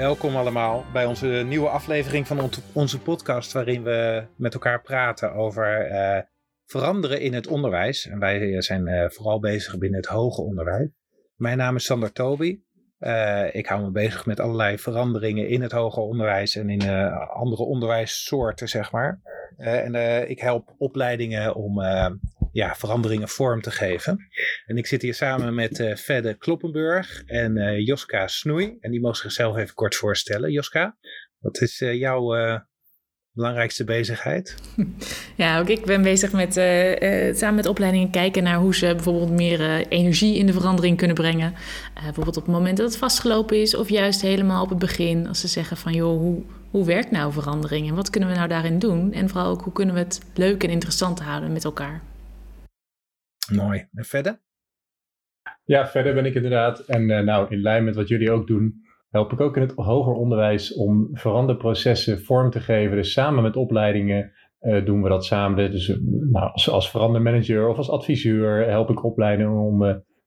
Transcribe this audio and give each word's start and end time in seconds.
Welkom 0.00 0.36
allemaal 0.36 0.84
bij 0.92 1.06
onze 1.06 1.26
nieuwe 1.26 1.68
aflevering 1.68 2.26
van 2.26 2.50
onze 2.72 3.00
podcast, 3.00 3.52
waarin 3.52 3.82
we 3.82 4.24
met 4.36 4.54
elkaar 4.54 4.82
praten 4.82 5.32
over 5.32 5.90
uh, 5.90 6.18
veranderen 6.64 7.20
in 7.20 7.34
het 7.34 7.46
onderwijs. 7.46 8.06
En 8.06 8.18
wij 8.18 8.62
zijn 8.62 8.88
uh, 8.88 9.08
vooral 9.08 9.40
bezig 9.40 9.78
binnen 9.78 10.00
het 10.00 10.08
hoger 10.08 10.44
onderwijs. 10.44 10.88
Mijn 11.36 11.56
naam 11.56 11.76
is 11.76 11.84
Sander 11.84 12.12
Toby. 12.12 12.60
Ik 13.52 13.66
hou 13.66 13.82
me 13.82 13.90
bezig 13.90 14.26
met 14.26 14.40
allerlei 14.40 14.78
veranderingen 14.78 15.48
in 15.48 15.62
het 15.62 15.72
hoger 15.72 16.02
onderwijs 16.02 16.56
en 16.56 16.70
in 16.70 16.88
andere 17.28 17.62
onderwijssoorten, 17.62 18.68
zeg 18.68 18.92
maar. 18.92 19.20
en 19.56 19.94
ik 20.28 20.40
help 20.40 20.74
opleidingen 20.78 21.54
om 21.54 21.80
ja, 22.52 22.74
veranderingen 22.74 23.28
vorm 23.28 23.60
te 23.60 23.70
geven. 23.70 24.28
En 24.66 24.76
ik 24.76 24.86
zit 24.86 25.02
hier 25.02 25.14
samen 25.14 25.54
met 25.54 25.78
uh, 25.78 25.94
Fedde 25.94 26.34
Kloppenburg 26.34 27.22
en 27.26 27.56
uh, 27.56 27.86
Joska 27.86 28.26
Snoei. 28.26 28.76
En 28.80 28.90
die 28.90 29.00
mogen 29.00 29.16
zichzelf 29.16 29.56
even 29.56 29.74
kort 29.74 29.94
voorstellen. 29.94 30.50
Joska, 30.50 30.96
wat 31.38 31.60
is 31.60 31.80
uh, 31.80 31.94
jouw 31.94 32.58
belangrijkste 33.32 33.84
bezigheid? 33.84 34.54
Ja, 35.36 35.58
ook 35.58 35.68
ik 35.68 35.84
ben 35.84 36.02
bezig 36.02 36.32
met 36.32 36.52
samen 37.38 37.54
met 37.54 37.66
opleidingen 37.66 38.10
kijken 38.10 38.42
naar 38.42 38.58
hoe 38.58 38.74
ze 38.74 38.94
bijvoorbeeld 38.94 39.30
meer 39.30 39.86
energie 39.88 40.36
in 40.36 40.46
de 40.46 40.52
verandering 40.52 40.96
kunnen 40.96 41.16
brengen. 41.16 41.54
bijvoorbeeld 41.94 42.36
op 42.36 42.42
het 42.42 42.52
moment 42.52 42.76
dat 42.76 42.86
het 42.86 42.96
vastgelopen 42.96 43.60
is, 43.60 43.74
of 43.74 43.88
juist 43.88 44.20
helemaal 44.20 44.62
op 44.62 44.68
het 44.68 44.78
begin. 44.78 45.28
Als 45.28 45.40
ze 45.40 45.48
zeggen 45.48 45.76
van 45.76 45.92
joh, 45.92 46.18
hoe, 46.18 46.42
hoe 46.70 46.84
werkt 46.84 47.10
nou 47.10 47.32
verandering 47.32 47.88
en 47.88 47.94
wat 47.94 48.10
kunnen 48.10 48.28
we 48.28 48.34
nou 48.34 48.48
daarin 48.48 48.78
doen? 48.78 49.12
En 49.12 49.28
vooral 49.28 49.50
ook 49.50 49.62
hoe 49.62 49.72
kunnen 49.72 49.94
we 49.94 50.00
het 50.00 50.20
leuk 50.34 50.62
en 50.64 50.70
interessant 50.70 51.20
houden 51.20 51.52
met 51.52 51.64
elkaar. 51.64 52.09
Mooi. 53.50 53.88
En 53.92 54.04
verder? 54.04 54.40
Ja, 55.64 55.86
verder 55.86 56.14
ben 56.14 56.24
ik 56.24 56.34
inderdaad. 56.34 56.78
En 56.78 57.08
uh, 57.08 57.20
nou, 57.20 57.50
in 57.50 57.60
lijn 57.60 57.84
met 57.84 57.94
wat 57.94 58.08
jullie 58.08 58.30
ook 58.30 58.46
doen, 58.46 58.82
help 59.10 59.32
ik 59.32 59.40
ook 59.40 59.56
in 59.56 59.62
het 59.62 59.72
hoger 59.74 60.12
onderwijs 60.12 60.74
om 60.74 61.08
veranderprocessen 61.12 62.22
vorm 62.22 62.50
te 62.50 62.60
geven. 62.60 62.96
Dus 62.96 63.12
samen 63.12 63.42
met 63.42 63.56
opleidingen 63.56 64.32
uh, 64.60 64.84
doen 64.84 65.02
we 65.02 65.08
dat 65.08 65.24
samen. 65.24 65.70
Dus 65.70 65.88
uh, 65.88 65.96
nou, 66.30 66.52
als, 66.52 66.70
als 66.70 66.90
verandermanager 66.90 67.68
of 67.68 67.76
als 67.76 67.90
adviseur 67.90 68.68
help 68.68 68.90
ik 68.90 69.04
opleidingen 69.04 69.52
om 69.52 69.78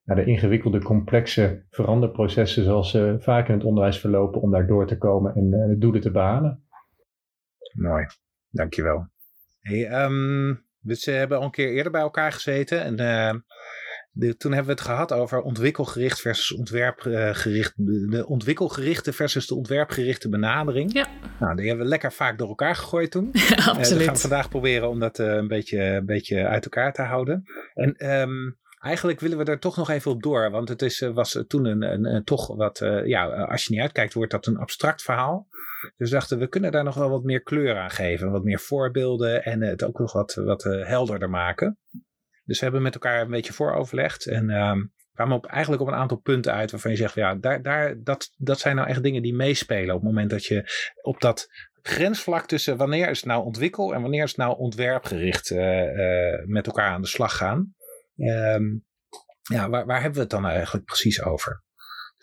naar 0.03 0.15
de 0.15 0.25
ingewikkelde, 0.25 0.79
complexe 0.79 1.65
veranderprocessen, 1.69 2.63
zoals 2.63 2.91
ze 2.91 3.15
vaak 3.19 3.47
in 3.47 3.53
het 3.53 3.63
onderwijs 3.63 3.99
verlopen, 3.99 4.41
om 4.41 4.51
daar 4.51 4.67
door 4.67 4.87
te 4.87 4.97
komen 4.97 5.35
en 5.35 5.49
de 5.49 5.75
doelen 5.77 6.01
te 6.01 6.11
behalen. 6.11 6.63
Mooi, 7.73 8.05
dankjewel. 8.49 9.07
Hey, 9.59 10.03
um, 10.03 10.65
dus 10.83 11.05
we 11.05 11.11
hebben 11.11 11.37
al 11.37 11.43
een 11.43 11.51
keer 11.51 11.69
eerder 11.69 11.91
bij 11.91 12.01
elkaar 12.01 12.31
gezeten. 12.31 12.81
En 12.81 13.01
uh, 13.01 13.39
de, 14.11 14.37
toen 14.37 14.51
hebben 14.51 14.75
we 14.75 14.81
het 14.81 14.89
gehad 14.89 15.11
over 15.11 15.41
ontwikkelgericht 15.41 16.21
versus 16.21 16.57
ontwerpgericht. 16.57 17.73
De 18.09 18.27
ontwikkelgerichte 18.27 19.13
versus 19.13 19.47
de 19.47 19.55
ontwerpgerichte 19.55 20.29
benadering. 20.29 20.93
Ja. 20.93 21.07
Nou, 21.39 21.55
die 21.55 21.67
hebben 21.67 21.83
we 21.83 21.89
lekker 21.89 22.13
vaak 22.13 22.37
door 22.37 22.47
elkaar 22.47 22.75
gegooid 22.75 23.11
toen. 23.11 23.29
Ja, 23.55 23.55
absoluut. 23.55 23.91
Uh, 23.91 23.97
we 23.97 24.03
gaan 24.03 24.17
vandaag 24.17 24.49
proberen 24.49 24.89
om 24.89 24.99
dat 24.99 25.19
uh, 25.19 25.33
een, 25.33 25.47
beetje, 25.47 25.79
een 25.79 26.05
beetje 26.05 26.47
uit 26.47 26.63
elkaar 26.63 26.93
te 26.93 27.01
houden. 27.01 27.43
En 27.73 28.11
um, 28.11 28.57
eigenlijk 28.79 29.19
willen 29.19 29.37
we 29.37 29.43
er 29.43 29.59
toch 29.59 29.77
nog 29.77 29.89
even 29.89 30.11
op 30.11 30.23
door. 30.23 30.51
Want 30.51 30.69
het 30.69 30.81
is, 30.81 30.99
was 30.99 31.43
toen 31.47 31.65
een, 31.65 31.81
een, 31.81 32.05
een 32.05 32.23
toch 32.23 32.55
wat, 32.55 32.79
ja, 33.05 33.25
als 33.25 33.65
je 33.65 33.73
niet 33.73 33.81
uitkijkt, 33.81 34.13
wordt 34.13 34.31
dat 34.31 34.45
een 34.45 34.57
abstract 34.57 35.01
verhaal. 35.01 35.47
Dus 35.97 36.09
we 36.09 36.15
dachten, 36.15 36.39
we 36.39 36.47
kunnen 36.47 36.71
daar 36.71 36.83
nog 36.83 36.95
wel 36.95 37.09
wat 37.09 37.23
meer 37.23 37.41
kleur 37.41 37.77
aan 37.77 37.91
geven. 37.91 38.31
Wat 38.31 38.43
meer 38.43 38.59
voorbeelden 38.59 39.43
en 39.43 39.61
het 39.61 39.83
ook 39.83 39.99
nog 39.99 40.13
wat, 40.13 40.33
wat 40.33 40.65
uh, 40.65 40.85
helderder 40.85 41.29
maken. 41.29 41.77
Dus 42.43 42.57
we 42.57 42.63
hebben 42.63 42.81
met 42.81 42.93
elkaar 42.93 43.21
een 43.21 43.29
beetje 43.29 43.53
vooroverlegd. 43.53 44.27
En 44.27 44.49
um, 44.49 44.93
kwamen 45.13 45.35
op, 45.35 45.45
eigenlijk 45.45 45.81
op 45.81 45.87
een 45.87 45.93
aantal 45.93 46.17
punten 46.17 46.53
uit 46.53 46.71
waarvan 46.71 46.91
je 46.91 46.97
zegt, 46.97 47.15
ja, 47.15 47.35
daar, 47.35 47.61
daar, 47.61 48.03
dat, 48.03 48.33
dat 48.37 48.59
zijn 48.59 48.75
nou 48.75 48.87
echt 48.87 49.03
dingen 49.03 49.21
die 49.21 49.35
meespelen. 49.35 49.95
Op 49.95 50.01
het 50.01 50.09
moment 50.09 50.29
dat 50.29 50.45
je 50.45 50.63
op 51.01 51.21
dat 51.21 51.47
grensvlak 51.81 52.45
tussen 52.45 52.77
wanneer 52.77 53.09
is 53.09 53.17
het 53.17 53.25
nou 53.25 53.43
ontwikkel 53.43 53.93
en 53.93 54.01
wanneer 54.01 54.23
is 54.23 54.29
het 54.29 54.39
nou 54.39 54.57
ontwerpgericht 54.57 55.49
uh, 55.49 55.83
uh, 55.83 56.45
met 56.45 56.67
elkaar 56.67 56.89
aan 56.89 57.01
de 57.01 57.07
slag 57.07 57.37
gaan. 57.37 57.73
Um, 58.15 58.85
ja, 59.41 59.69
waar, 59.69 59.85
waar 59.85 59.97
hebben 60.01 60.15
we 60.15 60.21
het 60.21 60.29
dan 60.29 60.45
eigenlijk 60.45 60.85
precies 60.85 61.23
over? 61.23 61.62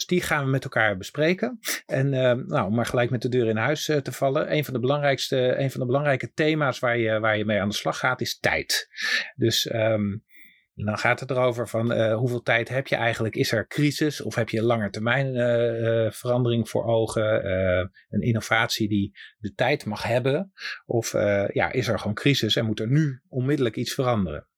Dus 0.00 0.08
die 0.08 0.22
gaan 0.22 0.44
we 0.44 0.50
met 0.50 0.64
elkaar 0.64 0.96
bespreken. 0.96 1.58
En 1.86 2.12
uh, 2.12 2.32
nou, 2.32 2.66
om 2.66 2.74
maar 2.74 2.86
gelijk 2.86 3.10
met 3.10 3.22
de 3.22 3.28
deur 3.28 3.46
in 3.46 3.56
huis 3.56 3.88
uh, 3.88 3.96
te 3.96 4.12
vallen. 4.12 4.52
Een 4.52 4.64
van 4.64 4.74
de 4.74 4.80
belangrijkste, 4.80 5.58
een 5.58 5.70
van 5.70 5.80
de 5.80 5.86
belangrijke 5.86 6.32
thema's 6.32 6.78
waar 6.78 6.98
je, 6.98 7.20
waar 7.20 7.38
je 7.38 7.44
mee 7.44 7.60
aan 7.60 7.68
de 7.68 7.74
slag 7.74 7.98
gaat 7.98 8.20
is 8.20 8.38
tijd. 8.38 8.88
Dus 9.36 9.72
um, 9.72 10.24
dan 10.74 10.98
gaat 10.98 11.20
het 11.20 11.30
erover 11.30 11.68
van 11.68 11.92
uh, 11.92 12.16
hoeveel 12.16 12.42
tijd 12.42 12.68
heb 12.68 12.86
je 12.86 12.96
eigenlijk? 12.96 13.34
Is 13.34 13.52
er 13.52 13.66
crisis 13.66 14.20
of 14.20 14.34
heb 14.34 14.48
je 14.48 14.62
lange 14.62 14.90
termijn 14.90 15.34
verandering 16.12 16.68
voor 16.68 16.84
ogen? 16.84 17.44
een 18.08 18.20
innovatie 18.20 18.88
die 18.88 19.18
de 19.38 19.52
tijd 19.52 19.84
mag 19.84 20.02
hebben? 20.02 20.52
Of 20.86 21.12
ja, 21.52 21.72
is 21.72 21.88
er 21.88 21.98
gewoon 21.98 22.14
crisis 22.14 22.56
en 22.56 22.66
moet 22.66 22.80
er 22.80 22.90
nu 22.90 23.22
onmiddellijk 23.28 23.76
iets 23.76 23.94
veranderen? 23.94 24.48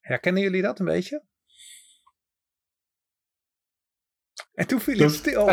Herkennen 0.00 0.42
jullie 0.42 0.62
dat 0.62 0.78
een 0.78 0.86
beetje? 0.86 1.24
En 4.54 4.66
toen 4.66 4.80
viel 4.80 4.98
het 4.98 5.12
stil. 5.12 5.48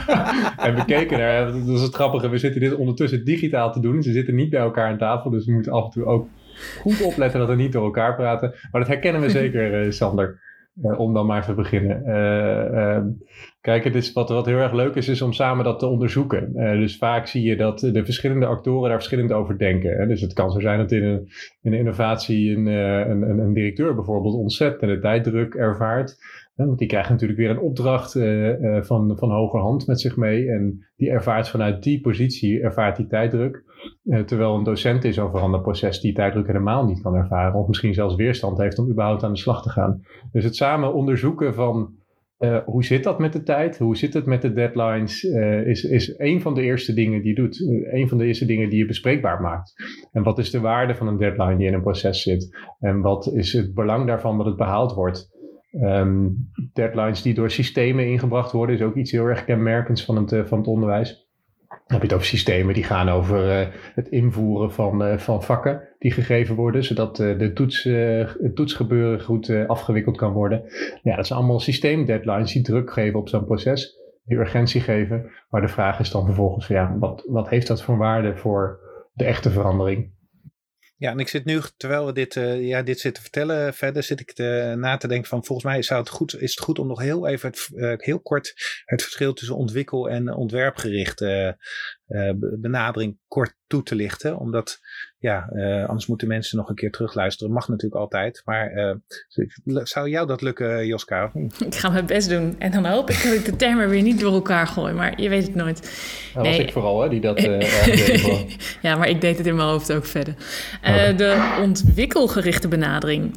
en 0.66 0.74
we 0.74 0.82
keken 0.86 1.18
naar, 1.18 1.52
dat 1.52 1.68
is 1.68 1.80
het 1.80 1.94
grappige, 1.94 2.28
we 2.28 2.38
zitten 2.38 2.60
dit 2.60 2.74
ondertussen 2.74 3.24
digitaal 3.24 3.72
te 3.72 3.80
doen. 3.80 4.02
Ze 4.02 4.12
zitten 4.12 4.34
niet 4.34 4.50
bij 4.50 4.60
elkaar 4.60 4.88
aan 4.88 4.98
tafel, 4.98 5.30
dus 5.30 5.46
we 5.46 5.52
moeten 5.52 5.72
af 5.72 5.84
en 5.84 5.90
toe 5.90 6.04
ook 6.04 6.28
goed 6.80 7.02
opletten 7.02 7.40
dat 7.40 7.48
we 7.48 7.54
niet 7.54 7.72
door 7.72 7.84
elkaar 7.84 8.14
praten. 8.14 8.54
Maar 8.70 8.80
dat 8.80 8.90
herkennen 8.90 9.20
we 9.20 9.30
zeker, 9.30 9.84
uh, 9.84 9.90
Sander. 9.90 10.44
Uh, 10.82 11.00
om 11.00 11.14
dan 11.14 11.26
maar 11.26 11.44
te 11.44 11.54
beginnen. 11.54 12.02
Uh, 12.06 13.04
kijk, 13.60 13.84
het 13.84 13.94
is 13.94 14.12
wat, 14.12 14.28
wat 14.28 14.46
heel 14.46 14.58
erg 14.58 14.72
leuk 14.72 14.94
is, 14.94 15.08
is 15.08 15.22
om 15.22 15.32
samen 15.32 15.64
dat 15.64 15.78
te 15.78 15.86
onderzoeken. 15.86 16.52
dus 16.52 16.96
vaak 16.96 17.26
zie 17.26 17.42
je 17.42 17.56
dat 17.56 17.80
de 17.80 18.04
verschillende 18.04 18.46
actoren 18.46 18.88
daar 18.88 18.98
verschillend 18.98 19.32
over 19.32 19.58
denken. 19.58 19.96
Hè? 19.96 20.06
Dus 20.06 20.20
het 20.20 20.32
kan 20.32 20.50
zo 20.50 20.60
zijn 20.60 20.78
dat 20.78 20.92
in 20.92 21.02
een, 21.04 21.28
in 21.62 21.72
een 21.72 21.78
innovatie 21.78 22.56
een, 22.56 22.66
een, 22.66 23.38
een 23.38 23.52
directeur 23.52 23.94
bijvoorbeeld 23.94 24.34
ontzettende 24.34 24.98
tijddruk 24.98 25.54
ervaart. 25.54 26.16
Want 26.56 26.78
die 26.78 26.88
krijgt 26.88 27.10
natuurlijk 27.10 27.38
weer 27.38 27.50
een 27.50 27.60
opdracht 27.60 28.14
uh, 28.14 28.82
van, 28.82 29.16
van 29.18 29.30
hogerhand 29.30 29.86
met 29.86 30.00
zich 30.00 30.16
mee. 30.16 30.50
En 30.50 30.86
die 30.96 31.10
ervaart 31.10 31.48
vanuit 31.48 31.82
die 31.82 32.00
positie, 32.00 32.60
ervaart 32.60 32.96
die 32.96 33.06
tijddruk. 33.06 33.64
Uh, 34.04 34.20
terwijl 34.20 34.54
een 34.54 34.64
docent 34.64 35.04
in 35.04 35.12
zo'n 35.12 35.30
veranderproces 35.30 36.00
die 36.00 36.14
tijddruk 36.14 36.46
helemaal 36.46 36.84
niet 36.84 37.02
kan 37.02 37.14
ervaren. 37.14 37.54
Of 37.54 37.66
misschien 37.66 37.94
zelfs 37.94 38.14
weerstand 38.14 38.58
heeft 38.58 38.78
om 38.78 38.90
überhaupt 38.90 39.22
aan 39.22 39.32
de 39.32 39.38
slag 39.38 39.62
te 39.62 39.70
gaan. 39.70 40.00
Dus 40.32 40.44
het 40.44 40.56
samen 40.56 40.94
onderzoeken 40.94 41.54
van 41.54 41.94
hoe 42.64 42.84
zit 42.84 43.04
dat 43.04 43.18
met 43.18 43.32
de 43.32 43.42
tijd? 43.42 43.78
Hoe 43.78 43.96
zit 43.96 44.14
het 44.14 44.26
met 44.26 44.42
de 44.42 44.52
deadlines? 44.52 45.24
is, 45.64 45.84
is 45.84 46.18
een 46.18 46.40
van 46.40 46.54
de 46.54 46.62
eerste 46.62 46.94
dingen 46.94 47.22
die 47.22 47.28
je 47.28 47.34
doet. 47.34 47.60
een 47.92 48.08
van 48.08 48.18
de 48.18 48.24
eerste 48.24 48.46
dingen 48.46 48.68
die 48.68 48.78
je 48.78 48.86
bespreekbaar 48.86 49.40
maakt. 49.40 49.74
En 50.12 50.22
wat 50.22 50.38
is 50.38 50.50
de 50.50 50.60
waarde 50.60 50.94
van 50.94 51.06
een 51.06 51.16
deadline 51.16 51.56
die 51.56 51.66
in 51.66 51.74
een 51.74 51.82
proces 51.82 52.22
zit? 52.22 52.56
En 52.80 53.00
wat 53.00 53.26
is 53.34 53.52
het 53.52 53.74
belang 53.74 54.06
daarvan 54.06 54.36
dat 54.36 54.46
het 54.46 54.56
behaald 54.56 54.92
wordt? 54.92 55.35
Um, 55.82 56.50
deadlines 56.72 57.22
die 57.22 57.34
door 57.34 57.50
systemen 57.50 58.06
ingebracht 58.06 58.52
worden, 58.52 58.74
is 58.74 58.82
ook 58.82 58.94
iets 58.94 59.10
heel 59.10 59.24
erg 59.24 59.44
kenmerkends 59.44 60.04
van 60.04 60.16
het, 60.16 60.32
uh, 60.32 60.44
van 60.44 60.58
het 60.58 60.66
onderwijs. 60.66 61.28
Dan 61.68 61.78
heb 61.86 62.00
je 62.00 62.06
het 62.06 62.12
over 62.12 62.26
systemen 62.26 62.74
die 62.74 62.84
gaan 62.84 63.08
over 63.08 63.60
uh, 63.60 63.66
het 63.94 64.08
invoeren 64.08 64.72
van, 64.72 65.06
uh, 65.06 65.18
van 65.18 65.42
vakken 65.42 65.88
die 65.98 66.10
gegeven 66.10 66.54
worden, 66.54 66.84
zodat 66.84 67.16
de 67.16 67.50
toets, 67.54 67.82
het 67.82 68.54
toetsgebeuren 68.54 69.20
goed 69.20 69.50
afgewikkeld 69.66 70.16
kan 70.16 70.32
worden. 70.32 70.62
Ja, 71.02 71.16
dat 71.16 71.26
zijn 71.26 71.38
allemaal 71.38 71.60
systeemdeadlines 71.60 72.52
die 72.52 72.62
druk 72.62 72.92
geven 72.92 73.18
op 73.18 73.28
zo'n 73.28 73.44
proces, 73.44 73.96
die 74.24 74.38
urgentie 74.38 74.80
geven. 74.80 75.30
Maar 75.50 75.60
de 75.60 75.68
vraag 75.68 76.00
is 76.00 76.10
dan 76.10 76.24
vervolgens, 76.24 76.66
ja, 76.66 76.96
wat, 76.98 77.24
wat 77.26 77.48
heeft 77.48 77.66
dat 77.66 77.82
voor 77.82 77.96
waarde 77.96 78.36
voor 78.36 78.80
de 79.12 79.24
echte 79.24 79.50
verandering? 79.50 80.14
Ja, 80.98 81.10
en 81.10 81.18
ik 81.18 81.28
zit 81.28 81.44
nu, 81.44 81.60
terwijl 81.76 82.06
we 82.06 82.12
dit, 82.12 82.34
uh, 82.34 82.66
ja, 82.66 82.82
dit 82.82 83.00
zitten 83.00 83.22
vertellen, 83.22 83.74
verder 83.74 84.02
zit 84.02 84.20
ik 84.20 84.32
te, 84.32 84.74
na 84.76 84.96
te 84.96 85.08
denken 85.08 85.28
van 85.28 85.44
volgens 85.44 85.66
mij 85.72 85.82
zou 85.82 86.00
het 86.00 86.08
goed, 86.08 86.40
is 86.40 86.50
het 86.50 86.64
goed 86.64 86.78
om 86.78 86.86
nog 86.86 87.00
heel 87.00 87.26
even, 87.26 87.50
het, 87.50 87.68
uh, 87.74 87.92
heel 87.96 88.20
kort, 88.20 88.54
het 88.84 89.02
verschil 89.02 89.32
tussen 89.32 89.56
ontwikkel- 89.56 90.10
en 90.10 90.34
ontwerpgerichte 90.34 91.56
uh, 91.58 91.66
benadering 92.60 93.18
kort 93.28 93.54
toe 93.66 93.82
te 93.82 93.94
lichten. 93.94 94.38
Omdat, 94.38 94.80
ja, 95.18 95.50
uh, 95.52 95.88
anders 95.88 96.06
moeten 96.06 96.28
mensen 96.28 96.58
nog 96.58 96.68
een 96.68 96.74
keer 96.74 96.90
terugluisteren. 96.90 97.52
Mag 97.52 97.68
natuurlijk 97.68 98.00
altijd. 98.00 98.42
Maar 98.44 98.72
uh, 98.72 98.94
zou 99.84 100.08
jou 100.08 100.26
dat 100.26 100.42
lukken, 100.42 100.86
Joska, 100.86 101.24
of 101.24 101.34
niet? 101.34 101.60
Ik 101.60 101.74
ga 101.74 101.88
mijn 101.88 102.06
best 102.06 102.28
doen. 102.28 102.54
En 102.58 102.70
dan 102.70 102.86
hoop 102.86 103.10
ik 103.10 103.22
dat 103.22 103.32
ik 103.32 103.44
de 103.44 103.56
termen 103.56 103.88
weer 103.88 104.02
niet 104.02 104.20
door 104.20 104.32
elkaar 104.32 104.66
gooi. 104.66 104.92
Maar 104.92 105.20
je 105.20 105.28
weet 105.28 105.46
het 105.46 105.54
nooit. 105.54 105.80
Dat 106.34 106.42
nee. 106.42 106.56
was 106.56 106.66
ik 106.66 106.72
vooral, 106.72 107.02
hè, 107.02 107.08
die 107.08 107.20
dat... 107.20 107.40
ja, 108.82 108.96
maar 108.96 109.08
ik 109.08 109.20
deed 109.20 109.38
het 109.38 109.46
in 109.46 109.56
mijn 109.56 109.68
hoofd 109.68 109.92
ook 109.92 110.06
verder. 110.06 110.34
Oh. 110.84 111.16
De 111.16 111.56
ontwikkelgerichte 111.60 112.68
benadering 112.68 113.34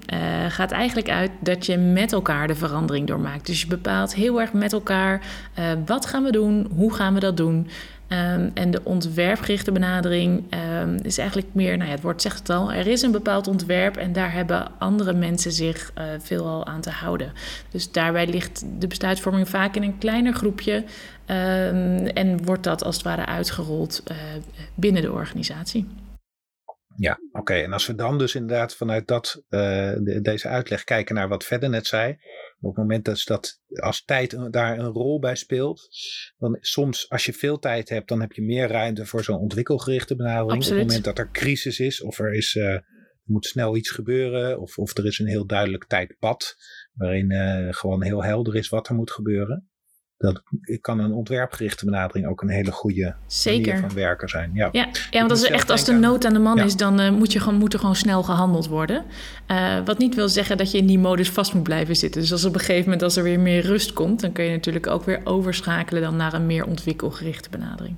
gaat 0.50 0.72
eigenlijk 0.72 1.10
uit 1.10 1.31
dat 1.39 1.65
je 1.65 1.77
met 1.77 2.12
elkaar 2.12 2.48
de 2.48 2.56
verandering 2.56 3.07
doormaakt. 3.07 3.45
Dus 3.45 3.62
je 3.62 3.68
bepaalt 3.68 4.15
heel 4.15 4.42
erg 4.42 4.54
met 4.54 4.74
elkaar 4.74 5.25
wat 5.86 6.06
gaan 6.06 6.24
we 6.24 6.31
doen, 6.31 6.68
hoe 6.75 6.94
gaan 6.94 7.13
we 7.13 7.19
dat 7.19 7.38
doen... 7.38 7.68
Ehm, 8.09 8.50
en 8.53 8.71
de 8.71 8.83
ontwerpgerichte 8.83 9.71
benadering 9.71 10.44
ehm, 10.50 11.00
is 11.01 11.17
eigenlijk 11.17 11.47
meer, 11.53 11.77
nou 11.77 11.89
ja, 11.89 11.95
het 11.95 12.03
woord 12.03 12.21
zegt 12.21 12.39
het 12.39 12.50
al, 12.50 12.73
er 12.73 12.88
is 12.88 13.01
een 13.01 13.11
bepaald 13.11 13.47
ontwerp 13.47 13.97
en 13.97 14.13
daar 14.13 14.33
hebben 14.33 14.79
andere 14.79 15.13
mensen 15.13 15.51
zich 15.51 15.91
uh, 15.97 16.03
veelal 16.19 16.65
aan 16.65 16.81
te 16.81 16.89
houden. 16.89 17.33
Dus 17.71 17.91
daarbij 17.91 18.27
ligt 18.27 18.65
de 18.79 18.88
besluitvorming 18.88 19.50
vaak 19.50 19.75
in 19.75 19.83
een 19.83 19.97
kleiner 19.97 20.33
groepje 20.33 20.83
ehm, 21.25 22.06
en 22.06 22.44
wordt 22.44 22.63
dat 22.63 22.83
als 22.83 22.95
het 22.95 23.06
ware 23.06 23.25
uitgerold 23.25 24.03
uh, 24.12 24.17
binnen 24.75 25.01
de 25.01 25.12
organisatie. 25.12 25.88
Ja, 26.95 27.19
oké. 27.31 27.53
En 27.53 27.73
als 27.73 27.88
we 27.88 27.95
dan 27.95 28.17
dus 28.17 28.35
inderdaad 28.35 28.75
vanuit 28.75 29.07
dat, 29.07 29.44
de, 29.50 30.19
deze 30.21 30.47
uitleg 30.47 30.83
kijken 30.83 31.15
naar 31.15 31.27
wat 31.27 31.44
verder 31.44 31.69
net 31.69 31.88
zei. 31.88 32.17
Op 32.61 32.75
het 32.75 32.77
moment 32.77 33.06
dat, 33.06 33.21
dat 33.25 33.61
als 33.81 34.03
tijd 34.06 34.38
daar 34.51 34.79
een 34.79 34.91
rol 34.91 35.19
bij 35.19 35.35
speelt, 35.35 35.89
dan 36.38 36.57
soms 36.59 37.09
als 37.09 37.25
je 37.25 37.33
veel 37.33 37.59
tijd 37.59 37.89
hebt, 37.89 38.07
dan 38.07 38.21
heb 38.21 38.31
je 38.31 38.41
meer 38.41 38.67
ruimte 38.67 39.06
voor 39.06 39.23
zo'n 39.23 39.39
ontwikkelgerichte 39.39 40.15
benadering. 40.15 40.53
Absoluut. 40.53 40.81
Op 40.81 40.88
het 40.89 40.97
moment 40.97 41.15
dat 41.15 41.25
er 41.25 41.31
crisis 41.31 41.79
is 41.79 42.01
of 42.01 42.19
er 42.19 42.33
is, 42.33 42.56
uh, 42.56 42.77
moet 43.23 43.45
snel 43.45 43.75
iets 43.75 43.89
gebeuren 43.89 44.59
of, 44.59 44.77
of 44.77 44.97
er 44.97 45.06
is 45.06 45.19
een 45.19 45.27
heel 45.27 45.45
duidelijk 45.45 45.85
tijdpad 45.85 46.56
waarin 46.94 47.31
uh, 47.31 47.67
gewoon 47.73 48.03
heel 48.03 48.23
helder 48.23 48.56
is 48.56 48.69
wat 48.69 48.88
er 48.88 48.95
moet 48.95 49.12
gebeuren 49.12 49.69
dat 50.19 50.42
kan 50.81 51.00
een 51.00 51.13
ontwerpgerichte 51.13 51.86
benadering 51.86 52.27
ook 52.27 52.42
een 52.42 52.50
hele 52.50 52.71
goede 52.71 53.16
Zeker. 53.27 53.74
manier 53.74 53.88
van 53.88 53.98
werken 53.98 54.30
zijn. 54.30 54.51
Ja, 54.54 54.69
ja, 54.71 54.89
ja 55.12 55.19
want 55.19 55.31
als, 55.31 55.44
er 55.44 55.51
echt, 55.51 55.69
als 55.69 55.86
de 55.86 55.94
nood 55.94 56.25
aan 56.25 56.33
de 56.33 56.39
man 56.39 56.57
ja. 56.57 56.63
is, 56.63 56.75
dan 56.75 57.01
uh, 57.01 57.12
moet, 57.12 57.33
je 57.33 57.39
gewoon, 57.39 57.60
moet 57.60 57.74
er 57.74 57.80
gewoon 57.80 57.95
snel 57.95 58.24
gehandeld 58.24 58.68
worden. 58.68 59.06
Uh, 59.48 59.86
wat 59.86 59.98
niet 59.98 60.16
wil 60.16 60.30
zeggen 60.30 60.57
dat 60.57 60.71
je 60.71 60.77
in 60.77 60.86
die 60.86 61.00
modus 61.00 61.30
vast 61.30 61.54
moet 61.54 61.63
blijven 61.63 61.95
zitten. 61.95 62.21
Dus 62.21 62.31
als 62.31 62.45
op 62.45 62.54
een 62.54 62.60
gegeven 62.60 62.83
moment 62.83 63.04
als 63.04 63.16
er 63.16 63.24
weer 63.24 63.39
meer 63.39 63.62
rust 63.62 63.94
komt, 63.94 64.21
dan 64.21 64.31
kun 64.31 64.44
je 64.44 64.51
natuurlijk 64.51 64.88
ook 64.88 65.04
weer 65.04 65.21
overschakelen 65.24 66.01
dan 66.01 66.16
naar 66.16 66.33
een 66.33 66.45
meer 66.45 66.65
ontwikkelgerichte 66.65 67.50
benadering. 67.50 67.95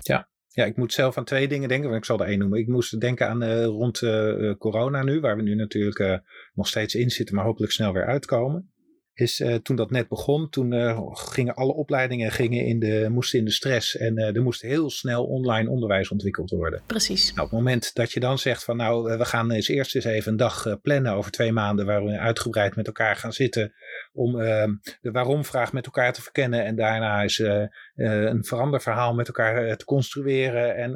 Ja, 0.00 0.28
ja, 0.48 0.64
ik 0.64 0.76
moet 0.76 0.92
zelf 0.92 1.18
aan 1.18 1.24
twee 1.24 1.48
dingen 1.48 1.68
denken. 1.68 1.92
Ik 1.92 2.04
zal 2.04 2.20
er 2.20 2.26
één 2.26 2.38
noemen. 2.38 2.58
Ik 2.58 2.68
moest 2.68 3.00
denken 3.00 3.28
aan 3.28 3.42
uh, 3.42 3.64
rond 3.64 4.02
uh, 4.02 4.54
corona 4.58 5.02
nu, 5.02 5.20
waar 5.20 5.36
we 5.36 5.42
nu 5.42 5.54
natuurlijk 5.54 5.98
uh, 5.98 6.16
nog 6.54 6.68
steeds 6.68 6.94
in 6.94 7.10
zitten, 7.10 7.34
maar 7.34 7.44
hopelijk 7.44 7.72
snel 7.72 7.92
weer 7.92 8.06
uitkomen 8.06 8.70
is 9.20 9.40
uh, 9.40 9.54
toen 9.54 9.76
dat 9.76 9.90
net 9.90 10.08
begon, 10.08 10.48
toen 10.50 10.72
uh, 10.72 11.00
gingen 11.12 11.54
alle 11.54 11.72
opleidingen 11.72 12.30
gingen 12.30 12.64
in 12.64 12.78
de, 12.78 13.06
moesten 13.10 13.38
in 13.38 13.44
de 13.44 13.50
stress 13.50 13.96
en 13.96 14.18
uh, 14.18 14.36
er 14.36 14.42
moest 14.42 14.62
heel 14.62 14.90
snel 14.90 15.24
online 15.24 15.70
onderwijs 15.70 16.10
ontwikkeld 16.10 16.50
worden. 16.50 16.82
Precies. 16.86 17.32
Nou, 17.32 17.46
op 17.46 17.50
het 17.50 17.60
moment 17.60 17.94
dat 17.94 18.12
je 18.12 18.20
dan 18.20 18.38
zegt 18.38 18.64
van 18.64 18.76
nou, 18.76 19.18
we 19.18 19.24
gaan 19.24 19.50
eens 19.50 19.68
eerst 19.68 19.94
eens 19.94 20.04
even 20.04 20.32
een 20.32 20.38
dag 20.38 20.80
plannen 20.82 21.12
over 21.12 21.30
twee 21.30 21.52
maanden 21.52 21.86
waar 21.86 22.04
we 22.04 22.18
uitgebreid 22.18 22.76
met 22.76 22.86
elkaar 22.86 23.16
gaan 23.16 23.32
zitten 23.32 23.72
om 24.12 24.40
ehm, 24.40 24.74
de 25.00 25.10
waarom-vraag 25.10 25.72
met 25.72 25.86
elkaar 25.86 26.12
te 26.12 26.22
verkennen 26.22 26.64
en 26.64 26.76
daarna 26.76 27.22
eens 27.22 27.38
een 27.38 28.44
veranderverhaal 28.44 29.14
met 29.14 29.26
elkaar 29.26 29.76
te 29.76 29.84
construeren. 29.84 30.76
En 30.76 30.92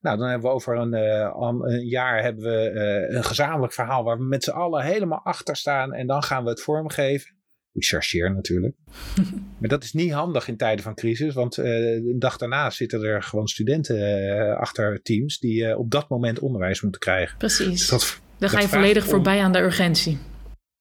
nou, 0.00 0.18
dan 0.18 0.28
hebben 0.28 0.48
we 0.48 0.54
over 0.54 0.76
een, 0.76 0.92
een 0.92 1.86
jaar 1.86 2.22
hebben 2.22 2.44
we 2.44 2.70
een 3.08 3.24
gezamenlijk 3.24 3.72
verhaal 3.72 4.04
waar 4.04 4.18
we 4.18 4.24
met 4.24 4.44
z'n 4.44 4.50
allen 4.50 4.84
helemaal 4.84 5.20
achter 5.24 5.56
staan 5.56 5.92
en 5.92 6.06
dan 6.06 6.22
gaan 6.22 6.44
we 6.44 6.50
het 6.50 6.62
vormgeven. 6.62 7.35
Ik 7.76 7.84
chargeer 7.84 8.34
natuurlijk. 8.34 8.74
maar 9.58 9.68
dat 9.68 9.84
is 9.84 9.92
niet 9.92 10.12
handig 10.12 10.48
in 10.48 10.56
tijden 10.56 10.84
van 10.84 10.94
crisis, 10.94 11.34
want 11.34 11.58
uh, 11.58 11.64
de 11.64 12.14
dag 12.18 12.36
daarna 12.36 12.70
zitten 12.70 13.02
er 13.02 13.22
gewoon 13.22 13.48
studenten 13.48 13.96
uh, 13.98 14.56
achter 14.56 15.02
teams 15.02 15.38
die 15.38 15.62
uh, 15.62 15.78
op 15.78 15.90
dat 15.90 16.08
moment 16.08 16.38
onderwijs 16.38 16.80
moeten 16.80 17.00
krijgen. 17.00 17.38
Precies. 17.38 17.66
Dus 17.66 17.88
dat, 17.88 18.20
Dan 18.38 18.48
ga 18.48 18.60
je 18.60 18.68
volledig 18.68 19.04
om... 19.04 19.10
voorbij 19.10 19.42
aan 19.42 19.52
de 19.52 19.58
urgentie. 19.58 20.18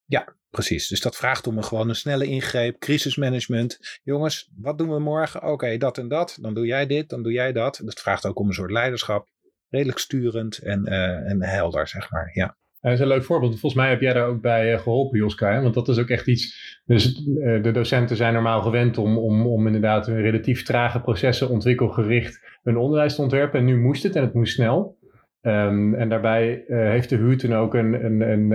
Ja, 0.06 0.36
precies. 0.50 0.88
Dus 0.88 1.02
dat 1.02 1.16
vraagt 1.16 1.48
om 1.48 1.58
een 1.58 1.64
gewoon 1.64 1.90
een 1.90 1.96
snelle 1.96 2.26
ingreep, 2.26 2.80
crisismanagement. 2.80 4.00
Jongens, 4.04 4.50
wat 4.56 4.78
doen 4.78 4.90
we 4.90 5.00
morgen? 5.00 5.42
Oké, 5.42 5.52
okay, 5.52 5.78
dat 5.78 5.98
en 5.98 6.08
dat. 6.08 6.38
Dan 6.42 6.54
doe 6.54 6.66
jij 6.66 6.86
dit, 6.86 7.10
dan 7.10 7.24
doe 7.24 7.32
jij 7.32 7.52
dat. 7.52 7.82
Dat 7.84 8.00
vraagt 8.00 8.26
ook 8.26 8.40
om 8.40 8.48
een 8.48 8.54
soort 8.54 8.72
leiderschap. 8.72 9.30
Redelijk 9.70 10.00
sturend 10.00 10.58
en, 10.58 10.86
en 11.26 11.44
helder, 11.44 11.88
zeg 11.88 12.12
maar. 12.12 12.32
Ja. 12.34 12.58
Dat 12.86 12.94
is 12.94 13.00
een 13.00 13.08
leuk 13.08 13.24
voorbeeld. 13.24 13.60
Volgens 13.60 13.82
mij 13.82 13.90
heb 13.90 14.02
jij 14.02 14.14
daar 14.14 14.28
ook 14.28 14.42
bij 14.42 14.78
geholpen, 14.78 15.20
Joska. 15.20 15.62
Want 15.62 15.74
dat 15.74 15.88
is 15.88 16.00
ook 16.00 16.10
echt 16.10 16.28
iets. 16.28 16.80
Dus 16.86 17.16
de 17.62 17.72
docenten 17.74 18.16
zijn 18.16 18.34
normaal 18.34 18.62
gewend 18.62 18.98
om, 18.98 19.18
om, 19.18 19.48
om 19.48 19.66
inderdaad 19.66 20.08
relatief 20.08 20.64
trage 20.64 21.02
processen 21.02 21.50
ontwikkelgericht 21.50 22.60
hun 22.64 22.78
onderwijs 22.78 23.16
te 23.16 23.22
ontwerpen. 23.22 23.60
En 23.60 23.66
nu 23.66 23.80
moest 23.80 24.04
het 24.04 24.16
en 24.16 24.22
het 24.24 24.34
moest 24.34 24.54
snel. 24.54 24.98
Um, 25.42 25.94
en 25.94 26.10
daarbij 26.10 26.64
heeft 26.68 27.10
de 27.10 27.16
HU 27.16 27.36
toen 27.36 27.54
ook 27.54 27.74
een, 27.74 28.06
een, 28.06 28.22
een, 28.22 28.52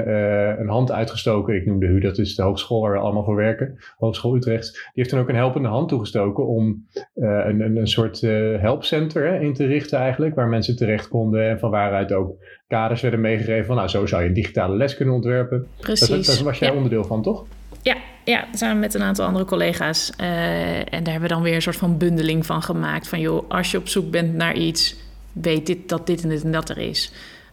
een 0.61 0.69
hand 0.69 0.93
uitgestoken. 0.93 1.55
Ik 1.55 1.67
noem 1.67 1.81
de 1.81 1.87
HU, 1.87 2.01
dat 2.01 2.19
is 2.19 2.35
de 2.35 2.43
hogeschool 2.43 2.81
waar 2.81 2.93
we 2.93 2.99
allemaal 2.99 3.25
voor 3.25 3.37
werken, 3.37 3.79
Hogeschool 3.97 4.37
Utrecht. 4.37 4.73
Die 4.73 4.91
heeft 4.93 5.09
toen 5.09 5.21
ook 5.21 5.29
een 5.29 5.35
helpende 5.35 5.69
hand 5.69 5.89
toegestoken 5.89 6.47
om 6.47 6.87
een, 7.15 7.61
een, 7.61 7.77
een 7.77 7.87
soort 7.87 8.21
helpcenter 8.61 9.27
hè, 9.27 9.41
in 9.41 9.55
te 9.55 9.67
richten 9.67 9.99
eigenlijk. 9.99 10.35
Waar 10.35 10.49
mensen 10.49 10.77
terecht 10.77 11.09
konden 11.09 11.49
en 11.49 11.59
van 11.59 11.71
waaruit 11.71 12.13
ook 12.13 12.37
kaders 12.71 13.01
werden 13.01 13.21
meegegeven 13.21 13.67
van 13.67 13.77
nou 13.77 13.89
zo 13.89 14.07
zou 14.07 14.23
je 14.23 14.29
een 14.29 14.35
digitale 14.35 14.77
les 14.77 14.97
kunnen 14.97 15.15
ontwerpen. 15.15 15.67
Precies. 15.81 16.27
Dat, 16.27 16.37
daar 16.37 16.45
was 16.45 16.59
jij 16.59 16.69
ja. 16.69 16.75
onderdeel 16.75 17.05
van, 17.05 17.23
toch? 17.23 17.45
Ja, 17.83 17.97
ja, 18.25 18.45
samen 18.53 18.79
met 18.79 18.95
een 18.95 19.03
aantal 19.03 19.27
andere 19.27 19.45
collega's. 19.45 20.13
en 20.17 20.85
daar 20.85 21.13
hebben 21.13 21.21
we 21.21 21.29
dan 21.29 21.43
weer 21.43 21.55
een 21.55 21.63
soort 21.63 21.77
van 21.77 21.99
bundeling 21.99 22.47
van 22.47 22.63
gemaakt. 22.63 23.09
Van 23.09 23.21
joh, 23.21 23.51
als 23.51 23.71
je 23.71 23.79
op 23.79 23.89
zoek 23.89 24.11
bent 24.11 24.35
naar 24.35 24.55
iets 24.55 24.97
weet 25.33 25.67
dit, 25.67 25.89
dat 25.89 26.07
dit 26.07 26.23
en 26.23 26.29
dit 26.29 26.45
en 26.45 26.53
dat 26.53 26.69
er 26.69 26.79
is. 26.79 27.13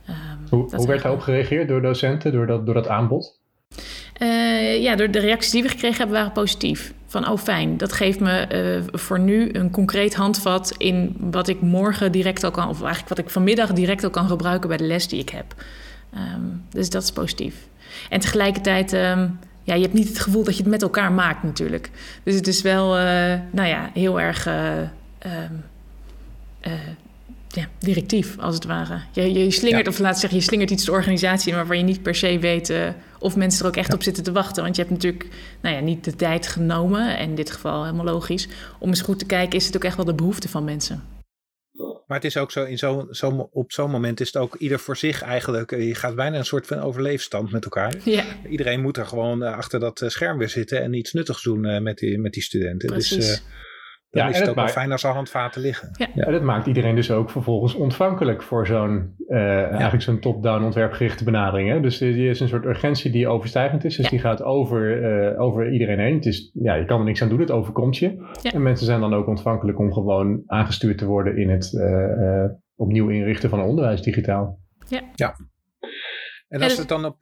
Um, 0.09 0.15
hoe 0.49 0.75
hoe 0.75 0.87
werd 0.87 1.01
daarop 1.01 1.21
gereageerd 1.21 1.67
door 1.67 1.81
docenten, 1.81 2.31
door 2.31 2.47
dat, 2.47 2.65
door 2.65 2.75
dat 2.75 2.87
aanbod? 2.87 3.39
Uh, 4.21 4.81
ja, 4.81 4.95
door 4.95 5.11
de 5.11 5.19
reacties 5.19 5.51
die 5.51 5.63
we 5.63 5.69
gekregen 5.69 5.97
hebben 5.97 6.15
waren 6.15 6.31
positief. 6.31 6.93
Van, 7.07 7.29
oh 7.29 7.37
fijn, 7.37 7.77
dat 7.77 7.93
geeft 7.93 8.19
me 8.19 8.47
uh, 8.51 8.99
voor 8.99 9.19
nu 9.19 9.49
een 9.53 9.71
concreet 9.71 10.15
handvat 10.15 10.75
in 10.77 11.15
wat 11.19 11.47
ik 11.47 11.61
morgen 11.61 12.11
direct 12.11 12.43
al 12.43 12.51
kan, 12.51 12.69
of 12.69 12.79
eigenlijk 12.79 13.09
wat 13.09 13.17
ik 13.17 13.29
vanmiddag 13.29 13.73
direct 13.73 14.03
al 14.03 14.09
kan 14.09 14.27
gebruiken 14.27 14.69
bij 14.69 14.77
de 14.77 14.83
les 14.83 15.07
die 15.07 15.19
ik 15.19 15.29
heb. 15.29 15.53
Um, 16.15 16.63
dus 16.69 16.89
dat 16.89 17.03
is 17.03 17.11
positief. 17.11 17.55
En 18.09 18.19
tegelijkertijd, 18.19 18.93
um, 18.93 19.39
ja, 19.63 19.73
je 19.73 19.81
hebt 19.81 19.93
niet 19.93 20.07
het 20.07 20.19
gevoel 20.19 20.43
dat 20.43 20.55
je 20.55 20.61
het 20.61 20.71
met 20.71 20.81
elkaar 20.81 21.11
maakt 21.11 21.43
natuurlijk. 21.43 21.89
Dus 22.23 22.35
het 22.35 22.47
is 22.47 22.61
wel, 22.61 22.97
uh, 22.97 23.03
nou 23.51 23.67
ja, 23.67 23.89
heel 23.93 24.19
erg 24.19 24.47
ja, 27.57 27.69
directief, 27.79 28.39
als 28.39 28.55
het 28.55 28.65
ware. 28.65 29.01
Je, 29.11 29.33
je 29.33 29.51
slingert, 29.51 29.85
ja. 29.85 29.91
of 29.91 29.99
laat 29.99 30.19
zeggen, 30.19 30.39
je 30.39 30.45
slingert 30.45 30.69
iets 30.69 30.85
de 30.85 30.91
organisatie 30.91 31.49
in 31.49 31.55
waarvan 31.55 31.77
je 31.77 31.83
niet 31.83 32.01
per 32.01 32.15
se 32.15 32.39
weet 32.39 32.69
uh, 32.69 32.89
of 33.19 33.35
mensen 33.35 33.61
er 33.61 33.67
ook 33.67 33.75
echt 33.75 33.87
ja. 33.87 33.93
op 33.93 34.03
zitten 34.03 34.23
te 34.23 34.31
wachten. 34.31 34.63
Want 34.63 34.75
je 34.75 34.81
hebt 34.81 34.93
natuurlijk 34.93 35.27
nou 35.61 35.75
ja, 35.75 35.81
niet 35.81 36.03
de 36.03 36.15
tijd 36.15 36.47
genomen, 36.47 37.17
en 37.17 37.29
in 37.29 37.35
dit 37.35 37.51
geval 37.51 37.83
helemaal 37.83 38.05
logisch, 38.05 38.47
om 38.79 38.89
eens 38.89 39.01
goed 39.01 39.19
te 39.19 39.25
kijken, 39.25 39.59
is 39.59 39.65
het 39.65 39.75
ook 39.75 39.83
echt 39.83 39.95
wel 39.95 40.05
de 40.05 40.13
behoefte 40.13 40.49
van 40.49 40.63
mensen. 40.63 41.03
Maar 42.07 42.17
het 42.17 42.25
is 42.25 42.37
ook 42.37 42.51
zo, 42.51 42.63
in 42.63 42.77
zo, 42.77 43.07
zo, 43.11 43.49
op 43.51 43.71
zo'n 43.71 43.91
moment 43.91 44.19
is 44.19 44.27
het 44.27 44.37
ook 44.37 44.55
ieder 44.55 44.79
voor 44.79 44.97
zich 44.97 45.21
eigenlijk. 45.21 45.71
Je 45.71 45.95
gaat 45.95 46.15
bijna 46.15 46.37
een 46.37 46.45
soort 46.45 46.67
van 46.67 46.79
overleefstand 46.79 47.51
met 47.51 47.63
elkaar. 47.63 47.95
Ja. 48.03 48.23
Iedereen 48.49 48.81
moet 48.81 48.97
er 48.97 49.05
gewoon 49.05 49.41
achter 49.41 49.79
dat 49.79 50.03
scherm 50.05 50.37
weer 50.37 50.49
zitten 50.49 50.81
en 50.81 50.93
iets 50.93 51.13
nuttigs 51.13 51.43
doen 51.43 51.83
met 51.83 51.97
die, 51.97 52.19
met 52.19 52.33
die 52.33 52.43
studenten. 52.43 52.89
Precies. 52.89 53.15
Dus, 53.17 53.39
uh, 53.39 53.45
dan 54.17 54.25
ja, 54.25 54.31
is 54.33 54.39
het 54.39 54.49
ook 54.49 54.55
wel 54.55 54.67
fijn 54.67 54.91
als 54.91 55.03
er 55.03 55.09
handvaten 55.09 55.61
liggen. 55.61 55.89
Ja. 55.97 56.07
ja. 56.13 56.23
en 56.23 56.31
dat 56.31 56.41
maakt 56.41 56.67
iedereen 56.67 56.95
dus 56.95 57.11
ook 57.11 57.29
vervolgens 57.29 57.75
ontvankelijk 57.75 58.43
voor 58.43 58.67
zo'n 58.67 59.15
uh, 59.27 59.37
ja. 59.37 59.69
eigenlijk 59.69 60.01
zo'n 60.01 60.19
top-down 60.19 60.63
ontwerpgerichte 60.63 61.23
benadering. 61.23 61.69
Hè? 61.69 61.79
Dus 61.79 61.97
die 61.97 62.29
is 62.29 62.39
een 62.39 62.47
soort 62.47 62.65
urgentie 62.65 63.11
die 63.11 63.27
overstijgend 63.27 63.83
is. 63.83 63.95
Dus 63.95 64.05
ja. 64.05 64.11
die 64.11 64.19
gaat 64.19 64.43
over, 64.43 65.01
uh, 65.31 65.41
over 65.41 65.71
iedereen 65.71 65.99
heen. 65.99 66.15
Het 66.15 66.25
is, 66.25 66.51
ja, 66.53 66.73
je 66.73 66.85
kan 66.85 66.99
er 66.99 67.05
niks 67.05 67.21
aan 67.21 67.29
doen, 67.29 67.39
het 67.39 67.51
overkomt 67.51 67.97
je. 67.97 68.35
En 68.41 68.63
mensen 68.63 68.85
zijn 68.85 68.99
dan 68.99 69.13
ook 69.13 69.27
ontvankelijk 69.27 69.79
om 69.79 69.93
gewoon 69.93 70.41
aangestuurd 70.45 70.97
te 70.97 71.05
worden 71.05 71.37
in 71.37 71.49
het 71.49 71.73
uh, 71.73 72.45
opnieuw 72.75 73.09
inrichten 73.09 73.49
van 73.49 73.61
onderwijs 73.61 74.01
digitaal. 74.01 74.59
Ja. 74.87 75.01
ja. 75.15 75.35
En 76.47 76.61
als 76.61 76.77
het 76.77 76.87
dan 76.87 77.05
op 77.05 77.19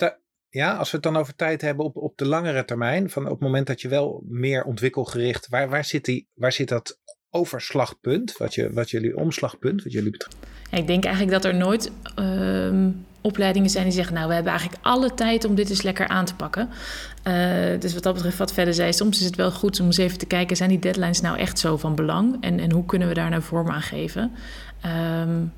ja, 0.55 0.75
als 0.75 0.91
we 0.91 0.97
het 0.97 1.05
dan 1.05 1.17
over 1.17 1.35
tijd 1.35 1.61
hebben 1.61 1.85
op, 1.85 1.95
op 1.95 2.17
de 2.17 2.27
langere 2.27 2.65
termijn, 2.65 3.09
van 3.09 3.23
op 3.25 3.31
het 3.31 3.39
moment 3.39 3.67
dat 3.67 3.81
je 3.81 3.87
wel 3.87 4.23
meer 4.27 4.63
ontwikkelgericht, 4.63 5.47
waar, 5.49 5.69
waar, 5.69 5.85
zit, 5.85 6.05
die, 6.05 6.27
waar 6.33 6.51
zit 6.51 6.67
dat 6.67 6.99
overslagpunt, 7.29 8.37
wat, 8.37 8.55
je, 8.55 8.73
wat 8.73 8.89
jullie 8.89 9.17
omslagpunt, 9.17 9.83
wat 9.83 9.91
jullie 9.91 10.11
betreft? 10.11 10.37
Ik 10.71 10.87
denk 10.87 11.03
eigenlijk 11.03 11.33
dat 11.41 11.45
er 11.45 11.57
nooit 11.57 11.91
uh, 12.19 12.87
opleidingen 13.21 13.69
zijn 13.69 13.83
die 13.83 13.93
zeggen, 13.93 14.13
nou, 14.13 14.27
we 14.27 14.33
hebben 14.33 14.51
eigenlijk 14.51 14.83
alle 14.83 15.13
tijd 15.13 15.45
om 15.45 15.55
dit 15.55 15.69
eens 15.69 15.81
lekker 15.81 16.07
aan 16.07 16.25
te 16.25 16.35
pakken. 16.35 16.69
Uh, 17.27 17.79
dus 17.79 17.93
wat 17.93 18.03
dat 18.03 18.13
betreft, 18.13 18.37
wat 18.37 18.53
verder 18.53 18.73
zei, 18.73 18.93
soms 18.93 19.19
is 19.19 19.25
het 19.25 19.35
wel 19.35 19.51
goed 19.51 19.79
om 19.79 19.85
eens 19.85 19.97
even 19.97 20.17
te 20.17 20.25
kijken, 20.25 20.57
zijn 20.57 20.69
die 20.69 20.79
deadlines 20.79 21.21
nou 21.21 21.37
echt 21.37 21.59
zo 21.59 21.77
van 21.77 21.95
belang? 21.95 22.37
En, 22.39 22.59
en 22.59 22.71
hoe 22.71 22.85
kunnen 22.85 23.07
we 23.07 23.13
daar 23.13 23.29
nou 23.29 23.41
vorm 23.41 23.69
aan 23.69 23.81
geven? 23.81 24.31
Um, 25.21 25.51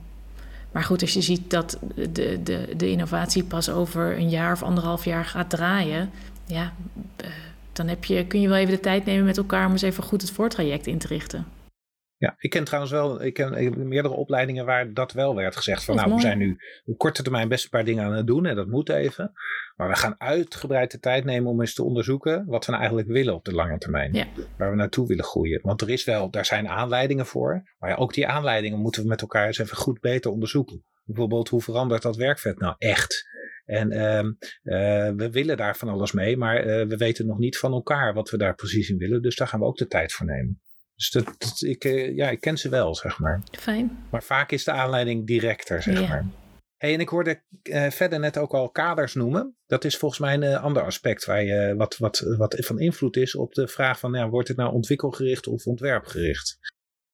maar 0.78 0.86
goed, 0.86 1.02
als 1.02 1.14
je 1.14 1.22
ziet 1.22 1.50
dat 1.50 1.80
de, 1.96 2.44
de, 2.44 2.74
de 2.78 2.90
innovatie 2.90 3.44
pas 3.44 3.70
over 3.70 4.18
een 4.18 4.30
jaar 4.30 4.52
of 4.52 4.64
anderhalf 4.64 5.06
jaar 5.06 5.26
gaat 5.26 5.50
draaien, 5.50 6.10
ja, 6.46 6.74
uh, 7.22 7.28
dan 7.74 7.88
heb 7.88 8.06
je, 8.06 8.26
kun 8.26 8.42
je 8.42 8.48
wel 8.48 8.58
even 8.58 8.74
de 8.74 8.80
tijd 8.80 9.06
nemen 9.06 9.26
met 9.26 9.38
elkaar 9.38 9.66
om 9.66 9.72
eens 9.72 9.82
even 9.82 10.04
goed 10.04 10.22
het 10.22 10.32
voortraject 10.32 10.88
in 10.88 10.98
te 10.98 11.08
richten. 11.08 11.46
Ja, 12.18 12.36
ik 12.38 12.50
ken 12.50 12.64
trouwens 12.64 12.94
wel, 12.94 13.24
ik 13.24 13.34
ken 13.34 13.88
meerdere 13.88 14.14
opleidingen 14.14 14.66
waar 14.66 14.94
dat 14.94 15.12
wel 15.12 15.36
werd 15.36 15.56
gezegd. 15.56 15.84
Van 15.84 15.96
is 15.96 16.02
nou, 16.02 16.16
we 16.16 16.22
zijn 16.22 16.38
nu 16.38 16.58
op 16.86 16.98
korte 16.98 17.24
termijn 17.24 17.48
best 17.48 17.64
een 17.64 17.70
paar 17.70 17.86
dingen 17.86 18.04
aan 18.04 18.14
het 18.14 18.28
doen 18.28 18.46
en 18.46 18.56
dat 18.56 18.68
moet 18.68 18.90
even. 18.90 19.32
Maar 19.76 19.90
we 19.90 19.96
gaan 19.96 20.16
uitgebreid 20.18 20.92
de 20.92 21.00
tijd 21.00 21.24
nemen 21.24 21.52
om 21.52 21.60
eens 21.62 21.74
te 21.74 21.84
onderzoeken 21.84 22.46
wat 22.46 22.66
we 22.66 22.72
nou 22.72 22.84
eigenlijk 22.84 23.14
willen 23.14 23.34
op 23.34 23.46
de 23.46 23.54
lange 23.54 23.78
termijn. 23.78 24.14
Ja. 24.14 24.26
Waar 24.58 24.70
we 24.70 24.76
naartoe 24.76 25.08
willen 25.08 25.24
groeien. 25.24 25.60
Want 25.64 25.82
er 25.82 25.90
is 25.90 26.06
wel, 26.06 26.30
daar 26.30 26.46
zijn 26.46 26.68
aanleidingen 26.68 27.26
voor. 27.26 27.64
Maar 27.80 27.90
ja, 27.90 27.96
ook 27.96 28.14
die 28.14 28.28
aanleidingen 28.28 28.80
moeten 28.80 29.02
we 29.02 29.08
met 29.08 29.22
elkaar 29.22 29.46
eens 29.46 29.58
even 29.58 29.78
goed 29.78 30.00
beter 30.00 30.32
onderzoeken. 30.32 30.84
Bijvoorbeeld, 31.06 31.50
hoe 31.50 31.62
verandert 31.62 32.02
dat 32.02 32.16
werkvet 32.16 32.60
nou 32.60 32.76
echt? 32.78 33.26
En 33.66 33.92
ehm, 33.92 34.32
eh, 34.64 35.16
we 35.16 35.30
willen 35.32 35.58
daar 35.58 35.78
van 35.78 35.90
alles 35.90 36.12
mee, 36.12 36.38
maar 36.38 36.56
eh, 36.56 36.88
we 36.88 36.98
weten 36.98 37.26
nog 37.26 37.38
niet 37.38 37.58
van 37.58 37.72
elkaar 37.72 38.14
wat 38.14 38.30
we 38.30 38.38
daar 38.38 38.56
precies 38.56 38.90
in 38.90 38.98
willen. 38.98 39.22
Dus 39.22 39.36
daar 39.36 39.48
gaan 39.48 39.60
we 39.60 39.66
ook 39.66 39.78
de 39.78 39.88
tijd 39.88 40.14
voor 40.14 40.26
nemen. 40.26 40.62
Dus 40.98 41.10
dat, 41.12 41.26
dat- 41.38 41.62
ik, 41.66 41.84
eh, 41.84 42.16
ja, 42.16 42.30
ik 42.30 42.42
ken 42.42 42.58
ze 42.58 42.70
wel, 42.70 42.96
zeg 42.96 43.20
maar. 43.20 43.42
Fijn. 43.60 43.98
Maar 44.12 44.24
vaak 44.24 44.52
is 44.52 44.64
de 44.64 44.72
aanleiding 44.72 45.28
directer, 45.28 45.82
zeg 45.82 46.00
Ja. 46.02 46.08
maar. 46.08 46.26
Hey, 46.78 46.94
en 46.94 47.00
ik 47.00 47.10
hoorde 47.10 47.42
eh, 47.62 47.90
verder 47.90 48.20
net 48.20 48.38
ook 48.38 48.54
al 48.54 48.70
kaders 48.70 49.14
noemen. 49.14 49.56
Dat 49.66 49.84
is 49.84 49.98
volgens 49.98 50.20
mij 50.22 50.34
een 50.34 50.44
eh, 50.44 50.64
ander 50.64 50.84
aspect 50.84 51.26
waar 51.26 51.44
je, 51.44 51.74
wat, 51.78 51.98
wat, 51.98 52.20
wat 52.38 52.56
van 52.60 52.80
invloed 52.80 53.16
is 53.18 53.36
op 53.36 53.54
de 53.54 53.68
vraag 53.68 54.00
van, 54.00 54.14
ja, 54.14 54.30
wordt 54.30 54.48
het 54.48 54.58
nou 54.58 54.74
ontwikkelgericht 54.74 55.48
of 55.48 55.66
ontwerpgericht? 55.66 56.58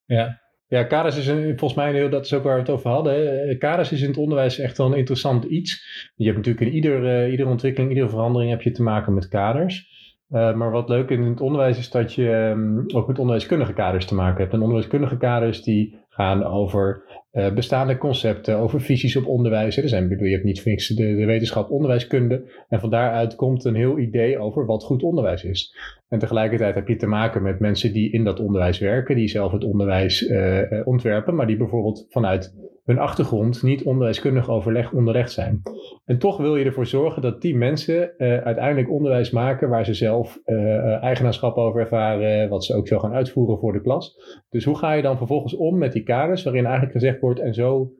Ja. 0.06 0.42
Ja, 0.68 0.84
kaders 0.84 1.18
is 1.18 1.28
een, 1.28 1.44
volgens 1.58 1.74
mij, 1.74 1.90
een 1.90 1.96
heel, 1.96 2.10
dat 2.10 2.26
is 2.26 2.34
ook 2.34 2.44
waar 2.44 2.54
we 2.56 2.60
het 2.62 2.70
over 2.70 2.90
hadden. 2.90 3.14
hè. 3.48 3.56
Kaders 3.58 3.92
is 3.92 4.02
in 4.02 4.08
het 4.08 4.18
onderwijs 4.18 4.60
echt 4.60 4.78
wel 4.78 4.88
een 4.92 4.98
interessant 4.98 5.44
iets. 5.44 5.86
Je 6.16 6.26
hebt 6.26 6.38
natuurlijk 6.38 6.66
in 6.66 6.74
ieder, 6.74 7.30
iedere 7.30 7.50
ontwikkeling, 7.50 7.92
iedere 7.92 8.10
verandering 8.10 8.52
heb 8.52 8.62
je 8.62 8.72
te 8.72 8.84
maken 8.84 9.14
met 9.14 9.28
kaders. 9.28 9.93
Eh, 10.34 10.54
maar 10.54 10.72
wat 10.72 10.90
leuk 10.90 11.10
in 11.10 11.24
het 11.24 11.42
onderwijs 11.42 11.78
is 11.78 11.90
dat 11.90 12.14
je 12.14 12.30
ehm, 12.30 12.98
ook 12.98 13.08
met 13.08 13.20
onderwijskundige 13.20 13.74
kaders 13.74 14.06
te 14.06 14.16
maken 14.16 14.42
hebt. 14.42 14.54
En 14.54 14.62
onderwijskundige 14.62 15.18
kaders 15.18 15.64
die 15.64 16.00
gaan 16.10 16.44
over 16.44 17.04
eh, 17.32 17.54
bestaande 17.54 17.98
concepten, 17.98 18.58
over 18.58 18.82
visies 18.82 19.16
op 19.16 19.28
onderwijs. 19.28 19.78
Er 19.78 19.90
zijn, 19.90 20.08
bedoel, 20.08 20.26
je 20.26 20.34
hebt 20.34 20.46
niet 20.46 20.62
voor 20.62 20.72
de, 20.72 21.16
de 21.16 21.26
wetenschap 21.26 21.72
onderwijskunde. 21.72 22.44
En 22.70 22.80
van 22.80 22.90
daaruit 22.90 23.36
komt 23.36 23.66
een 23.66 23.76
heel 23.76 23.98
idee 23.98 24.38
over 24.38 24.66
wat 24.66 24.84
goed 24.84 25.04
onderwijs 25.04 25.44
is. 25.44 25.76
En 26.10 26.20
tegelijkertijd 26.20 26.76
heb 26.76 26.88
je 26.88 26.96
te 26.96 27.08
maken 27.08 27.44
met 27.44 27.60
mensen 27.60 27.94
die 27.94 28.12
in 28.12 28.24
dat 28.24 28.40
onderwijs 28.40 28.80
werken, 28.80 29.16
die 29.16 29.28
zelf 29.28 29.52
het 29.52 29.64
onderwijs 29.64 30.28
eh, 30.28 30.62
ontwerpen, 30.84 31.36
maar 31.36 31.48
die 31.48 31.58
bijvoorbeeld 31.58 32.06
vanuit 32.10 32.56
hun 32.84 33.00
achtergrond 33.00 33.64
niet 33.64 33.84
onderwijskundig 33.84 34.50
overleg 34.50 34.92
onderlegd 34.92 35.32
zijn. 35.32 35.62
En 36.06 36.18
toch 36.20 36.38
wil 36.38 36.56
je 36.56 36.66
ervoor 36.66 36.86
zorgen 36.86 37.22
dat 37.22 37.42
die 37.42 37.56
mensen 37.56 38.18
eh, 38.18 38.38
uiteindelijk 38.38 38.92
onderwijs 38.92 39.32
maken 39.32 39.70
waar 39.70 39.86
ze 39.86 39.94
zelf 39.94 40.40
eh, 40.44 40.76
eh, 40.76 41.04
eigenaarschap 41.04 41.58
over 41.58 41.82
ervaren, 41.82 42.50
wat 42.50 42.66
ze 42.66 42.76
ook 42.76 42.88
zo 42.88 43.00
gaan 43.00 43.14
uitvoeren 43.14 43.60
voor 43.60 43.74
de 43.74 43.82
klas. 43.82 44.16
Dus 44.50 44.66
hoe 44.66 44.78
ga 44.78 44.94
je 44.94 45.02
dan 45.02 45.18
vervolgens 45.18 45.56
om 45.56 45.78
met 45.78 45.94
die 45.94 46.04
kaders 46.04 46.44
waarin 46.44 46.64
eigenlijk 46.64 46.94
gezegd 46.94 47.20
wordt 47.20 47.40
en 47.40 47.54
zo 47.54 47.92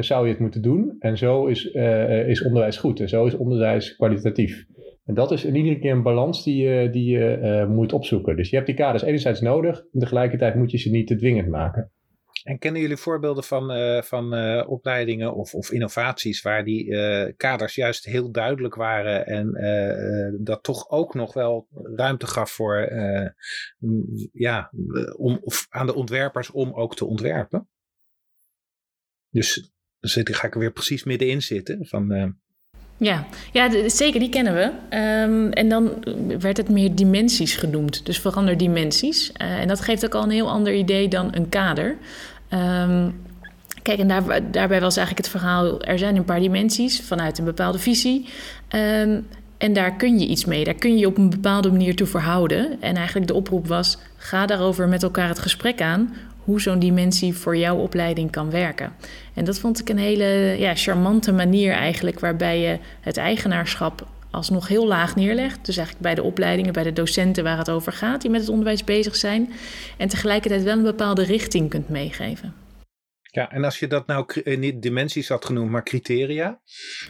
zou 0.00 0.24
je 0.24 0.32
het 0.32 0.38
moeten 0.38 0.62
doen 0.62 0.96
en 0.98 1.18
zo 1.18 1.46
is, 1.46 1.64
is 2.26 2.42
onderwijs 2.42 2.76
goed 2.76 3.00
en 3.00 3.08
zo 3.08 3.24
is 3.24 3.36
onderwijs 3.36 3.96
kwalitatief. 3.96 4.66
En 5.04 5.14
dat 5.14 5.30
is 5.30 5.44
in 5.44 5.56
iedere 5.56 5.78
keer 5.78 5.92
een 5.92 6.02
balans 6.02 6.44
die 6.44 6.68
je, 6.68 6.90
die 6.90 7.10
je 7.10 7.66
moet 7.68 7.92
opzoeken. 7.92 8.36
Dus 8.36 8.50
je 8.50 8.56
hebt 8.56 8.68
die 8.68 8.76
kaders 8.76 9.02
enerzijds 9.02 9.40
nodig, 9.40 9.84
en 9.92 10.00
tegelijkertijd 10.00 10.54
moet 10.54 10.70
je 10.70 10.78
ze 10.78 10.90
niet 10.90 11.06
te 11.06 11.16
dwingend 11.16 11.48
maken. 11.48 11.90
En 12.42 12.58
kennen 12.58 12.80
jullie 12.80 12.96
voorbeelden 12.96 13.44
van, 13.44 13.70
eh, 13.70 14.02
van 14.02 14.34
eh, 14.34 14.70
opleidingen 14.70 15.34
of, 15.34 15.54
of 15.54 15.70
innovaties 15.70 16.42
waar 16.42 16.64
die 16.64 16.96
eh, 16.96 17.32
kaders 17.36 17.74
juist 17.74 18.04
heel 18.04 18.30
duidelijk 18.30 18.74
waren 18.74 19.26
en 19.26 19.48
dat 20.42 20.62
toch 20.62 20.88
ook 20.88 21.14
nog 21.14 21.34
wel 21.34 21.68
ruimte 21.72 22.26
gaf 22.26 22.50
voor 22.50 22.92
ja, 24.32 24.72
om, 25.16 25.38
of 25.42 25.66
aan 25.68 25.86
de 25.86 25.94
ontwerpers 25.94 26.50
om 26.50 26.74
ook 26.74 26.96
te 26.96 27.04
ontwerpen? 27.04 27.68
Dus 29.30 29.72
daar 30.00 30.34
ga 30.34 30.46
ik 30.46 30.54
er 30.54 30.60
weer 30.60 30.72
precies 30.72 31.04
middenin 31.04 31.42
zitten. 31.42 31.86
Van, 31.86 32.36
Ja, 33.00 33.26
ja 33.52 33.88
zeker, 33.88 34.20
die 34.20 34.28
kennen 34.28 34.54
we. 34.54 34.70
Ehm, 34.88 35.50
en 35.50 35.68
dan 35.68 35.90
werd 36.38 36.56
het 36.56 36.68
meer 36.68 36.94
dimensies 36.94 37.56
genoemd, 37.56 38.06
dus 38.06 38.18
veranderdimensies. 38.18 39.32
Eh 39.32 39.58
en 39.60 39.68
dat 39.68 39.80
geeft 39.80 40.04
ook 40.04 40.14
al 40.14 40.22
een 40.22 40.30
heel 40.30 40.50
ander 40.50 40.74
idee 40.74 41.08
dan 41.08 41.28
een 41.32 41.48
kader. 41.48 41.96
Ehm, 42.48 43.08
kijk, 43.82 43.98
en 43.98 44.08
daar, 44.08 44.50
daarbij 44.50 44.80
was 44.80 44.96
eigenlijk 44.96 45.26
het 45.26 45.36
verhaal... 45.40 45.82
er 45.82 45.98
zijn 45.98 46.16
een 46.16 46.24
paar 46.24 46.40
dimensies 46.40 47.00
vanuit 47.00 47.38
een 47.38 47.44
bepaalde 47.44 47.78
visie... 47.78 48.28
Ehm, 48.68 49.20
en 49.60 49.72
daar 49.72 49.96
kun 49.96 50.18
je 50.18 50.26
iets 50.26 50.44
mee. 50.44 50.64
Daar 50.64 50.74
kun 50.74 50.90
je 50.90 50.98
je 50.98 51.06
op 51.06 51.18
een 51.18 51.30
bepaalde 51.30 51.70
manier 51.70 51.96
toe 51.96 52.06
verhouden. 52.06 52.82
En 52.82 52.96
eigenlijk 52.96 53.26
de 53.26 53.34
oproep 53.34 53.66
was: 53.66 53.98
ga 54.16 54.46
daarover 54.46 54.88
met 54.88 55.02
elkaar 55.02 55.28
het 55.28 55.38
gesprek 55.38 55.80
aan. 55.80 56.14
Hoe 56.50 56.60
zo'n 56.60 56.78
dimensie 56.78 57.34
voor 57.34 57.56
jouw 57.56 57.76
opleiding 57.76 58.30
kan 58.30 58.50
werken. 58.50 58.92
En 59.34 59.44
dat 59.44 59.58
vond 59.58 59.80
ik 59.80 59.88
een 59.88 59.98
hele 59.98 60.56
ja, 60.58 60.74
charmante 60.74 61.32
manier 61.32 61.72
eigenlijk, 61.72 62.20
waarbij 62.20 62.60
je 62.60 62.78
het 63.00 63.16
eigenaarschap 63.16 64.06
alsnog 64.30 64.68
heel 64.68 64.86
laag 64.86 65.16
neerlegt. 65.16 65.66
Dus 65.66 65.76
eigenlijk 65.76 66.06
bij 66.06 66.14
de 66.14 66.22
opleidingen, 66.22 66.72
bij 66.72 66.82
de 66.82 66.92
docenten 66.92 67.44
waar 67.44 67.58
het 67.58 67.70
over 67.70 67.92
gaat, 67.92 68.20
die 68.20 68.30
met 68.30 68.40
het 68.40 68.50
onderwijs 68.50 68.84
bezig 68.84 69.16
zijn. 69.16 69.52
En 69.96 70.08
tegelijkertijd 70.08 70.62
wel 70.62 70.76
een 70.76 70.82
bepaalde 70.82 71.24
richting 71.24 71.70
kunt 71.70 71.88
meegeven. 71.88 72.54
ja, 73.30 73.50
en 73.50 73.64
als 73.64 73.78
je 73.78 73.86
dat 73.86 74.06
nou 74.06 74.42
eh, 74.42 74.58
niet 74.58 74.82
dimensies 74.82 75.28
had 75.28 75.44
genoemd, 75.44 75.70
maar 75.70 75.84
criteria. 75.84 76.60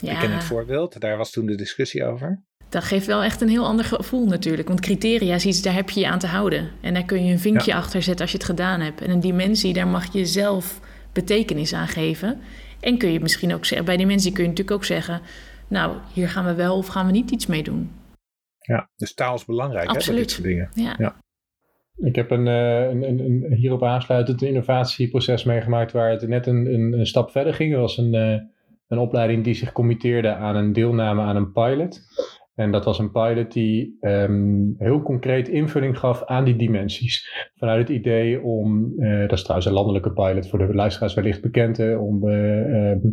Ik 0.00 0.18
ken 0.20 0.32
het 0.32 0.44
voorbeeld, 0.44 1.00
daar 1.00 1.16
was 1.16 1.30
toen 1.30 1.46
de 1.46 1.54
discussie 1.56 2.04
over. 2.04 2.42
Dat 2.70 2.84
geeft 2.84 3.06
wel 3.06 3.22
echt 3.22 3.40
een 3.40 3.48
heel 3.48 3.64
ander 3.64 3.84
gevoel 3.84 4.26
natuurlijk. 4.26 4.68
Want 4.68 4.80
criteria 4.80 5.34
is 5.34 5.46
iets, 5.46 5.62
daar 5.62 5.74
heb 5.74 5.90
je 5.90 6.00
je 6.00 6.08
aan 6.08 6.18
te 6.18 6.26
houden. 6.26 6.70
En 6.80 6.94
daar 6.94 7.04
kun 7.04 7.24
je 7.24 7.32
een 7.32 7.38
vinkje 7.38 7.74
achter 7.74 8.02
zetten 8.02 8.22
als 8.22 8.30
je 8.30 8.36
het 8.36 8.46
gedaan 8.46 8.80
hebt. 8.80 9.00
En 9.00 9.10
een 9.10 9.20
dimensie, 9.20 9.72
daar 9.72 9.86
mag 9.86 10.12
je 10.12 10.26
zelf 10.26 10.80
betekenis 11.12 11.72
aan 11.72 11.88
geven. 11.88 12.40
En 12.80 12.98
kun 12.98 13.12
je 13.12 13.20
misschien 13.20 13.54
ook 13.54 13.64
zeggen, 13.64 13.86
bij 13.86 13.96
dimensie 13.96 14.32
kun 14.32 14.42
je 14.42 14.48
natuurlijk 14.48 14.76
ook 14.76 14.84
zeggen... 14.84 15.20
nou, 15.68 15.96
hier 16.12 16.28
gaan 16.28 16.44
we 16.44 16.54
wel 16.54 16.76
of 16.76 16.86
gaan 16.86 17.06
we 17.06 17.12
niet 17.12 17.30
iets 17.30 17.46
mee 17.46 17.62
doen. 17.62 17.90
Ja, 18.58 18.88
dus 18.96 19.14
taal 19.14 19.34
is 19.34 19.44
belangrijk 19.44 19.86
hè, 19.86 19.92
bij 19.92 19.96
Absoluut. 19.96 20.20
dit 20.20 20.30
soort 20.30 20.46
dingen. 20.46 20.70
Ja, 20.74 20.94
Ja. 20.98 21.16
Ik 21.96 22.14
heb 22.14 22.30
een, 22.30 22.46
eh, 22.46 22.88
een, 22.88 23.02
een, 23.02 23.20
een 23.20 23.52
hierop 23.52 23.82
aansluitend 23.82 24.42
innovatieproces 24.42 25.44
meegemaakt 25.44 25.92
waar 25.92 26.10
het 26.10 26.28
net 26.28 26.46
een, 26.46 26.74
een, 26.74 26.92
een 26.92 27.06
stap 27.06 27.30
verder 27.30 27.54
ging. 27.54 27.72
Er 27.72 27.80
was 27.80 27.98
een, 27.98 28.14
eh, 28.14 28.40
een 28.88 28.98
opleiding 28.98 29.44
die 29.44 29.54
zich 29.54 29.72
committeerde 29.72 30.34
aan 30.34 30.56
een 30.56 30.72
deelname 30.72 31.22
aan 31.22 31.36
een 31.36 31.52
pilot. 31.52 32.00
En 32.54 32.70
dat 32.70 32.84
was 32.84 32.98
een 32.98 33.10
pilot 33.10 33.52
die 33.52 33.96
ehm, 34.00 34.68
heel 34.78 35.02
concreet 35.02 35.48
invulling 35.48 35.98
gaf 35.98 36.24
aan 36.24 36.44
die 36.44 36.56
dimensies. 36.56 37.48
Vanuit 37.54 37.88
het 37.88 37.96
idee 37.96 38.42
om, 38.42 38.92
eh, 38.98 39.20
dat 39.20 39.32
is 39.32 39.42
trouwens 39.42 39.68
een 39.68 39.74
landelijke 39.74 40.12
pilot 40.12 40.48
voor 40.48 40.58
de 40.58 40.74
luisteraars 40.74 41.14
wellicht 41.14 41.42
bekend, 41.42 41.76
hè, 41.76 41.96
om 41.96 42.28
eh, 42.28 42.90
ehm, 42.90 43.08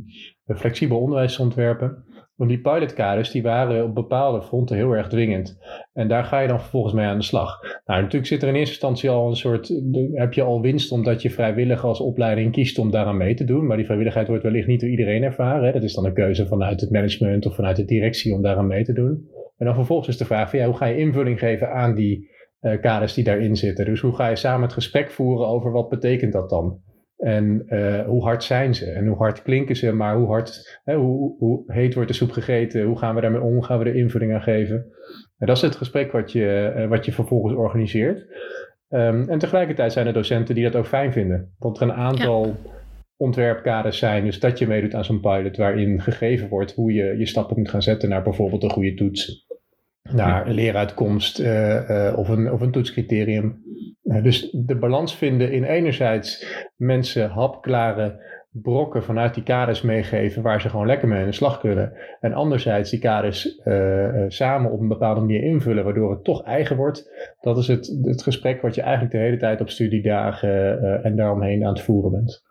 flexibel 0.46 1.00
onderwijs 1.00 1.36
te 1.36 1.42
ontwerpen. 1.42 2.04
Want 2.38 2.50
die 2.50 2.62
pilotkaders 2.62 3.32
die 3.32 3.42
waren 3.42 3.84
op 3.84 3.96
bepaalde 3.96 4.42
fronten 4.42 4.76
heel 4.76 4.92
erg 4.92 5.08
dwingend. 5.08 5.58
En 5.94 6.08
daar 6.08 6.24
ga 6.24 6.40
je 6.40 6.48
dan 6.48 6.60
vervolgens 6.60 6.94
mee 6.94 7.06
aan 7.06 7.18
de 7.18 7.24
slag. 7.24 7.62
Nou, 7.86 8.02
natuurlijk 8.02 8.26
zit 8.26 8.42
er 8.42 8.48
in 8.48 8.56
eerste 8.56 8.72
instantie 8.72 9.10
al 9.10 9.28
een 9.28 9.36
soort. 9.36 9.74
heb 10.14 10.34
je 10.34 10.42
al 10.42 10.62
winst 10.62 10.92
omdat 10.92 11.22
je 11.22 11.30
vrijwillig 11.30 11.84
als 11.84 12.00
opleiding 12.00 12.52
kiest 12.52 12.80
om 12.80 12.92
daaraan 12.92 13.18
mee 13.18 13.34
te 13.34 13.44
doen. 13.44 13.66
Maar 13.66 13.78
die 13.78 13.86
vrijwilligheid 13.86 14.28
wordt 14.28 14.44
wellicht 14.44 14.68
niet 14.68 14.80
door 14.80 14.90
iedereen 14.90 15.24
ervaren. 15.24 15.74
Dat 15.74 15.84
is 15.84 15.94
dan 15.94 16.06
een 16.06 16.14
keuze 16.14 16.48
vanuit 16.48 16.82
het 16.82 16.92
management 16.92 17.46
of 17.46 17.56
vanuit 17.56 17.76
de 17.76 17.86
directie 17.86 18.34
om 18.34 18.42
daaraan 18.42 18.68
mee 18.68 18.84
te 18.84 18.94
doen. 18.94 19.28
En 19.58 19.66
dan 19.66 19.76
vervolgens 19.76 20.08
is 20.08 20.18
de 20.18 20.26
vraag: 20.26 20.52
hoe 20.52 20.78
ga 20.78 20.86
je 20.86 20.98
invulling 20.98 21.40
geven 21.40 21.72
aan 21.72 21.96
die 21.96 22.30
eh, 22.60 22.82
kaders 22.82 23.14
die 23.14 23.24
daarin 23.24 23.56
zitten? 23.56 23.86
Dus 23.86 24.02
hoe 24.02 24.16
ga 24.16 24.28
je 24.28 24.36
samen 24.36 24.62
het 24.62 24.74
gesprek 24.74 25.12
voeren 25.12 25.48
over 25.48 25.72
wat 25.72 25.90
betekent 25.90 26.34
dat 26.34 26.50
dan? 26.50 26.82
En 27.18 27.64
eh, 27.68 28.06
hoe 28.06 28.24
hard 28.24 28.44
zijn 28.44 28.76
ze? 28.76 28.92
En 28.92 29.08
hoe 29.08 29.18
hard 29.18 29.42
klinken 29.42 29.76
ze? 29.76 29.92
Maar 29.92 30.16
hoe 30.16 30.28
hard, 30.28 30.80
hè, 30.84 30.96
hoe, 30.96 31.36
hoe 31.38 31.64
heet 31.68 31.94
wordt 31.94 32.10
de 32.10 32.16
soep 32.16 32.32
gegeten? 32.32 32.84
Hoe 32.84 32.98
gaan 32.98 33.16
we 33.16 33.22
daarmee 33.22 33.42
om? 33.42 33.54
Hoe 33.54 33.66
gaan 33.66 33.80
we 33.80 33.86
er 33.86 33.96
invulling 33.96 34.34
aan 34.34 34.42
geven? 34.42 34.76
En 35.38 35.48
dat 35.48 35.56
is 35.56 35.62
het 35.62 35.76
gesprek 35.76 36.12
wat 36.12 36.32
je, 36.32 36.74
eh, 36.76 36.88
wat 36.88 37.06
je 37.06 37.12
vervolgens 37.12 37.54
organiseert. 37.54 38.26
Ehm, 38.90 39.30
en 39.30 39.40
tegelijkertijd 39.40 39.94
zijn 39.94 40.08
er 40.08 40.14
docenten 40.14 40.56
die 40.56 40.64
dat 40.64 40.76
ook 40.76 40.88
fijn 40.88 41.12
vinden. 41.12 41.56
Dat 41.60 41.78
er 41.78 41.84
een 41.84 41.94
aantal 41.94 42.56
ontwerpkaders 43.18 43.98
zijn. 43.98 44.26
Dus 44.26 44.40
dat 44.40 44.60
je 44.60 44.68
meedoet 44.68 44.94
aan 44.94 45.06
zo'n 45.06 45.20
pilot 45.20 45.58
waarin 45.58 46.02
gegeven 46.02 46.50
wordt 46.50 46.74
hoe 46.74 46.94
je 46.94 47.18
je 47.18 47.26
stappen 47.26 47.58
moet 47.58 47.70
gaan 47.70 47.82
zetten 47.82 48.10
naar 48.10 48.24
bijvoorbeeld 48.24 48.64
een 48.64 48.72
goede 48.72 48.94
toets. 48.94 49.46
Naar 50.12 50.48
een 50.48 50.54
leeruitkomst 50.54 51.40
eh, 51.40 52.14
of, 52.18 52.30
een, 52.30 52.52
of 52.52 52.62
een 52.62 52.72
toetscriterium. 52.72 53.62
Eh, 54.08 54.24
dus 54.24 54.50
de 54.52 54.76
balans 54.76 55.16
vinden 55.16 55.52
in 55.52 55.64
enerzijds 55.64 56.46
mensen 56.76 57.30
hapklare 57.30 58.26
brokken 58.50 59.04
vanuit 59.04 59.34
die 59.34 59.44
kaders 59.44 59.82
meegeven 59.82 60.42
waar 60.42 60.62
ze 60.62 60.70
gewoon 60.70 60.86
lekker 60.86 61.08
mee 61.08 61.20
aan 61.20 61.26
de 61.26 61.32
slag 61.32 61.60
kunnen. 61.60 61.94
En 62.20 62.34
anderzijds 62.34 62.90
die 62.90 63.00
kaders 63.00 63.58
eh, 63.58 64.24
eh, 64.24 64.30
samen 64.30 64.72
op 64.72 64.80
een 64.80 64.88
bepaalde 64.88 65.20
manier 65.20 65.44
invullen, 65.44 65.84
waardoor 65.84 66.12
het 66.12 66.24
toch 66.24 66.44
eigen 66.44 66.76
wordt. 66.76 67.10
Dat 67.42 67.58
is 67.58 67.68
het, 67.68 68.00
het 68.02 68.24
gesprek 68.24 68.62
wat 68.62 68.76
je 68.76 68.82
eigenlijk 68.82 69.12
de 69.12 69.20
hele 69.20 69.38
tijd 69.38 69.62
op 69.62 69.70
studiedagen 69.70 71.04
en 71.04 71.16
daaromheen 71.16 71.66
aan 71.66 71.74
het 71.74 71.82
voeren 71.82 72.12
bent. 72.12 72.44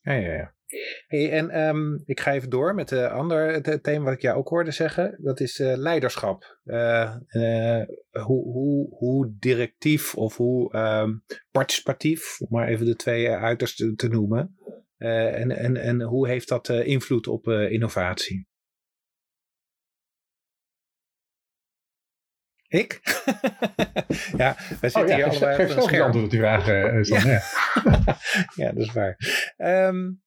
Ja, 0.00 0.12
ja, 0.12 0.32
ja. 0.32 0.53
Hey, 1.06 1.30
en 1.30 1.60
um, 1.60 2.02
ik 2.06 2.20
ga 2.20 2.32
even 2.32 2.50
door 2.50 2.74
met 2.74 2.88
de 2.88 3.08
andere 3.08 3.80
thema 3.80 4.04
wat 4.04 4.14
ik 4.14 4.20
jou 4.20 4.38
ook 4.38 4.48
hoorde 4.48 4.70
zeggen. 4.70 5.18
Dat 5.22 5.40
is 5.40 5.58
uh, 5.58 5.76
leiderschap. 5.76 6.58
Uh, 6.64 7.16
uh, 7.28 7.82
hoe, 8.10 8.52
hoe, 8.52 8.96
hoe 8.96 9.34
directief 9.38 10.14
of 10.14 10.36
hoe 10.36 10.76
um, 10.76 11.24
participatief, 11.50 12.40
om 12.40 12.46
maar 12.50 12.68
even 12.68 12.86
de 12.86 12.96
twee 12.96 13.30
uitersten 13.30 13.96
te 13.96 14.08
noemen. 14.08 14.56
en, 14.96 15.50
en, 15.50 15.76
en 15.76 16.02
hoe 16.02 16.28
heeft 16.28 16.48
dat 16.48 16.68
invloed 16.68 17.26
op 17.26 17.48
innovatie? 17.48 18.46
Ik? 22.74 23.00
ja, 24.36 24.56
wij 24.80 24.90
zitten 24.90 25.02
oh, 25.02 25.08
ja, 25.08 25.14
hier 25.14 25.24
allebei 25.24 25.54
geef, 25.54 25.74
geef 25.74 26.00
antwoord 26.00 26.24
op 26.24 26.30
die 26.30 26.40
vraag, 26.40 26.68
uh, 26.68 27.02
ja. 27.02 27.24
ja. 27.24 27.42
ja, 28.64 28.72
dat 28.72 28.86
is 28.86 28.92
waar. 28.92 29.16
Um, 29.56 30.23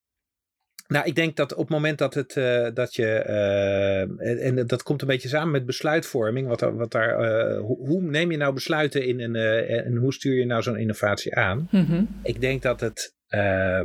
nou, 0.87 1.05
ik 1.05 1.15
denk 1.15 1.35
dat 1.35 1.53
op 1.53 1.59
het 1.59 1.69
moment 1.69 1.97
dat, 1.97 2.13
het, 2.13 2.35
uh, 2.35 2.67
dat 2.73 2.95
je, 2.95 3.23
uh, 3.27 4.45
en, 4.45 4.67
dat 4.67 4.83
komt 4.83 5.01
een 5.01 5.07
beetje 5.07 5.27
samen 5.27 5.51
met 5.51 5.65
besluitvorming, 5.65 6.47
wat, 6.47 6.59
wat 6.59 6.91
daar, 6.91 7.19
uh, 7.19 7.59
hoe, 7.59 7.87
hoe, 7.87 8.01
neem 8.01 8.31
je 8.31 8.37
nou 8.37 8.53
besluiten 8.53 9.05
in 9.05 9.19
en, 9.19 9.35
en 9.85 9.95
hoe 9.95 10.13
stuur 10.13 10.33
je 10.33 10.45
nou 10.45 10.61
zo'n 10.61 10.77
innovatie 10.77 11.35
aan? 11.35 11.67
Mm 11.71 11.85
-hmm. 11.85 12.19
Ik 12.23 12.41
denk 12.41 12.61
dat 12.61 12.79
het, 12.79 13.15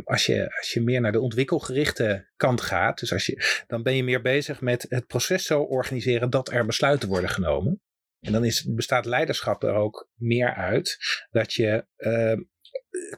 als, 0.05 0.27
je, 0.27 0.57
als 0.59 0.73
je 0.73 0.81
meer 0.81 1.01
naar 1.01 1.13
de 1.13 1.21
ontwikkelgerichte 1.21 2.31
kant 2.37 2.61
gaat, 2.61 2.99
dus 2.99 3.13
als 3.13 3.27
je, 3.27 3.63
dan 3.67 3.83
ben 3.83 3.97
je 3.97 4.05
meer 4.05 4.23
bezig 4.23 4.61
met 4.61 4.87
het 4.89 5.07
proces 5.07 5.47
zo 5.47 5.61
organiseren 5.61 6.31
dat 6.31 6.53
er 6.53 6.67
besluiten 6.67 7.09
worden 7.09 7.31
genomen. 7.31 7.81
En 8.21 8.33
dan 8.33 8.45
is, 8.45 8.65
bestaat 8.65 9.05
leiderschap 9.05 9.63
er 9.63 9.75
ook 9.75 10.09
meer 10.15 10.55
uit 10.55 10.99
dat 11.31 11.53
je 11.53 11.87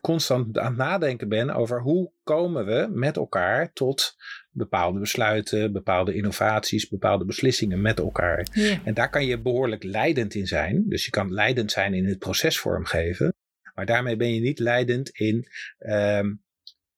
constant 0.01 0.59
aan 0.59 0.67
het 0.67 0.77
nadenken 0.77 1.29
bent 1.29 1.51
over 1.51 1.81
hoe 1.81 2.13
komen 2.23 2.67
we 2.67 2.89
met 2.93 3.17
elkaar 3.17 3.73
tot 3.73 4.15
bepaalde 4.51 4.99
besluiten, 4.99 5.73
bepaalde 5.73 6.15
innovaties, 6.15 6.89
bepaalde 6.89 7.25
beslissingen 7.25 7.81
met 7.81 7.99
elkaar. 7.99 8.47
Ja. 8.53 8.81
En 8.85 8.95
daar 8.95 9.11
kan 9.11 9.27
je 9.27 9.41
behoorlijk 9.41 9.83
leidend 9.83 10.35
in 10.35 10.47
zijn. 10.47 10.89
Dus 10.89 11.05
je 11.05 11.11
kan 11.11 11.33
leidend 11.33 11.73
zijn 11.73 11.95
in 11.95 12.07
het 12.07 12.19
proces 12.19 12.59
vormgeven. 12.59 13.35
Maar 13.75 13.87
daarmee 13.87 14.17
ben 14.17 14.35
je 14.35 14.41
niet 14.41 14.59
leidend 14.59 15.09
in 15.09 15.49
uh, 15.79 16.21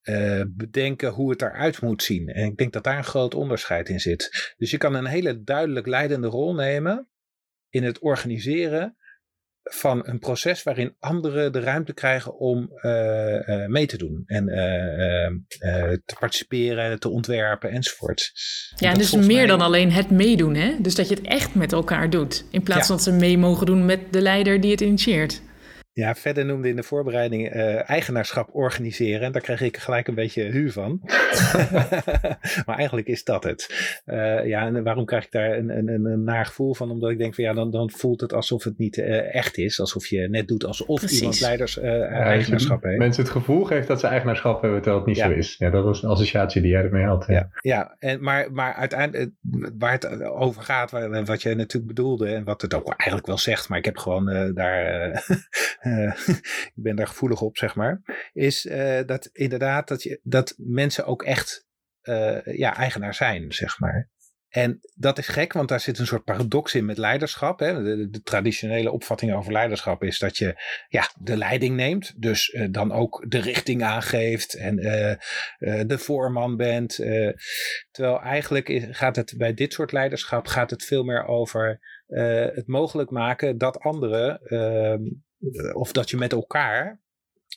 uh, 0.03 0.43
bedenken 0.47 1.09
hoe 1.09 1.29
het 1.29 1.41
eruit 1.41 1.81
moet 1.81 2.03
zien. 2.03 2.27
En 2.27 2.45
ik 2.45 2.57
denk 2.57 2.73
dat 2.73 2.83
daar 2.83 2.97
een 2.97 3.03
groot 3.03 3.35
onderscheid 3.35 3.89
in 3.89 3.99
zit. 3.99 4.53
Dus 4.57 4.71
je 4.71 4.77
kan 4.77 4.93
een 4.93 5.05
hele 5.05 5.43
duidelijk 5.43 5.87
leidende 5.87 6.27
rol 6.27 6.53
nemen 6.53 7.07
in 7.69 7.83
het 7.83 7.99
organiseren 7.99 8.97
van 9.69 10.07
een 10.07 10.19
proces 10.19 10.63
waarin 10.63 10.95
anderen 10.99 11.51
de 11.51 11.59
ruimte 11.59 11.93
krijgen 11.93 12.37
om 12.39 12.71
uh, 12.81 13.33
uh, 13.33 13.65
mee 13.65 13.85
te 13.85 13.97
doen 13.97 14.23
en 14.25 14.47
uh, 14.47 15.89
te 16.05 16.15
participeren, 16.19 16.99
te 16.99 17.09
ontwerpen 17.09 17.71
enzovoort. 17.71 18.31
Ja, 18.75 18.93
dus 18.93 19.11
meer 19.13 19.25
mij... 19.25 19.45
dan 19.45 19.61
alleen 19.61 19.91
het 19.91 20.09
meedoen, 20.09 20.55
hè? 20.55 20.75
Dus 20.79 20.95
dat 20.95 21.09
je 21.09 21.15
het 21.15 21.25
echt 21.25 21.55
met 21.55 21.71
elkaar 21.71 22.09
doet, 22.09 22.45
in 22.51 22.63
plaats 22.63 22.81
ja. 22.81 22.87
van 22.87 22.95
dat 22.95 23.05
ze 23.05 23.11
mee 23.11 23.37
mogen 23.37 23.65
doen 23.65 23.85
met 23.85 23.99
de 24.11 24.21
leider 24.21 24.61
die 24.61 24.71
het 24.71 24.81
initieert. 24.81 25.41
Ja, 25.97 26.15
verder 26.15 26.45
noemde 26.45 26.69
in 26.69 26.75
de 26.75 26.83
voorbereiding 26.83 27.55
uh, 27.55 27.89
eigenaarschap 27.89 28.49
organiseren. 28.51 29.21
En 29.21 29.31
daar 29.31 29.41
kreeg 29.41 29.61
ik 29.61 29.77
gelijk 29.77 30.07
een 30.07 30.15
beetje 30.15 30.43
hu 30.43 30.71
van. 30.71 31.01
maar 32.65 32.77
eigenlijk 32.77 33.07
is 33.07 33.23
dat 33.23 33.43
het. 33.43 33.91
Uh, 34.05 34.45
ja, 34.45 34.65
en 34.65 34.83
waarom 34.83 35.05
krijg 35.05 35.25
ik 35.25 35.31
daar 35.31 35.57
een, 35.57 35.69
een, 35.69 36.05
een 36.05 36.23
naar 36.23 36.45
gevoel 36.45 36.73
van? 36.73 36.91
Omdat 36.91 37.09
ik 37.09 37.17
denk 37.17 37.35
van 37.35 37.43
ja, 37.43 37.53
dan, 37.53 37.71
dan 37.71 37.91
voelt 37.91 38.21
het 38.21 38.33
alsof 38.33 38.63
het 38.63 38.77
niet 38.77 38.97
uh, 38.97 39.35
echt 39.35 39.57
is. 39.57 39.79
Alsof 39.79 40.07
je 40.07 40.29
net 40.29 40.47
doet 40.47 40.65
alsof 40.65 40.99
Precies. 40.99 41.19
iemand 41.19 41.39
leiders 41.39 41.73
ja, 41.73 42.07
eigenaarschap 42.07 42.83
heeft. 42.83 42.97
Mensen 42.97 43.23
het 43.23 43.31
gevoel 43.31 43.63
geeft 43.63 43.87
dat 43.87 43.99
ze 43.99 44.07
eigenaarschap 44.07 44.61
hebben 44.61 44.81
terwijl 44.81 45.01
het 45.05 45.07
niet 45.07 45.17
ja. 45.17 45.27
zo 45.27 45.33
is. 45.33 45.55
Ja, 45.57 45.69
dat 45.69 45.83
was 45.83 46.03
een 46.03 46.09
associatie 46.09 46.61
die 46.61 46.71
jij 46.71 46.83
ermee 46.83 47.05
had. 47.05 47.25
Ja, 47.27 47.33
ja, 47.33 47.49
ja. 47.61 47.95
En, 47.99 48.23
maar, 48.23 48.51
maar 48.51 48.73
uiteindelijk 48.73 49.31
waar 49.77 49.91
het 49.91 50.23
over 50.23 50.61
gaat, 50.61 50.91
wat 51.25 51.41
jij 51.41 51.53
natuurlijk 51.53 51.87
bedoelde 51.87 52.27
en 52.27 52.43
wat 52.43 52.61
het 52.61 52.73
ook 52.73 52.87
eigenlijk 52.87 53.27
wel 53.27 53.37
zegt, 53.37 53.69
maar 53.69 53.77
ik 53.77 53.85
heb 53.85 53.97
gewoon 53.97 54.53
daar 54.53 55.25
uh, 55.87 56.27
ik 56.75 56.83
ben 56.83 56.95
daar 56.95 57.07
gevoelig 57.07 57.41
op, 57.41 57.57
zeg 57.57 57.75
maar, 57.75 58.01
is 58.33 58.65
uh, 58.65 58.99
dat 59.05 59.29
inderdaad 59.33 59.87
dat, 59.87 60.03
je, 60.03 60.19
dat 60.23 60.53
mensen 60.57 61.05
ook 61.05 61.23
echt 61.23 61.65
uh, 62.03 62.45
ja, 62.45 62.75
eigenaar 62.75 63.13
zijn, 63.13 63.51
zeg 63.51 63.79
maar. 63.79 64.09
En 64.47 64.79
dat 64.95 65.17
is 65.17 65.27
gek, 65.27 65.53
want 65.53 65.69
daar 65.69 65.79
zit 65.79 65.99
een 65.99 66.07
soort 66.07 66.23
paradox 66.23 66.73
in 66.73 66.85
met 66.85 66.97
leiderschap. 66.97 67.59
Hè. 67.59 67.83
De, 68.09 68.21
traditionele 68.21 68.91
opvatting 68.91 69.33
over 69.33 69.51
leiderschap 69.51 70.03
is 70.03 70.19
dat 70.19 70.37
je 70.37 70.61
ja, 70.87 71.09
de 71.19 71.37
leiding 71.37 71.75
neemt. 71.75 72.21
Dus 72.21 72.57
dan 72.71 72.91
ook 72.91 73.25
de 73.27 73.39
richting 73.39 73.83
aangeeft 73.83 74.53
en 74.53 74.75
de 75.87 75.97
voorman 75.97 76.55
bent. 76.55 76.95
terwijl 77.91 78.21
eigenlijk 78.21 78.87
gaat 78.91 79.15
het 79.15 79.33
bij 79.37 79.53
dit 79.53 79.73
soort 79.73 79.91
leiderschap 79.91 80.47
gaat 80.47 80.69
het 80.69 80.83
veel 80.83 81.03
meer 81.03 81.25
over 81.25 81.79
het 82.53 82.67
mogelijk 82.67 83.09
maken 83.09 83.57
dat 83.57 83.79
anderen 83.79 84.41
ehm, 84.41 85.03
eh, 85.03 85.11
of 85.73 85.91
dat 85.91 86.09
je 86.09 86.17
met 86.17 86.31
elkaar 86.31 87.05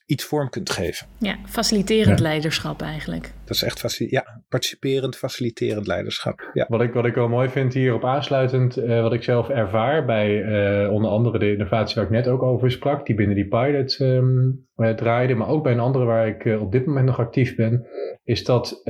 iets 0.07 0.25
vorm 0.25 0.51
kunt 0.51 0.71
geven. 0.71 1.07
Ja, 1.19 1.37
faciliterend 1.47 2.19
ja. 2.19 2.25
leiderschap 2.25 2.83
eigenlijk. 2.83 3.33
Dat 3.45 3.57
is 3.57 3.63
echt 3.63 3.97
ja, 3.99 4.43
participerend, 4.49 5.17
faciliterend 5.17 5.87
leiderschap. 5.87 6.51
Ja. 6.53 6.67
Wat, 6.69 6.81
ik, 6.81 6.93
wat 6.93 7.05
ik 7.05 7.15
wel 7.15 7.29
mooi 7.29 7.49
vind 7.49 7.75
hierop 7.75 8.05
aansluitend, 8.05 8.79
uh, 8.79 9.03
wat 9.03 9.13
ik 9.13 9.23
zelf 9.23 9.49
ervaar 9.49 10.05
bij 10.05 10.43
uh, 10.85 10.93
onder 10.93 11.11
andere 11.11 11.39
de 11.39 11.53
innovatie 11.53 11.95
waar 11.95 12.05
ik 12.05 12.11
net 12.11 12.29
ook 12.29 12.43
over 12.43 12.71
sprak, 12.71 13.07
die 13.07 13.15
binnen 13.15 13.37
die 13.37 13.49
pilot 13.49 13.99
um, 13.99 14.67
uh, 14.77 14.91
draaide, 14.91 15.35
maar 15.35 15.49
ook 15.49 15.63
bij 15.63 15.73
een 15.73 15.81
andere 15.81 16.05
waar 16.05 16.29
ik 16.29 16.61
op 16.61 16.73
dit 16.73 16.87
moment 16.87 17.07
nog 17.07 17.19
actief 17.19 17.57
ben, 17.57 17.87
is 18.25 18.45
dat 18.45 18.81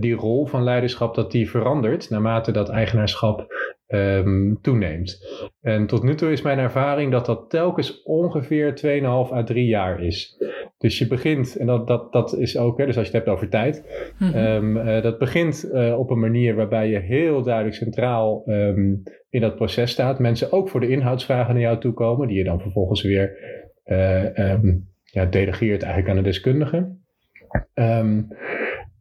die 0.00 0.14
rol 0.14 0.46
van 0.46 0.62
leiderschap 0.62 1.14
dat 1.14 1.30
die 1.30 1.50
verandert 1.50 2.10
naarmate 2.10 2.52
dat 2.52 2.68
eigenaarschap 2.68 3.46
um, 3.94 4.58
toeneemt. 4.60 5.18
En 5.60 5.86
tot 5.86 6.02
nu 6.02 6.14
toe 6.14 6.32
is 6.32 6.42
mijn 6.42 6.58
ervaring 6.58 7.10
dat 7.12 7.26
dat 7.26 7.50
telkens 7.50 8.02
ongeveer 8.02 8.74
2,5 8.84 9.32
à 9.32 9.42
3 9.42 9.66
jaar 9.66 10.02
is. 10.02 10.42
Dus 10.78 10.98
je 10.98 11.06
begint, 11.06 11.56
en 11.56 11.66
dat, 11.66 11.86
dat, 11.86 12.12
dat 12.12 12.38
is 12.38 12.58
ook, 12.58 12.78
hè, 12.78 12.86
dus 12.86 12.96
als 12.96 13.06
je 13.06 13.12
het 13.12 13.24
hebt 13.24 13.36
over 13.36 13.48
tijd, 13.48 13.84
mm 14.18 14.30
-hmm. 14.30 14.44
um, 14.44 14.76
uh, 14.76 15.02
dat 15.02 15.18
begint 15.18 15.70
uh, 15.72 15.98
op 15.98 16.10
een 16.10 16.20
manier 16.20 16.54
waarbij 16.54 16.88
je 16.88 16.98
heel 16.98 17.42
duidelijk 17.42 17.76
centraal 17.76 18.42
um, 18.46 19.02
in 19.30 19.40
dat 19.40 19.56
proces 19.56 19.90
staat. 19.90 20.18
Mensen 20.18 20.52
ook 20.52 20.68
voor 20.68 20.80
de 20.80 20.88
inhoudsvragen 20.88 21.54
naar 21.54 21.62
jou 21.62 21.80
toe 21.80 21.92
komen, 21.92 22.28
die 22.28 22.36
je 22.36 22.44
dan 22.44 22.60
vervolgens 22.60 23.02
weer 23.02 23.36
uh, 23.84 24.58
ja, 25.02 25.24
delegeert 25.24 25.82
eigenlijk 25.82 26.10
aan 26.10 26.22
de 26.22 26.30
deskundige. 26.30 26.96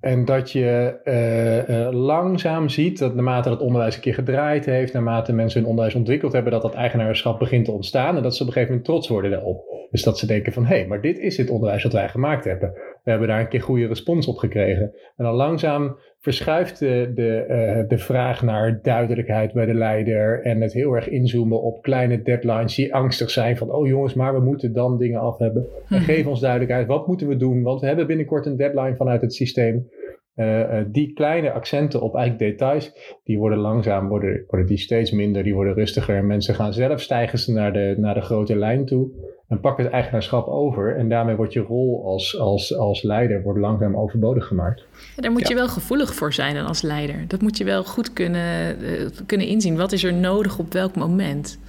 En 0.03 0.25
dat 0.25 0.51
je 0.51 0.95
uh, 1.03 1.77
uh, 1.79 1.91
langzaam 1.91 2.69
ziet 2.69 2.99
dat 2.99 3.15
naarmate 3.15 3.49
het 3.49 3.59
onderwijs 3.59 3.95
een 3.95 4.01
keer 4.01 4.13
gedraaid 4.13 4.65
heeft, 4.65 4.93
naarmate 4.93 5.33
mensen 5.33 5.59
hun 5.59 5.69
onderwijs 5.69 5.95
ontwikkeld 5.95 6.33
hebben, 6.33 6.51
dat 6.51 6.61
dat 6.61 6.73
eigenaarschap 6.73 7.39
begint 7.39 7.65
te 7.65 7.71
ontstaan 7.71 8.15
en 8.15 8.23
dat 8.23 8.35
ze 8.35 8.41
op 8.41 8.47
een 8.47 8.53
gegeven 8.53 8.73
moment 8.73 8.91
trots 8.91 9.07
worden 9.07 9.31
daarop. 9.31 9.82
Dus 9.93 10.03
dat 10.03 10.19
ze 10.19 10.27
denken 10.27 10.53
van, 10.53 10.65
hé, 10.65 10.75
hey, 10.75 10.87
maar 10.87 11.01
dit 11.01 11.19
is 11.19 11.37
het 11.37 11.49
onderwijs 11.49 11.83
dat 11.83 11.93
wij 11.93 12.09
gemaakt 12.09 12.45
hebben. 12.45 12.71
We 13.03 13.09
hebben 13.09 13.27
daar 13.27 13.39
een 13.39 13.47
keer 13.47 13.61
goede 13.61 13.87
respons 13.87 14.27
op 14.27 14.37
gekregen. 14.37 14.93
En 15.15 15.25
dan 15.25 15.33
langzaam 15.33 15.97
verschuift 16.19 16.79
de, 16.79 17.11
de, 17.15 17.45
uh, 17.49 17.89
de 17.89 17.97
vraag 17.97 18.41
naar 18.41 18.79
duidelijkheid 18.81 19.53
bij 19.53 19.65
de 19.65 19.73
leider 19.73 20.41
en 20.41 20.61
het 20.61 20.73
heel 20.73 20.93
erg 20.93 21.09
inzoomen 21.09 21.61
op 21.61 21.81
kleine 21.81 22.21
deadlines 22.21 22.75
die 22.75 22.93
angstig 22.93 23.29
zijn 23.29 23.57
van, 23.57 23.71
oh 23.71 23.87
jongens, 23.87 24.13
maar 24.13 24.33
we 24.33 24.39
moeten 24.39 24.73
dan 24.73 24.97
dingen 24.97 25.19
af 25.19 25.37
hebben. 25.37 25.67
En 25.89 25.95
mhm. 25.95 26.03
geef 26.03 26.27
ons 26.27 26.39
duidelijkheid, 26.39 26.87
wat 26.87 27.07
moeten 27.07 27.27
we 27.27 27.37
doen? 27.37 27.63
Want 27.63 27.81
we 27.81 27.87
hebben 27.87 28.07
binnenkort 28.07 28.45
een 28.45 28.57
deadline 28.57 28.95
vanuit 28.95 29.21
het 29.21 29.33
systeem. 29.33 29.89
Uh, 30.35 30.59
uh, 30.59 30.81
die 30.87 31.13
kleine 31.13 31.51
accenten 31.51 32.01
op 32.01 32.15
eigenlijk 32.15 32.51
details, 32.51 33.17
die 33.23 33.37
worden 33.37 33.57
langzaam, 33.57 34.07
worden, 34.07 34.43
worden 34.47 34.67
die 34.67 34.77
steeds 34.77 35.11
minder, 35.11 35.43
die 35.43 35.53
worden 35.53 35.73
rustiger. 35.73 36.15
En 36.15 36.27
mensen 36.27 36.55
gaan 36.55 36.73
zelf 36.73 37.01
stijgen 37.01 37.39
ze 37.39 37.51
naar 37.51 37.73
de, 37.73 37.95
naar 37.97 38.13
de 38.13 38.21
grote 38.21 38.55
lijn 38.55 38.85
toe 38.85 39.11
en 39.53 39.59
pakken 39.59 39.83
het 39.83 39.93
eigenaarschap 39.93 40.47
over. 40.47 40.95
En 40.97 41.09
daarmee 41.09 41.35
wordt 41.35 41.53
je 41.53 41.59
rol 41.59 42.05
als, 42.05 42.39
als, 42.39 42.77
als 42.77 43.01
leider 43.01 43.41
wordt 43.41 43.59
langzaam 43.59 43.97
overbodig 43.97 44.47
gemaakt. 44.47 44.83
Ja, 45.15 45.21
daar 45.21 45.31
moet 45.31 45.41
ja. 45.41 45.49
je 45.49 45.55
wel 45.55 45.67
gevoelig 45.67 46.13
voor 46.13 46.33
zijn 46.33 46.55
dan 46.55 46.65
als 46.65 46.81
leider. 46.81 47.27
Dat 47.27 47.41
moet 47.41 47.57
je 47.57 47.63
wel 47.63 47.83
goed 47.83 48.13
kunnen, 48.13 48.77
uh, 48.83 49.07
kunnen 49.25 49.47
inzien. 49.47 49.77
Wat 49.77 49.91
is 49.91 50.03
er 50.03 50.13
nodig 50.13 50.59
op 50.59 50.73
welk 50.73 50.95
moment? 50.95 51.59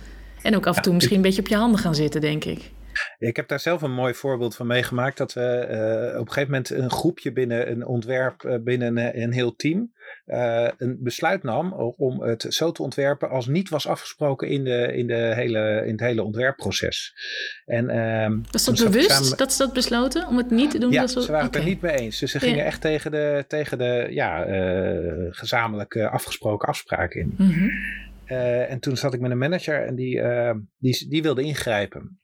En 0.42 0.56
ook 0.56 0.66
af 0.66 0.76
en 0.76 0.82
toe 0.82 0.94
misschien 0.94 1.16
een 1.16 1.22
beetje 1.22 1.40
op 1.40 1.48
je 1.48 1.56
handen 1.56 1.80
gaan 1.80 1.94
zitten, 1.94 2.20
denk 2.20 2.44
ik. 2.44 2.70
Ik 3.26 3.36
heb 3.36 3.48
daar 3.48 3.60
zelf 3.60 3.82
een 3.82 3.94
mooi 3.94 4.14
voorbeeld 4.14 4.56
van 4.56 4.66
meegemaakt. 4.66 5.16
Dat 5.16 5.32
we 5.32 5.66
uh, 6.10 6.20
op 6.20 6.26
een 6.26 6.32
gegeven 6.32 6.50
moment 6.50 6.70
een 6.70 6.90
groepje 6.90 7.32
binnen 7.32 7.70
een 7.70 7.86
ontwerp, 7.86 8.42
uh, 8.42 8.54
binnen 8.60 8.96
een, 8.96 9.22
een, 9.22 9.32
heel 9.32 9.56
team, 9.56 9.92
uh, 10.26 10.68
een 10.78 10.96
besluit 11.00 11.42
nam 11.42 11.72
om 11.96 12.22
het 12.22 12.46
zo 12.48 12.72
te 12.72 12.82
ontwerpen 12.82 13.30
als 13.30 13.46
niet 13.46 13.68
was 13.68 13.86
afgesproken 13.86 14.48
in, 14.48 14.64
de, 14.64 14.92
in, 14.96 15.06
de 15.06 15.32
hele, 15.34 15.82
in 15.86 15.92
het 15.92 16.00
hele 16.00 16.22
ontwerpproces. 16.22 17.14
En, 17.64 17.90
ehm, 17.90 18.38
was 18.50 18.64
dat 18.64 18.76
bewust 18.76 19.10
samen... 19.10 19.36
dat 19.36 19.52
ze 19.52 19.58
dat 19.64 19.72
besloten 19.72 20.26
om 20.26 20.36
het 20.36 20.50
niet 20.50 20.70
te 20.70 20.78
doen? 20.78 20.92
Ja, 20.92 21.06
ze 21.06 21.30
waren 21.30 21.46
het 21.46 21.56
er 21.56 21.64
niet 21.64 21.80
mee 21.80 21.96
eens. 21.96 22.18
Dus 22.18 22.30
ze 22.30 22.38
gingen 22.38 22.64
echt 22.64 22.80
tegen 22.80 23.10
de, 23.10 23.44
tegen 23.48 23.78
de 23.78 24.06
ja, 24.10 24.44
gezamenlijk 25.30 25.96
afgesproken 25.96 26.68
afspraken 26.68 27.20
in. 27.20 27.34
Mm 27.36 27.50
-hmm. 27.50 27.70
en 28.68 28.80
toen 28.80 28.96
zat 28.96 29.14
ik 29.14 29.20
met 29.20 29.30
een 29.30 29.38
manager 29.38 29.86
en 29.86 29.94
die, 29.94 30.22
die, 30.78 31.08
die 31.08 31.22
wilde 31.22 31.42
ingrijpen. 31.42 32.18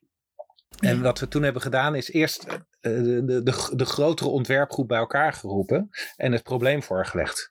En 0.80 1.02
wat 1.02 1.18
we 1.18 1.28
toen 1.28 1.42
hebben 1.42 1.62
gedaan 1.62 1.94
is 1.94 2.12
eerst 2.12 2.46
de, 2.80 3.22
de, 3.24 3.42
de, 3.42 3.72
de 3.76 3.84
grotere 3.84 4.28
ontwerpgroep 4.28 4.88
bij 4.88 4.98
elkaar 4.98 5.32
geroepen 5.32 5.88
en 6.16 6.32
het 6.32 6.42
probleem 6.42 6.82
voorgelegd. 6.82 7.50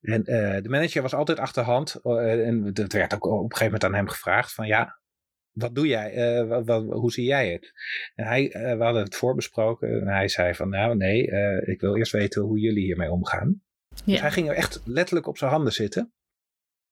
En 0.00 0.22
de 0.62 0.68
manager 0.68 1.02
was 1.02 1.14
altijd 1.14 1.38
achterhand. 1.38 1.94
en 2.04 2.72
dat 2.72 2.92
werd 2.92 3.14
ook 3.14 3.26
op 3.26 3.32
een 3.32 3.42
gegeven 3.42 3.64
moment 3.64 3.84
aan 3.84 3.94
hem 3.94 4.08
gevraagd: 4.08 4.54
van 4.54 4.66
ja, 4.66 5.00
wat 5.50 5.74
doe 5.74 5.86
jij? 5.86 6.46
Wat, 6.46 6.66
wat, 6.66 6.84
hoe 6.84 7.12
zie 7.12 7.24
jij 7.24 7.52
het? 7.52 7.72
En 8.14 8.26
hij, 8.26 8.48
we 8.52 8.84
hadden 8.84 9.02
het 9.02 9.16
voorbesproken 9.16 10.00
en 10.00 10.08
hij 10.08 10.28
zei 10.28 10.54
van 10.54 10.68
nou 10.68 10.96
nee, 10.96 11.22
ik 11.60 11.80
wil 11.80 11.96
eerst 11.96 12.12
weten 12.12 12.42
hoe 12.42 12.58
jullie 12.58 12.84
hiermee 12.84 13.10
omgaan. 13.10 13.62
Ja. 14.04 14.12
Dus 14.12 14.20
hij 14.20 14.30
ging 14.30 14.48
er 14.48 14.54
echt 14.54 14.80
letterlijk 14.84 15.26
op 15.26 15.38
zijn 15.38 15.50
handen 15.50 15.72
zitten. 15.72 16.12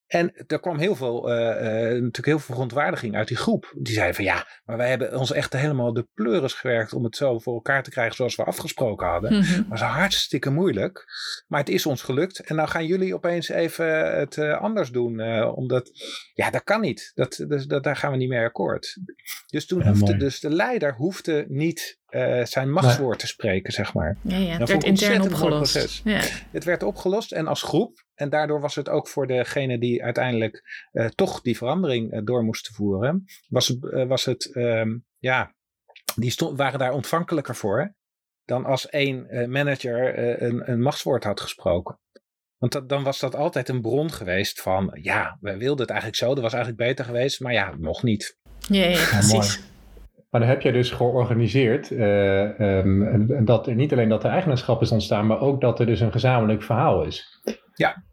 En 0.08 0.32
er 0.46 0.60
kwam 0.60 0.78
heel 0.78 0.94
veel, 0.94 1.30
uh, 1.30 1.36
uh, 1.36 1.62
natuurlijk 1.82 2.26
heel 2.26 2.38
veel 2.38 2.54
verontwaardiging 2.54 3.14
uit 3.14 3.28
die 3.28 3.36
groep. 3.36 3.72
Die 3.78 3.94
zeiden 3.94 4.14
van 4.14 4.24
ja, 4.24 4.46
maar 4.64 4.76
wij 4.76 4.88
hebben 4.88 5.18
ons 5.18 5.32
echt 5.32 5.52
helemaal 5.52 5.92
de 5.92 6.08
pleuris 6.14 6.52
gewerkt 6.52 6.92
om 6.92 7.04
het 7.04 7.16
zo 7.16 7.38
voor 7.38 7.54
elkaar 7.54 7.82
te 7.82 7.90
krijgen 7.90 8.14
zoals 8.14 8.36
we 8.36 8.44
afgesproken 8.44 9.06
hadden. 9.06 9.32
Mm 9.32 9.40
-hmm. 9.40 9.66
was 9.68 9.80
hartstikke 9.80 10.50
moeilijk. 10.50 11.04
Maar 11.46 11.60
het 11.60 11.68
is 11.68 11.86
ons 11.86 12.02
gelukt. 12.02 12.40
En 12.40 12.56
nou 12.56 12.68
gaan 12.68 12.86
jullie 12.86 13.14
opeens 13.14 13.48
even 13.48 14.18
het 14.18 14.36
uh, 14.36 14.60
anders 14.60 14.90
doen. 14.90 15.44
omdat, 15.44 15.90
ja, 16.34 16.50
dat 16.50 16.64
kan 16.64 16.80
niet. 16.80 17.12
Dat, 17.14 17.44
dus, 17.48 17.66
dat, 17.66 17.84
daar 17.84 17.96
gaan 17.96 18.10
we 18.10 18.16
niet 18.16 18.28
mee 18.28 18.44
akkoord. 18.44 18.98
Dus 19.46 19.66
toen 19.66 19.82
ja, 19.82 19.88
hoefde, 19.88 20.16
dus 20.16 20.40
de 20.40 20.50
leider 20.50 20.94
hoefde 20.94 21.44
niet 21.48 21.98
uh, 22.10 22.44
zijn 22.44 22.72
machtswoord 22.72 23.18
te 23.18 23.26
spreken, 23.26 23.72
zeg 23.72 23.94
maar. 23.94 24.16
Ja, 24.22 24.36
ja. 24.36 24.58
het 24.58 24.68
werd 24.68 24.84
intern 24.84 25.22
opgelost. 25.22 26.00
Ja. 26.04 26.20
Het 26.50 26.64
werd 26.64 26.82
opgelost 26.82 27.32
en 27.32 27.46
als 27.46 27.62
groep. 27.62 28.06
En 28.18 28.28
daardoor 28.28 28.60
was 28.60 28.74
het 28.74 28.88
ook 28.88 29.08
voor 29.08 29.26
degene 29.26 29.78
die 29.78 30.04
uiteindelijk 30.04 30.86
uh, 30.92 31.06
toch 31.06 31.40
die 31.40 31.56
verandering 31.56 32.12
uh, 32.12 32.20
door 32.24 32.42
moesten 32.44 32.74
voeren. 32.74 33.24
Was 33.48 33.68
het, 33.68 34.06
was 34.08 34.24
het 34.24 34.50
um, 34.54 35.04
ja, 35.18 35.54
die 36.14 36.30
stond, 36.30 36.58
waren 36.58 36.78
daar 36.78 36.92
ontvankelijker 36.92 37.54
voor. 37.54 37.94
Dan 38.44 38.64
als 38.64 38.88
één 38.88 39.26
manager 39.50 40.18
een, 40.42 40.70
een 40.70 40.82
machtswoord 40.82 41.24
had 41.24 41.40
gesproken. 41.40 42.00
Want 42.58 42.72
dat, 42.72 42.88
dan 42.88 43.02
was 43.02 43.20
dat 43.20 43.34
altijd 43.34 43.68
een 43.68 43.80
bron 43.80 44.12
geweest 44.12 44.62
van, 44.62 44.98
ja, 45.02 45.38
we 45.40 45.56
wilden 45.56 45.80
het 45.80 45.90
eigenlijk 45.90 46.20
zo, 46.20 46.34
dat 46.34 46.42
was 46.42 46.52
eigenlijk 46.52 46.82
beter 46.82 47.04
geweest, 47.04 47.40
maar 47.40 47.52
ja, 47.52 47.74
nog 47.78 48.02
niet. 48.02 48.38
Ja, 48.68 48.84
ja 48.84 49.08
precies. 49.08 49.66
Maar 50.30 50.40
dan 50.40 50.50
heb 50.50 50.60
je 50.60 50.72
dus 50.72 50.90
georganiseerd 50.90 51.90
uh, 51.90 52.58
um, 52.58 53.44
dat 53.44 53.66
er 53.66 53.74
niet 53.74 53.92
alleen 53.92 54.08
dat 54.08 54.24
er 54.24 54.30
eigenaarschap 54.30 54.82
is 54.82 54.92
ontstaan, 54.92 55.26
maar 55.26 55.40
ook 55.40 55.60
dat 55.60 55.80
er 55.80 55.86
dus 55.86 56.00
een 56.00 56.12
gezamenlijk 56.12 56.62
verhaal 56.62 57.04
is. 57.04 57.40
Ja, 57.74 58.04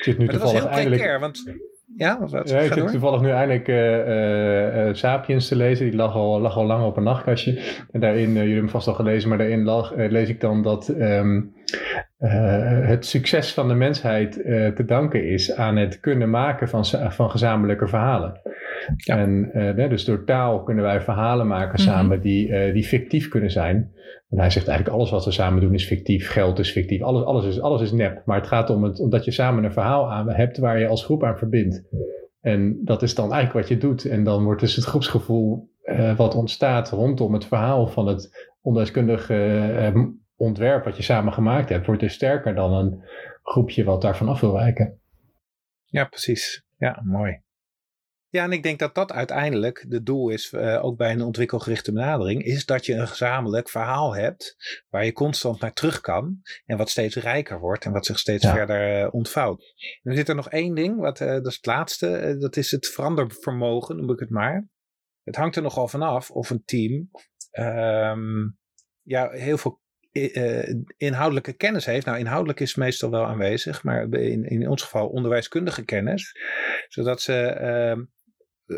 zit 0.00 0.18
nu 0.18 0.24
maar 0.24 0.34
dat 0.34 0.42
was 0.42 0.52
heel 0.52 0.86
precair, 0.86 1.20
want... 1.20 1.68
Ja, 1.96 2.18
wat, 2.20 2.48
ja 2.50 2.58
ik 2.58 2.72
zit 2.72 2.90
toevallig 2.90 3.20
nu 3.20 3.30
eindelijk 3.30 3.68
uh, 3.68 4.86
uh, 4.86 4.94
Sapiens 4.94 5.48
te 5.48 5.56
lezen. 5.56 5.86
Die 5.86 5.96
lag 5.96 6.14
al, 6.14 6.40
lag 6.40 6.56
al 6.56 6.66
lang 6.66 6.84
op 6.84 6.96
een 6.96 7.02
nachtkastje. 7.02 7.60
En 7.90 8.00
daarin, 8.00 8.20
jullie 8.26 8.38
hebben 8.38 8.56
hem 8.56 8.68
vast 8.68 8.88
al 8.88 8.94
gelezen, 8.94 9.28
maar 9.28 9.38
daarin 9.38 9.64
lag, 9.64 9.92
lees 9.96 10.28
ik 10.28 10.40
dan 10.40 10.62
dat 10.62 10.88
um, 10.88 11.54
het 12.84 13.06
succes 13.06 13.52
van 13.52 13.68
de 13.68 13.74
mensheid 13.74 14.32
te 14.74 14.84
danken 14.86 15.28
is 15.28 15.54
aan 15.54 15.76
het 15.76 16.00
kunnen 16.00 16.30
maken 16.30 16.68
van, 16.68 16.84
van 17.12 17.30
gezamenlijke 17.30 17.88
verhalen. 17.88 18.40
Ja. 18.96 19.18
En 19.18 19.50
uh, 19.54 19.88
dus 19.88 20.04
door 20.04 20.24
taal 20.24 20.62
kunnen 20.62 20.84
wij 20.84 21.00
verhalen 21.00 21.46
maken 21.46 21.82
mhm. 21.82 21.90
samen 21.90 22.20
die, 22.20 22.48
uh, 22.48 22.72
die 22.72 22.84
fictief 22.84 23.28
kunnen 23.28 23.50
zijn. 23.50 23.92
En 24.28 24.38
hij 24.38 24.50
zegt 24.50 24.68
eigenlijk 24.68 24.98
alles 24.98 25.10
wat 25.10 25.24
we 25.24 25.30
samen 25.30 25.60
doen 25.60 25.74
is 25.74 25.86
fictief, 25.86 26.30
geld 26.30 26.58
is 26.58 26.70
fictief, 26.70 27.02
alles, 27.02 27.24
alles, 27.24 27.44
is, 27.44 27.60
alles 27.60 27.82
is 27.82 27.92
nep. 27.92 28.22
Maar 28.24 28.38
het 28.38 28.46
gaat 28.46 28.70
om 28.70 28.84
het, 28.84 29.00
omdat 29.00 29.24
je 29.24 29.30
samen 29.30 29.64
een 29.64 29.72
verhaal 29.72 30.12
aan 30.12 30.30
hebt 30.30 30.58
waar 30.58 30.78
je 30.78 30.86
als 30.86 31.04
groep 31.04 31.24
aan 31.24 31.38
verbindt. 31.38 31.82
En 32.40 32.80
dat 32.84 33.02
is 33.02 33.14
dan 33.14 33.32
eigenlijk 33.32 33.66
wat 33.66 33.78
je 33.78 33.86
doet. 33.86 34.04
En 34.04 34.24
dan 34.24 34.44
wordt 34.44 34.60
dus 34.60 34.76
het 34.76 34.84
groepsgevoel 34.84 35.68
uh, 35.84 36.16
wat 36.16 36.34
ontstaat 36.34 36.90
rondom 36.90 37.32
het 37.32 37.44
verhaal 37.44 37.86
van 37.86 38.06
het 38.06 38.48
ondeskundige 38.62 39.34
ontwerp 40.40 40.84
wat 40.84 40.96
je 40.96 41.02
samen 41.02 41.32
gemaakt 41.32 41.68
hebt, 41.68 41.86
wordt 41.86 42.00
dus 42.00 42.14
sterker 42.14 42.54
dan 42.54 42.72
een 42.72 43.04
groepje 43.42 43.84
wat 43.84 44.02
daarvan 44.02 44.28
af 44.28 44.40
wil 44.40 44.52
wijken. 44.52 45.00
Ja, 45.84 46.04
precies. 46.04 46.64
Ja, 46.76 47.00
mooi. 47.04 47.40
Ja, 48.32 48.44
en 48.44 48.52
ik 48.52 48.62
denk 48.62 48.78
dat 48.78 48.94
dat 48.94 49.12
uiteindelijk 49.12 49.84
de 49.88 50.02
doel 50.02 50.28
is, 50.28 50.52
uh, 50.52 50.84
ook 50.84 50.96
bij 50.96 51.12
een 51.12 51.22
ontwikkelgerichte 51.22 51.92
benadering, 51.92 52.44
is 52.44 52.66
dat 52.66 52.86
je 52.86 52.94
een 52.94 53.08
gezamenlijk 53.08 53.68
verhaal 53.68 54.14
hebt 54.14 54.56
waar 54.88 55.04
je 55.04 55.12
constant 55.12 55.60
naar 55.60 55.72
terug 55.72 56.00
kan 56.00 56.40
en 56.66 56.76
wat 56.76 56.90
steeds 56.90 57.16
rijker 57.16 57.60
wordt 57.60 57.84
en 57.84 57.92
wat 57.92 58.06
zich 58.06 58.18
steeds 58.18 58.42
ja. 58.42 58.54
verder 58.54 59.02
uh, 59.02 59.14
ontvouwt. 59.14 59.60
En 59.60 60.00
dan 60.02 60.16
zit 60.16 60.28
er 60.28 60.34
nog 60.34 60.50
één 60.50 60.74
ding, 60.74 61.00
wat, 61.00 61.20
uh, 61.20 61.28
dat 61.28 61.46
is 61.46 61.54
het 61.54 61.66
laatste, 61.66 62.36
dat 62.38 62.56
is 62.56 62.70
het 62.70 62.86
verandervermogen, 62.86 63.96
noem 63.96 64.10
ik 64.10 64.20
het 64.20 64.30
maar. 64.30 64.68
Het 65.22 65.36
hangt 65.36 65.56
er 65.56 65.62
nogal 65.62 65.88
vanaf 65.88 66.30
of 66.30 66.50
een 66.50 66.64
team 66.64 67.10
um, 67.58 68.58
ja, 69.02 69.30
heel 69.30 69.58
veel 69.58 69.80
inhoudelijke 70.96 71.52
kennis 71.52 71.84
heeft. 71.84 72.06
Nou, 72.06 72.18
inhoudelijk 72.18 72.60
is 72.60 72.74
meestal 72.74 73.10
wel 73.10 73.26
aanwezig, 73.26 73.82
maar 73.84 74.12
in, 74.12 74.44
in 74.44 74.68
ons 74.68 74.82
geval 74.82 75.08
onderwijskundige 75.08 75.84
kennis. 75.84 76.36
Zodat 76.88 77.20
ze 77.20 77.58
uh, 77.96 78.04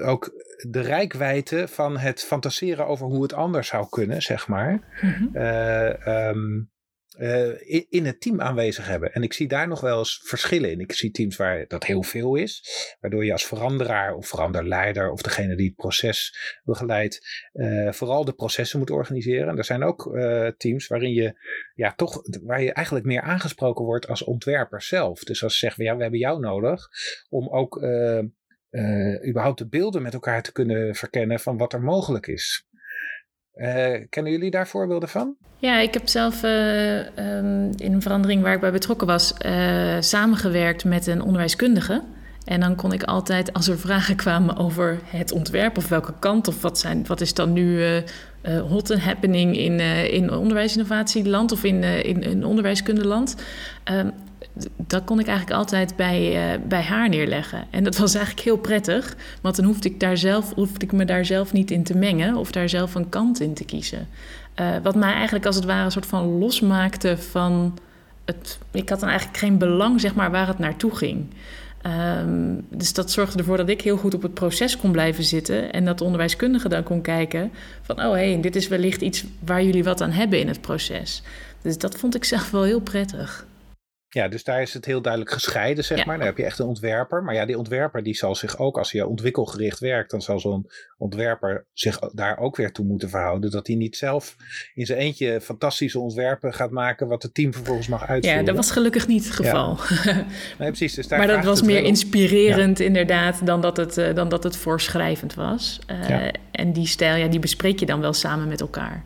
ook 0.00 0.30
de 0.70 0.80
rijkwijde 0.80 1.68
van 1.68 1.98
het 1.98 2.22
fantaseren 2.22 2.86
over 2.86 3.06
hoe 3.06 3.22
het 3.22 3.32
anders 3.32 3.68
zou 3.68 3.88
kunnen, 3.88 4.22
zeg 4.22 4.48
maar, 4.48 4.98
mm-hmm. 5.00 5.30
uh, 5.36 6.28
um, 6.28 6.70
uh, 7.18 7.48
in, 7.60 7.86
in, 7.88 8.06
het 8.06 8.20
team 8.20 8.40
aanwezig 8.40 8.86
hebben. 8.86 9.12
En 9.12 9.22
ik 9.22 9.32
zie 9.32 9.48
daar 9.48 9.68
nog 9.68 9.80
wel 9.80 9.98
eens 9.98 10.20
verschillen 10.24 10.70
in. 10.70 10.80
Ik 10.80 10.92
zie 10.92 11.10
teams 11.10 11.36
waar 11.36 11.64
dat 11.68 11.84
heel 11.84 12.02
veel 12.02 12.34
is, 12.34 12.64
waardoor 13.00 13.24
je 13.24 13.32
als 13.32 13.46
veranderaar 13.46 14.14
of 14.14 14.28
veranderleider 14.28 15.10
of 15.10 15.22
degene 15.22 15.56
die 15.56 15.66
het 15.66 15.76
proces 15.76 16.36
begeleidt, 16.64 17.48
uh, 17.52 17.92
vooral 17.92 18.24
de 18.24 18.32
processen 18.32 18.78
moet 18.78 18.90
organiseren. 18.90 19.48
En 19.48 19.58
er 19.58 19.64
zijn 19.64 19.82
ook 19.82 20.18
teams 20.56 20.86
waarin 20.86 21.12
je 21.12 21.34
ja, 21.74 21.94
toch, 21.94 22.22
waar 22.42 22.62
je 22.62 22.72
eigenlijk 22.72 23.06
meer 23.06 23.22
aangesproken 23.22 23.84
wordt 23.84 24.08
als 24.08 24.24
ontwerper 24.24 24.82
zelf. 24.82 25.20
Dus 25.20 25.42
als 25.42 25.52
ze 25.52 25.58
zeggen, 25.58 25.84
ja, 25.84 25.96
we 25.96 26.02
hebben 26.02 26.20
jou 26.20 26.40
nodig 26.40 26.88
om 27.28 27.48
ook 27.48 27.80
uh, 28.72 29.28
überhaupt 29.28 29.58
de 29.58 29.68
beelden 29.68 30.02
met 30.02 30.12
elkaar 30.12 30.42
te 30.42 30.52
kunnen 30.52 30.94
verkennen 30.94 31.40
van 31.40 31.56
wat 31.56 31.72
er 31.72 31.82
mogelijk 31.82 32.26
is. 32.26 32.66
Uh, 33.54 33.94
kennen 34.08 34.32
jullie 34.32 34.50
daar 34.50 34.68
voorbeelden 34.68 35.08
van? 35.08 35.36
Ja, 35.58 35.78
ik 35.78 35.94
heb 35.94 36.08
zelf 36.08 36.42
uh, 36.42 36.98
um, 36.98 37.70
in 37.76 37.92
een 37.92 38.02
verandering 38.02 38.42
waar 38.42 38.54
ik 38.54 38.60
bij 38.60 38.72
betrokken 38.72 39.06
was, 39.06 39.34
samengewerkt 40.00 40.84
met 40.84 41.06
een 41.06 41.22
onderwijskundige. 41.22 42.02
En 42.44 42.60
dan 42.60 42.76
kon 42.76 42.92
ik 42.92 43.02
altijd, 43.02 43.52
als 43.52 43.68
er 43.68 43.78
vragen 43.78 44.16
kwamen 44.16 44.56
over 44.56 44.98
het 45.04 45.32
ontwerp 45.32 45.76
of 45.76 45.88
welke 45.88 46.14
kant 46.18 46.48
of 46.48 46.62
wat, 46.62 46.78
zijn, 46.78 47.06
wat 47.06 47.20
is 47.20 47.34
dan 47.34 47.52
nu 47.52 47.84
hot 48.68 48.90
and 48.90 49.00
happening 49.00 49.56
in, 49.56 49.80
in 50.10 50.32
onderwijsinnovatieland 50.32 51.52
of 51.52 51.64
in, 51.64 51.82
in, 51.82 52.22
in 52.22 52.44
onderwijskundeland, 52.44 53.36
ehm, 53.84 54.10
dat 54.76 55.04
kon 55.04 55.20
ik 55.20 55.26
eigenlijk 55.26 55.58
altijd 55.58 55.96
bij, 55.96 56.54
uh, 56.54 56.66
bij 56.68 56.82
haar 56.82 57.08
neerleggen. 57.08 57.64
En 57.70 57.84
dat 57.84 57.96
was 57.96 58.14
eigenlijk 58.14 58.44
heel 58.44 58.56
prettig, 58.56 59.16
want 59.42 59.56
dan 59.56 59.64
hoefde 59.64 59.88
ik, 59.88 60.00
daar 60.00 60.16
zelf, 60.16 60.54
hoefde 60.54 60.84
ik 60.84 60.92
me 60.92 61.04
daar 61.04 61.24
zelf 61.24 61.52
niet 61.52 61.70
in 61.70 61.82
te 61.82 61.96
mengen 61.96 62.36
of 62.36 62.50
daar 62.50 62.68
zelf 62.68 62.94
een 62.94 63.08
kant 63.08 63.40
in 63.40 63.54
te 63.54 63.64
kiezen. 63.64 64.08
Uh, 64.60 64.66
wat 64.82 64.94
mij 64.94 65.12
eigenlijk 65.12 65.46
als 65.46 65.56
het 65.56 65.64
ware 65.64 65.84
een 65.84 65.90
soort 65.90 66.06
van 66.06 66.38
losmaakte 66.38 67.18
van 67.18 67.78
het. 68.24 68.58
Ik 68.70 68.88
had 68.88 69.00
dan 69.00 69.08
eigenlijk 69.08 69.38
geen 69.38 69.58
belang, 69.58 70.00
zeg 70.00 70.14
maar, 70.14 70.30
waar 70.30 70.46
het 70.46 70.58
naartoe 70.58 70.96
ging. 70.96 71.26
Um, 71.86 72.66
dus 72.68 72.92
dat 72.92 73.10
zorgde 73.10 73.38
ervoor 73.38 73.56
dat 73.56 73.68
ik 73.68 73.80
heel 73.80 73.96
goed 73.96 74.14
op 74.14 74.22
het 74.22 74.34
proces 74.34 74.76
kon 74.76 74.92
blijven 74.92 75.24
zitten. 75.24 75.72
En 75.72 75.84
dat 75.84 75.98
de 75.98 76.04
onderwijskundige 76.04 76.68
dan 76.68 76.82
kon 76.82 77.00
kijken 77.00 77.50
van... 77.82 77.96
oh 77.96 78.12
hé, 78.12 78.32
hey, 78.32 78.40
dit 78.40 78.56
is 78.56 78.68
wellicht 78.68 79.00
iets 79.00 79.24
waar 79.44 79.64
jullie 79.64 79.84
wat 79.84 80.00
aan 80.00 80.10
hebben 80.10 80.40
in 80.40 80.48
het 80.48 80.60
proces. 80.60 81.22
Dus 81.62 81.78
dat 81.78 81.98
vond 81.98 82.14
ik 82.14 82.24
zelf 82.24 82.50
wel 82.50 82.62
heel 82.62 82.80
prettig. 82.80 83.46
Ja, 84.14 84.28
dus 84.28 84.44
daar 84.44 84.62
is 84.62 84.74
het 84.74 84.84
heel 84.84 85.02
duidelijk 85.02 85.32
gescheiden, 85.32 85.84
zeg 85.84 86.04
maar. 86.04 86.16
Dan 86.16 86.26
heb 86.26 86.36
je 86.36 86.44
echt 86.44 86.58
een 86.58 86.66
ontwerper. 86.66 87.22
Maar 87.22 87.34
ja, 87.34 87.46
die 87.46 87.58
ontwerper 87.58 88.02
die 88.02 88.14
zal 88.14 88.34
zich 88.34 88.58
ook, 88.58 88.78
als 88.78 88.92
hij 88.92 89.02
ontwikkelgericht 89.02 89.78
werkt, 89.78 90.10
dan 90.10 90.22
zal 90.22 90.40
zo'n 90.40 90.70
ontwerper 90.98 91.66
zich 91.72 91.98
daar 91.98 92.38
ook 92.38 92.56
weer 92.56 92.72
toe 92.72 92.84
moeten 92.84 93.08
verhouden. 93.08 93.50
Dat 93.50 93.66
hij 93.66 93.76
niet 93.76 93.96
zelf 93.96 94.36
in 94.74 94.86
zijn 94.86 94.98
eentje 94.98 95.40
fantastische 95.40 95.98
ontwerpen 95.98 96.54
gaat 96.54 96.70
maken, 96.70 97.08
wat 97.08 97.22
het 97.22 97.34
team 97.34 97.52
vervolgens 97.52 97.88
mag 97.88 98.06
uitvoeren. 98.06 98.40
Ja, 98.40 98.46
dat 98.46 98.56
was 98.56 98.70
gelukkig 98.70 99.06
niet 99.06 99.24
het 99.24 99.34
geval. 99.34 99.78
Ja. 100.04 100.14
nee, 100.58 100.68
precies. 100.68 100.94
Dus 100.94 101.08
daar 101.08 101.18
maar 101.18 101.28
dat 101.28 101.44
was 101.44 101.62
meer 101.62 101.82
inspirerend, 101.82 102.78
ja. 102.78 102.84
inderdaad, 102.84 103.46
dan 103.46 103.60
dat, 103.60 103.76
het, 103.76 103.98
uh, 103.98 104.14
dan 104.14 104.28
dat 104.28 104.44
het 104.44 104.56
voorschrijvend 104.56 105.34
was. 105.34 105.78
Uh, 105.90 106.08
ja. 106.08 106.32
En 106.50 106.72
die 106.72 106.86
stijl, 106.86 107.16
ja, 107.16 107.28
die 107.28 107.40
bespreek 107.40 107.78
je 107.78 107.86
dan 107.86 108.00
wel 108.00 108.12
samen 108.12 108.48
met 108.48 108.60
elkaar. 108.60 109.04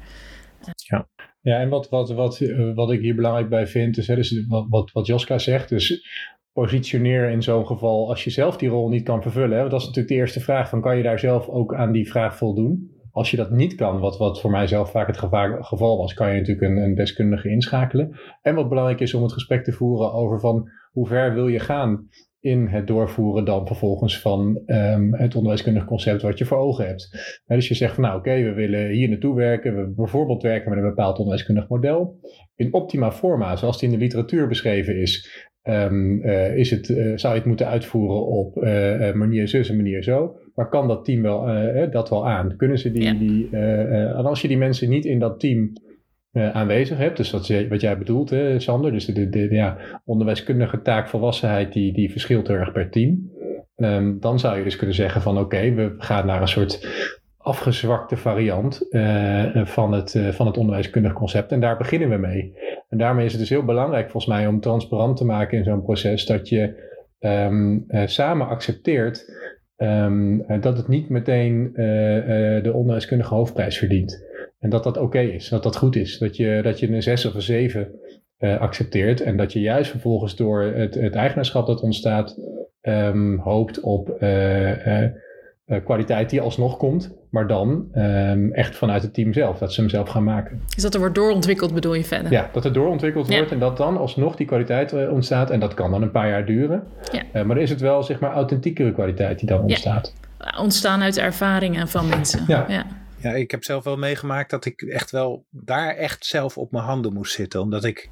Ja. 0.75 1.09
Ja, 1.47 1.61
en 1.61 1.69
wat, 1.69 1.89
wat, 1.89 2.11
wat, 2.11 2.41
eh, 2.41 2.75
wat 2.75 2.91
ik 2.91 3.01
hier 3.01 3.15
belangrijk 3.15 3.49
bij 3.49 3.67
vind, 3.67 3.97
is, 3.97 4.07
hè, 4.07 4.15
dus 4.15 4.47
wat, 4.69 4.91
wat, 4.93 5.07
Joska 5.07 5.39
zegt, 5.39 5.69
dus 5.69 6.07
positioneer 6.53 7.31
in 7.31 7.43
zo'n 7.43 7.67
geval 7.67 8.09
als 8.09 8.25
je 8.25 8.31
zelf 8.31 8.57
die 8.57 8.69
rol 8.69 8.89
niet 8.89 9.05
kan 9.05 9.23
vervullen. 9.23 9.51
Hè, 9.51 9.59
want 9.59 9.71
dat 9.71 9.81
is 9.81 9.87
natuurlijk 9.87 10.15
de 10.15 10.21
eerste 10.21 10.41
vraag, 10.41 10.69
van 10.69 10.81
kan 10.81 10.97
je 10.97 11.03
daar 11.03 11.19
zelf 11.19 11.49
ook 11.49 11.75
aan 11.75 11.93
die 11.93 12.09
vraag 12.09 12.37
voldoen? 12.37 12.91
Als 13.11 13.31
je 13.31 13.37
dat 13.37 13.51
niet 13.51 13.75
kan, 13.75 13.99
wat, 14.01 14.19
wat 14.19 14.41
voor 14.41 14.51
mij 14.51 14.67
zelf 14.67 14.91
vaak 14.91 15.07
het 15.07 15.19
geval 15.61 15.99
was, 15.99 16.15
kan 16.15 16.29
je 16.33 16.39
natuurlijk 16.41 16.67
een, 16.67 16.77
een 16.77 16.95
deskundige 16.95 17.49
inschakelen. 17.49 18.19
En 18.43 18.55
wat 18.55 18.69
belangrijk 18.69 19.01
is 19.01 19.15
om 19.15 19.23
het 19.23 19.33
gesprek 19.33 19.65
te 19.65 19.73
voeren 19.73 20.13
over 20.13 20.41
van 20.41 20.71
hoe 20.93 21.07
ver 21.07 21.35
wil 21.35 21.49
je 21.49 21.61
gaan 21.61 22.09
in 22.47 22.67
het 22.67 22.87
doorvoeren 22.87 23.45
dan 23.45 23.67
vervolgens 23.67 24.21
van 24.21 24.63
ehm, 24.67 25.13
het 25.13 25.35
onderwijskundig 25.35 25.85
concept 25.85 26.23
wat 26.23 26.39
je 26.39 26.45
voor 26.45 26.59
ogen 26.59 26.87
hebt. 26.87 27.11
dus 27.47 27.69
je 27.69 27.75
zegt 27.75 27.95
van 27.95 28.03
nou 28.03 28.19
oké, 28.19 28.43
we 28.43 28.53
willen 28.53 28.89
hier 28.89 29.09
naartoe 29.09 29.35
werken. 29.35 29.77
We 29.77 29.93
bijvoorbeeld 29.97 30.43
werken 30.43 30.71
met 30.71 30.79
een 30.79 30.89
bepaald 30.89 31.19
onderwijskundig 31.19 31.69
model. 31.69 32.21
In 32.57 32.73
optima 32.75 33.13
forma, 33.13 33.57
zoals 33.57 33.79
die 33.79 33.89
in 33.89 33.95
de 33.95 34.01
literatuur 34.01 34.49
beschreven 34.49 35.01
is, 35.01 35.47
um, 35.63 36.23
uh, 36.25 36.57
is 36.57 36.71
het, 36.71 36.89
uh, 36.89 37.17
zou 37.17 37.33
je 37.33 37.39
het 37.39 37.49
moeten 37.49 37.67
uitvoeren 37.69 38.27
op 38.27 38.57
uh, 38.57 39.13
manier 39.13 39.49
zus 39.49 39.69
en 39.69 39.77
manier 39.77 40.03
zo. 40.03 40.37
Maar 40.55 40.69
kan 40.69 40.89
dat 40.89 41.05
team 41.05 41.23
wel, 41.23 41.47
dat 41.91 42.09
wel 42.09 42.29
aan? 42.29 42.57
Kunnen 42.57 42.79
ze 42.79 42.93
die, 42.93 43.03
ja. 43.03 43.15
die 43.15 43.49
en 43.51 44.25
als 44.25 44.43
je 44.43 44.49
die 44.49 44.59
mensen 44.59 44.89
niet 44.89 45.05
in 45.05 45.19
dat 45.19 45.41
team 45.41 45.73
aanwezig 46.37 46.99
hebt, 46.99 47.16
dus 47.16 47.31
wat, 47.31 47.53
wat 47.68 47.81
jij 47.81 47.99
bedoelt, 47.99 48.31
hè, 48.31 48.61
Sander, 48.61 48.92
dus 48.92 49.05
de, 49.05 49.49
ja, 49.51 49.77
onderwijskundige 50.05 50.83
taakvolwassenheid 50.83 51.72
die, 51.72 51.92
die 51.92 52.11
verschilt 52.11 52.49
heel 52.49 52.57
erg 52.57 52.72
per 52.72 52.90
team. 52.90 53.35
Um, 53.77 54.20
dan 54.20 54.38
zou 54.38 54.59
je 54.59 54.64
dus 54.64 54.77
kunnen 54.77 54.96
zeggen 54.96 55.22
van 55.22 55.38
oké, 55.38 55.75
we 55.75 55.94
gaan 55.99 56.27
naar 56.27 56.40
een 56.40 56.49
soort 56.49 56.88
afgezwakte 57.38 58.16
variant 58.16 58.87
uh, 58.90 59.64
van, 59.64 59.92
het, 59.92 60.14
uh, 60.14 60.29
van 60.29 60.46
het 60.46 60.57
onderwijskundig 60.57 61.12
concept. 61.12 61.53
En 61.53 61.61
daar 61.61 61.77
beginnen 61.77 62.09
we 62.09 62.16
mee. 62.16 62.55
En 62.88 62.99
daarmee 62.99 63.25
is 63.25 63.33
het 63.33 63.40
dus 63.40 63.51
heel 63.51 63.64
belangrijk 63.64 64.11
volgens 64.11 64.35
mij 64.35 64.46
om 64.46 64.61
transparant 64.61 65.16
te 65.16 65.25
maken 65.25 65.59
in 65.59 65.64
zo'n 65.64 65.83
proces 65.83 66.27
dat 66.27 66.49
je 66.49 66.85
uh, 67.20 68.07
samen 68.07 68.49
accepteert 68.49 69.33
um, 69.77 70.44
dat 70.61 70.77
het 70.77 70.88
niet 70.88 71.09
meteen 71.09 71.70
de 72.62 72.70
onderwijskundige 72.75 73.35
hoofdprijs 73.35 73.79
verdient. 73.79 74.26
En 74.67 74.73
dat 74.73 74.85
dat 74.85 74.97
oké 74.97 75.07
okay 75.07 75.27
is, 75.27 75.49
dat 75.49 75.63
dat 75.63 75.77
goed 75.77 75.97
is. 75.97 76.19
Dat 76.19 76.37
je, 76.37 76.61
dat 76.63 76.81
je 76.81 76.89
een 76.89 77.03
6 77.03 77.27
of 77.27 77.35
een 77.35 77.43
7 77.43 77.89
accepteert 78.39 79.21
en 79.21 79.37
dat 79.37 79.53
je 79.53 79.61
juist 79.61 79.91
vervolgens 79.91 80.37
door 80.37 80.63
het, 80.63 80.95
het 80.95 81.15
eigenaarschap 81.15 81.67
dat 81.67 81.81
ontstaat 81.81 82.39
um, 82.83 83.39
hoopt 83.39 83.81
op 83.81 84.17
uh, 84.21 85.09
kwaliteit 85.85 86.31
die 86.31 86.41
alsnog 86.41 86.77
komt, 86.77 87.15
maar 87.31 87.47
dan 87.47 87.89
um, 87.95 88.53
echt 88.53 88.77
vanuit 88.77 89.03
het 89.03 89.15
team 89.15 89.33
zelf, 89.33 89.59
dat 89.59 89.73
ze 89.73 89.81
hem 89.81 89.91
zelf 89.91 90.09
gaan 90.09 90.25
maken. 90.25 90.63
Dus 90.75 90.83
dat 90.83 90.95
er 90.95 91.01
wordt 91.01 91.15
doorontwikkeld 91.15 91.75
bedoel 91.75 91.95
je 91.95 92.05
verder? 92.05 92.33
Ja, 92.33 92.51
dat 92.53 92.65
er 92.65 92.73
doorontwikkeld 92.73 93.29
wordt 93.29 93.53
en 93.53 93.59
dat 93.59 93.77
dan 93.77 93.97
alsnog 93.97 94.37
die 94.37 94.47
kwaliteit 94.47 95.09
ontstaat 95.09 95.51
en 95.51 95.61
dat 95.61 95.75
kan 95.75 95.91
dan 95.91 96.03
een 96.03 96.11
paar 96.11 96.29
jaar 96.29 96.47
duren. 96.47 96.83
Ja. 97.13 97.23
Maar 97.33 97.55
dan 97.55 97.59
is 97.59 97.71
het 97.71 97.81
wel 97.81 98.03
zeg 98.03 98.21
maar 98.21 98.33
authentiekere 98.33 98.93
kwaliteit 98.93 99.39
die 99.39 99.49
dan 99.49 99.61
ontstaat. 99.61 100.15
Ja. 100.39 100.59
Ontstaan 100.61 101.03
uit 101.03 101.15
de 101.15 101.21
ervaringen 101.21 101.89
van 101.89 102.09
mensen. 102.09 102.45
Ja. 102.47 102.87
Ja. 103.17 103.33
Ik 103.33 103.51
heb 103.51 103.65
zelf 103.65 103.85
wel 103.85 103.97
meegemaakt 103.97 104.51
dat 104.51 104.65
ik 104.65 104.83
echt 104.83 105.11
wel 105.11 105.47
daar 105.51 105.97
echt 105.97 106.27
zelf 106.27 106.59
op 106.59 106.73
mijn 106.73 106.85
handen 106.85 107.13
moest 107.13 107.33
zitten. 107.33 107.61
Omdat 107.61 107.85
ik 107.85 108.09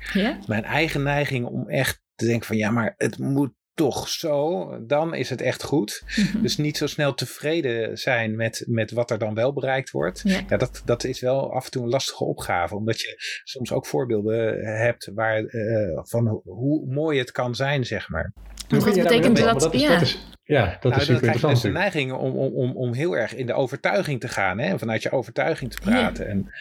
mijn 0.47 0.65
eigen 0.65 1.03
neiging 1.03 1.47
om 1.47 1.69
echt 1.69 2.03
te 2.15 2.27
denken 2.27 2.47
van 2.47 2.57
ja, 2.57 2.71
maar 2.71 2.95
het 2.97 3.19
moet 3.19 3.53
toch 3.75 4.09
zo, 4.09 4.69
dan 4.87 5.15
is 5.15 5.31
het 5.31 5.41
echt 5.41 5.63
goed. 5.63 6.03
Mhm. 6.17 6.43
Dus 6.43 6.57
niet 6.57 6.77
zo 6.77 6.87
snel 6.87 7.15
tevreden 7.15 7.99
zijn 7.99 8.37
met, 8.37 8.65
met 8.67 8.91
wat 8.91 9.11
er 9.11 9.19
dan 9.19 9.35
wel 9.35 9.53
bereikt 9.53 9.91
wordt. 9.91 10.21
Ja. 10.25 10.57
dat, 10.57 10.83
dat 10.85 11.05
is 11.05 11.21
wel 11.21 11.53
af 11.53 11.65
en 11.65 11.71
toe 11.71 11.83
een 11.83 11.89
lastige 11.89 12.25
opgave. 12.25 12.77
Omdat 12.77 13.01
je 13.01 13.15
soms 13.45 13.73
ook 13.73 13.87
voorbeelden 13.87 14.65
hebt 14.79 15.11
waar, 15.15 15.41
uh, 15.41 16.01
van 16.03 16.41
hoe 16.45 16.87
mooi 16.87 17.19
het 17.19 17.31
kan 17.31 17.55
zijn, 17.55 17.87
zeg 17.87 18.09
maar. 18.09 18.33
Wat 18.79 18.95
betekent 18.95 19.37
dat? 19.37 19.61
dat, 19.61 19.75
is, 19.75 19.81
ja. 19.81 19.89
dat 19.89 20.01
is, 20.01 20.29
ja, 20.43 20.65
dat 20.81 20.83
nou, 20.83 20.95
is 20.95 21.07
super 21.07 21.23
interessant. 21.23 21.63
de 21.63 21.69
neiging 21.69 22.13
om, 22.13 22.37
om, 22.37 22.55
om, 22.55 22.77
om 22.77 22.93
heel 22.93 23.17
erg 23.17 23.35
in 23.35 23.47
de 23.47 23.53
overtuiging 23.53 24.21
te 24.21 24.29
gaan. 24.29 24.59
Hè? 24.59 24.79
Vanuit 24.79 25.03
je 25.03 25.11
overtuiging 25.11 25.71
te 25.71 25.81
praten. 25.81 26.25
Ja. 26.25 26.31
En 26.31 26.53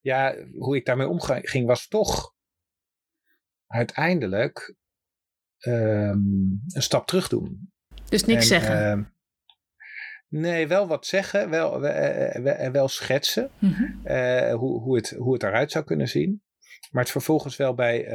ja, 0.00 0.34
hoe 0.58 0.76
ik 0.76 0.84
daarmee 0.84 1.08
omging 1.08 1.66
was 1.66 1.88
toch 1.88 2.34
uiteindelijk 3.66 4.74
um, 5.66 6.62
een 6.68 6.82
stap 6.82 7.06
terug 7.06 7.28
doen. 7.28 7.72
Dus 8.08 8.24
niks 8.24 8.40
en, 8.40 8.46
zeggen? 8.60 8.98
Uh, 8.98 9.04
nee, 10.40 10.68
wel 10.68 10.86
wat 10.86 11.06
zeggen, 11.06 11.50
wel, 11.50 11.80
wel, 11.80 12.70
wel 12.72 12.88
schetsen 12.88 13.50
mm 13.58 13.72
-hmm. 13.72 14.00
uh, 14.04 14.54
hoe, 14.54 14.80
hoe, 14.80 14.96
het, 14.96 15.10
hoe 15.10 15.32
het 15.32 15.42
eruit 15.42 15.70
zou 15.70 15.84
kunnen 15.84 16.08
zien. 16.08 16.42
Maar 16.92 17.02
het 17.02 17.12
vervolgens 17.12 17.56
wel 17.56 17.74
bij 17.74 18.04
uh, 18.04 18.10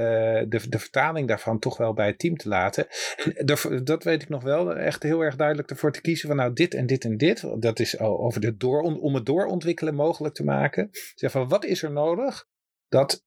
de, 0.50 0.70
de 0.70 0.80
vertaling 0.80 1.28
daarvan 1.28 1.60
toch 1.60 1.78
wel 1.78 1.94
bij 1.94 2.08
het 2.08 2.20
team 2.20 2.38
te 2.38 2.48
laten. 2.48 2.88
En 3.36 3.84
dat 3.84 4.04
weet 4.04 4.22
ik 4.22 4.30
nog 4.30 4.44
wel, 4.44 4.76
echt 4.76 5.04
heel 5.04 5.22
erg 5.22 5.36
duidelijk 5.36 5.70
ervoor 5.70 5.92
te 5.92 6.02
kiezen 6.02 6.28
van 6.28 6.38
nou 6.38 6.54
dit 6.54 6.74
en 6.74 6.86
dit 6.86 7.04
en 7.04 7.18
dit. 7.18 7.62
Dat 7.62 7.80
is 7.80 8.00
over 8.00 8.42
de 8.42 8.58
door, 8.58 8.82
om 8.82 9.16
het 9.16 9.26
doorontwikkelen 9.26 9.96
mogelijk 9.96 10.36
te 10.36 10.44
maken. 10.44 10.90
Zeg 11.16 11.32
van 11.32 11.48
wat 11.48 11.66
is 11.66 11.84
er 11.84 11.92
nodig 11.92 12.48
dat 12.88 13.26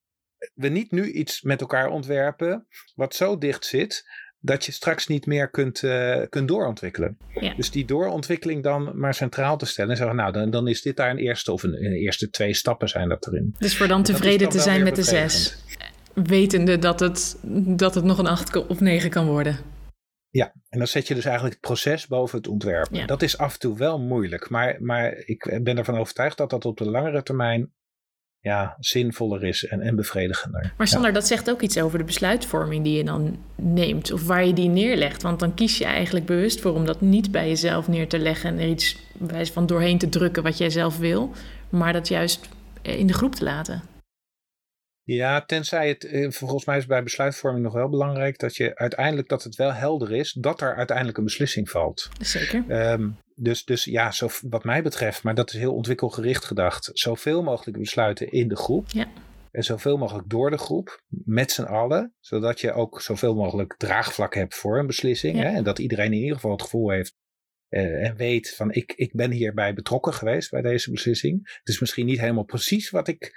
we 0.53 0.67
niet 0.67 0.91
nu 0.91 1.11
iets 1.11 1.41
met 1.41 1.61
elkaar 1.61 1.89
ontwerpen 1.89 2.67
wat 2.95 3.15
zo 3.15 3.37
dicht 3.37 3.65
zit 3.65 4.03
dat 4.41 4.65
je 4.65 4.71
straks 4.71 5.07
niet 5.07 5.25
meer 5.25 5.49
kunt, 5.49 5.81
uh, 5.81 6.21
kunt 6.29 6.47
doorontwikkelen. 6.47 7.17
Ja. 7.39 7.53
Dus 7.53 7.71
die 7.71 7.85
doorontwikkeling 7.85 8.63
dan 8.63 8.91
maar 8.99 9.13
centraal 9.13 9.57
te 9.57 9.65
stellen 9.65 9.91
en 9.91 9.97
zeggen, 9.97 10.15
nou 10.15 10.31
dan, 10.31 10.49
dan 10.49 10.67
is 10.67 10.81
dit 10.81 10.97
daar 10.97 11.09
een 11.09 11.17
eerste 11.17 11.51
of 11.51 11.63
een, 11.63 11.85
een 11.85 11.93
eerste 11.93 12.29
twee 12.29 12.53
stappen 12.53 12.89
zijn 12.89 13.09
dat 13.09 13.27
erin. 13.27 13.55
Dus 13.57 13.77
voor 13.77 13.87
dan 13.87 14.03
tevreden 14.03 14.39
dan 14.39 14.49
te 14.49 14.59
zijn 14.59 14.83
met 14.83 14.95
de 14.95 15.03
zes, 15.03 15.57
wetende 16.13 16.79
dat 16.79 16.99
het, 16.99 17.37
dat 17.77 17.95
het 17.95 18.03
nog 18.03 18.17
een 18.17 18.27
acht 18.27 18.67
of 18.67 18.79
negen 18.79 19.09
kan 19.09 19.25
worden. 19.25 19.57
Ja, 20.29 20.53
en 20.69 20.77
dan 20.77 20.87
zet 20.87 21.07
je 21.07 21.15
dus 21.15 21.25
eigenlijk 21.25 21.55
het 21.55 21.63
proces 21.63 22.07
boven 22.07 22.37
het 22.37 22.47
ontwerpen. 22.47 22.97
Ja. 22.97 23.05
Dat 23.05 23.21
is 23.21 23.37
af 23.37 23.53
en 23.53 23.59
toe 23.59 23.77
wel 23.77 23.99
moeilijk, 23.99 24.49
maar, 24.49 24.77
maar 24.79 25.13
ik 25.25 25.59
ben 25.63 25.77
ervan 25.77 25.97
overtuigd 25.97 26.37
dat 26.37 26.49
dat 26.49 26.65
op 26.65 26.77
de 26.77 26.89
langere 26.89 27.23
termijn 27.23 27.71
ja, 28.41 28.75
zinvoller 28.79 29.43
is 29.43 29.65
en, 29.65 29.81
en 29.81 29.95
bevredigender. 29.95 30.73
Maar 30.77 30.87
Sander, 30.87 31.13
dat 31.13 31.27
zegt 31.27 31.49
ook 31.49 31.61
iets 31.61 31.77
over 31.77 31.97
de 31.97 32.03
besluitvorming 32.03 32.83
die 32.83 32.97
je 32.97 33.03
dan 33.03 33.37
neemt 33.55 34.11
of 34.11 34.27
waar 34.27 34.45
je 34.45 34.53
die 34.53 34.69
neerlegt. 34.69 35.21
Want 35.21 35.39
dan 35.39 35.53
kies 35.53 35.77
je 35.77 35.85
eigenlijk 35.85 36.25
bewust 36.25 36.61
voor 36.61 36.73
om 36.73 36.85
dat 36.85 37.01
niet 37.01 37.31
bij 37.31 37.47
jezelf 37.47 37.87
neer 37.87 38.07
te 38.07 38.19
leggen 38.19 38.49
en 38.49 38.59
er 38.59 38.67
iets 38.67 38.97
wijs 39.17 39.51
van 39.51 39.65
doorheen 39.65 39.97
te 39.97 40.09
drukken 40.09 40.43
wat 40.43 40.57
jij 40.57 40.69
zelf 40.69 40.97
wil, 40.97 41.31
maar 41.69 41.93
dat 41.93 42.07
juist 42.07 42.49
in 42.81 43.07
de 43.07 43.13
groep 43.13 43.35
te 43.35 43.43
laten. 43.43 43.90
Ja, 45.15 45.45
tenzij 45.45 45.87
het, 45.87 46.03
eh, 46.03 46.29
volgens 46.29 46.65
mij 46.65 46.77
is 46.77 46.85
bij 46.85 47.03
besluitvorming 47.03 47.63
nog 47.63 47.73
wel 47.73 47.89
belangrijk 47.89 48.39
dat 48.39 48.55
je 48.55 48.75
uiteindelijk 48.75 49.29
dat 49.29 49.43
het 49.43 49.55
wel 49.55 49.73
helder 49.73 50.11
is 50.11 50.31
dat 50.31 50.61
er 50.61 50.75
uiteindelijk 50.75 51.17
een 51.17 51.23
beslissing 51.23 51.69
valt. 51.69 52.09
Zeker. 52.19 52.91
Um, 52.91 53.17
dus, 53.35 53.65
dus 53.65 53.83
ja, 53.83 54.11
zo, 54.11 54.29
wat 54.49 54.63
mij 54.63 54.81
betreft, 54.81 55.23
maar 55.23 55.35
dat 55.35 55.49
is 55.53 55.59
heel 55.59 55.73
ontwikkelgericht 55.73 56.45
gedacht, 56.45 56.89
zoveel 56.93 57.43
mogelijk 57.43 57.77
besluiten 57.77 58.31
in 58.31 58.47
de 58.47 58.55
groep. 58.55 58.85
Ja. 58.87 59.07
En 59.51 59.63
zoveel 59.63 59.97
mogelijk 59.97 60.29
door 60.29 60.49
de 60.49 60.57
groep, 60.57 61.03
met 61.07 61.51
z'n 61.51 61.61
allen, 61.61 62.13
zodat 62.19 62.61
je 62.61 62.73
ook 62.73 63.01
zoveel 63.01 63.35
mogelijk 63.35 63.75
draagvlak 63.77 64.33
hebt 64.33 64.55
voor 64.55 64.79
een 64.79 64.87
beslissing. 64.87 65.37
Ja. 65.37 65.43
Hè? 65.43 65.55
En 65.55 65.63
dat 65.63 65.79
iedereen 65.79 66.13
in 66.13 66.19
ieder 66.19 66.35
geval 66.35 66.51
het 66.51 66.61
gevoel 66.61 66.89
heeft 66.89 67.15
uh, 67.69 68.07
en 68.07 68.15
weet 68.15 68.55
van 68.55 68.71
ik, 68.71 68.93
ik 68.95 69.13
ben 69.13 69.31
hierbij 69.31 69.73
betrokken 69.73 70.13
geweest 70.13 70.51
bij 70.51 70.61
deze 70.61 70.91
beslissing. 70.91 71.57
Het 71.59 71.67
is 71.67 71.79
misschien 71.79 72.05
niet 72.05 72.19
helemaal 72.19 72.43
precies 72.43 72.89
wat 72.89 73.07
ik 73.07 73.31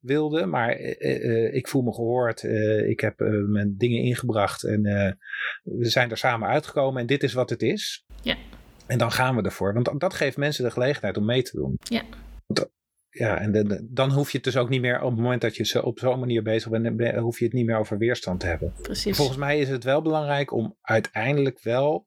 wilde, 0.00 0.46
maar 0.46 0.80
uh, 0.80 1.24
uh, 1.24 1.54
ik 1.54 1.68
voel 1.68 1.82
me 1.82 1.94
gehoord. 1.94 2.42
ik 2.86 3.00
heb 3.00 3.14
mijn 3.46 3.74
dingen 3.76 4.02
ingebracht 4.02 4.64
en 4.64 4.82
we 5.62 5.88
zijn 5.88 6.10
er 6.10 6.16
samen 6.16 6.48
uitgekomen 6.48 7.00
en 7.00 7.06
dit 7.06 7.22
is 7.22 7.32
wat 7.32 7.50
het 7.50 7.62
is. 7.62 8.04
Ja. 8.22 8.36
En 8.86 8.98
dan 8.98 9.12
gaan 9.12 9.36
we 9.36 9.42
ervoor. 9.42 9.74
Want 9.74 10.00
dat 10.00 10.14
geeft 10.14 10.36
mensen 10.36 10.64
de 10.64 10.70
gelegenheid 10.70 11.16
om 11.16 11.24
mee 11.24 11.42
te 11.42 11.56
doen. 11.56 11.78
Ja. 11.82 12.02
Ja, 13.10 13.38
en 13.38 13.52
de, 13.52 13.86
dan 13.90 14.10
hoef 14.10 14.30
je 14.30 14.36
het 14.36 14.46
dus 14.46 14.56
ook 14.56 14.68
niet 14.68 14.80
meer, 14.80 15.02
op 15.02 15.10
het 15.10 15.20
moment 15.20 15.40
dat 15.40 15.56
je 15.56 15.64
zo, 15.64 15.80
op 15.80 15.98
zo'n 15.98 16.18
manier 16.18 16.42
bezig 16.42 16.70
bent, 16.70 17.16
hoef 17.16 17.38
je 17.38 17.44
het 17.44 17.54
niet 17.54 17.66
meer 17.66 17.78
over 17.78 17.98
weerstand 17.98 18.40
te 18.40 18.46
hebben. 18.46 18.72
Precies. 18.82 19.16
Volgens 19.16 19.38
mij 19.38 19.58
is 19.58 19.68
het 19.68 19.84
wel 19.84 20.02
belangrijk 20.02 20.52
om 20.52 20.76
uiteindelijk 20.80 21.62
wel, 21.62 22.06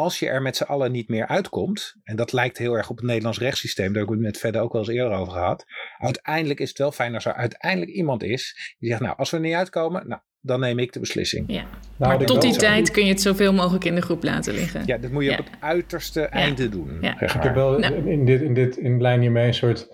als 0.00 0.18
je 0.18 0.28
er 0.28 0.42
met 0.42 0.56
z'n 0.56 0.62
allen 0.62 0.92
niet 0.92 1.08
meer 1.08 1.26
uitkomt, 1.26 1.94
en 2.04 2.16
dat 2.16 2.32
lijkt 2.32 2.58
heel 2.58 2.74
erg 2.74 2.90
op 2.90 2.96
het 2.96 3.06
Nederlands 3.06 3.38
rechtssysteem, 3.38 3.86
daar 3.86 4.02
heb 4.02 4.04
ik 4.04 4.10
het 4.10 4.20
met 4.20 4.38
verder 4.38 4.60
ook 4.60 4.72
wel 4.72 4.80
eens 4.80 4.90
eerder 4.90 5.12
over 5.12 5.32
gehad. 5.32 5.64
Uiteindelijk 5.98 6.60
is 6.60 6.68
het 6.68 6.78
wel 6.78 6.92
fijn 6.92 7.14
als 7.14 7.24
er 7.24 7.34
uiteindelijk 7.34 7.90
iemand 7.90 8.22
is 8.22 8.74
die 8.78 8.88
zegt, 8.88 9.00
nou, 9.00 9.16
als 9.16 9.30
we 9.30 9.36
er 9.36 9.42
niet 9.42 9.54
uitkomen, 9.54 10.08
nou, 10.08 10.20
dan 10.40 10.60
neem 10.60 10.78
ik 10.78 10.92
de 10.92 11.00
beslissing. 11.00 11.44
Ja. 11.46 11.64
Nou, 11.96 12.16
maar 12.16 12.26
tot 12.26 12.42
die 12.42 12.56
tijd 12.56 12.90
kun 12.90 13.04
je 13.04 13.10
het 13.10 13.20
zoveel 13.20 13.52
mogelijk 13.52 13.84
in 13.84 13.94
de 13.94 14.02
groep 14.02 14.22
laten 14.22 14.54
liggen. 14.54 14.82
Ja, 14.86 14.98
dat 14.98 15.10
moet 15.10 15.24
je 15.24 15.30
op 15.30 15.36
het 15.36 15.50
uiterste 15.60 16.20
einde 16.20 16.68
doen. 16.68 16.98
Ja. 17.00 17.20
Ik 17.20 17.30
heb 17.30 17.54
wel 17.54 17.78
nou. 17.78 18.10
in, 18.10 18.24
dit, 18.24 18.40
in, 18.40 18.54
dit, 18.54 18.76
in 18.76 19.00
lijn 19.00 19.20
hiermee 19.20 19.46
een 19.46 19.54
soort 19.54 19.88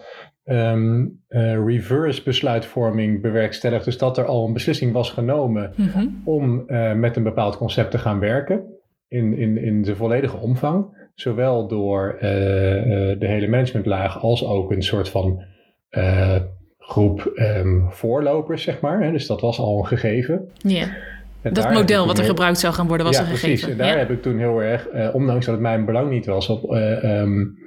um, 0.44 1.22
uh, 1.28 1.64
reverse 1.66 2.22
besluitvorming 2.22 3.22
bewerkstelligd. 3.22 3.84
Dus 3.84 3.98
dat 3.98 4.18
er 4.18 4.24
al 4.24 4.46
een 4.46 4.52
beslissing 4.52 4.92
was 4.92 5.10
genomen 5.10 5.72
mhm. 5.76 6.06
om 6.24 6.64
uh, 6.66 6.92
met 6.92 7.16
een 7.16 7.22
bepaald 7.22 7.56
concept 7.56 7.90
te 7.90 7.98
gaan 7.98 8.18
werken. 8.18 8.75
In, 9.08 9.38
in, 9.38 9.58
in 9.58 9.82
de 9.82 9.96
volledige 9.96 10.36
omvang. 10.36 11.04
Zowel 11.14 11.68
door 11.68 12.14
uh, 12.14 12.20
de 12.20 13.26
hele 13.26 13.48
managementlaag 13.48 14.20
als 14.20 14.44
ook 14.44 14.70
een 14.70 14.82
soort 14.82 15.08
van 15.08 15.44
groep 16.78 17.32
um, 17.34 17.86
voorlopers, 17.90 18.62
zeg 18.62 18.80
maar. 18.80 19.02
Hè? 19.02 19.12
Dus 19.12 19.26
dat 19.26 19.40
was 19.40 19.58
al 19.58 19.78
een 19.78 19.86
gegeven. 19.86 20.50
Ja. 20.56 20.86
dat 21.42 21.72
model 21.72 22.06
wat 22.06 22.18
er 22.18 22.24
gebruikt 22.24 22.58
zou 22.58 22.74
gaan 22.74 22.88
worden 22.88 23.06
was 23.06 23.16
ja, 23.16 23.22
een 23.22 23.28
precies. 23.28 23.60
gegeven. 23.60 23.70
En 23.70 23.88
daar 23.88 23.98
heb 23.98 24.10
ik 24.10 24.22
toen 24.22 24.38
heel 24.38 24.62
erg, 24.62 24.88
uh, 24.94 25.14
ondanks 25.14 25.44
dat 25.44 25.54
het 25.54 25.62
mijn 25.62 25.84
belang 25.84 26.10
niet 26.10 26.26
was, 26.26 26.48
op, 26.48 26.72
uh, 26.72 27.20
um, 27.20 27.58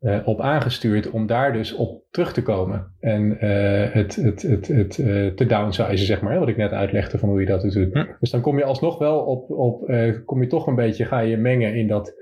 uh, 0.00 0.18
op 0.24 0.40
aangestuurd 0.40 1.10
om 1.10 1.26
daar 1.26 1.52
dus 1.52 1.74
op 1.74 2.02
terug 2.10 2.32
te 2.32 2.42
komen. 2.42 2.94
En 3.00 3.22
uh, 3.44 3.92
het, 3.92 4.16
het, 4.16 4.42
het, 4.42 4.68
het 4.68 4.98
uh, 4.98 5.26
te 5.26 5.46
downsizen, 5.46 6.06
zeg 6.06 6.20
maar, 6.20 6.38
wat 6.38 6.48
ik 6.48 6.56
net 6.56 6.72
uitlegde 6.72 7.18
van 7.18 7.28
hoe 7.28 7.40
je 7.40 7.46
dat 7.46 7.62
doet. 7.62 7.92
Hm. 7.92 8.04
Dus 8.20 8.30
dan 8.30 8.40
kom 8.40 8.58
je 8.58 8.64
alsnog 8.64 8.98
wel 8.98 9.20
op, 9.20 9.50
op 9.50 9.92
kom 10.24 10.42
je 10.42 10.48
toch 10.48 10.66
een 10.66 10.74
beetje, 10.74 11.04
ga 11.04 11.20
je 11.20 11.36
mengen 11.36 11.74
in 11.74 11.86
dat 11.86 12.14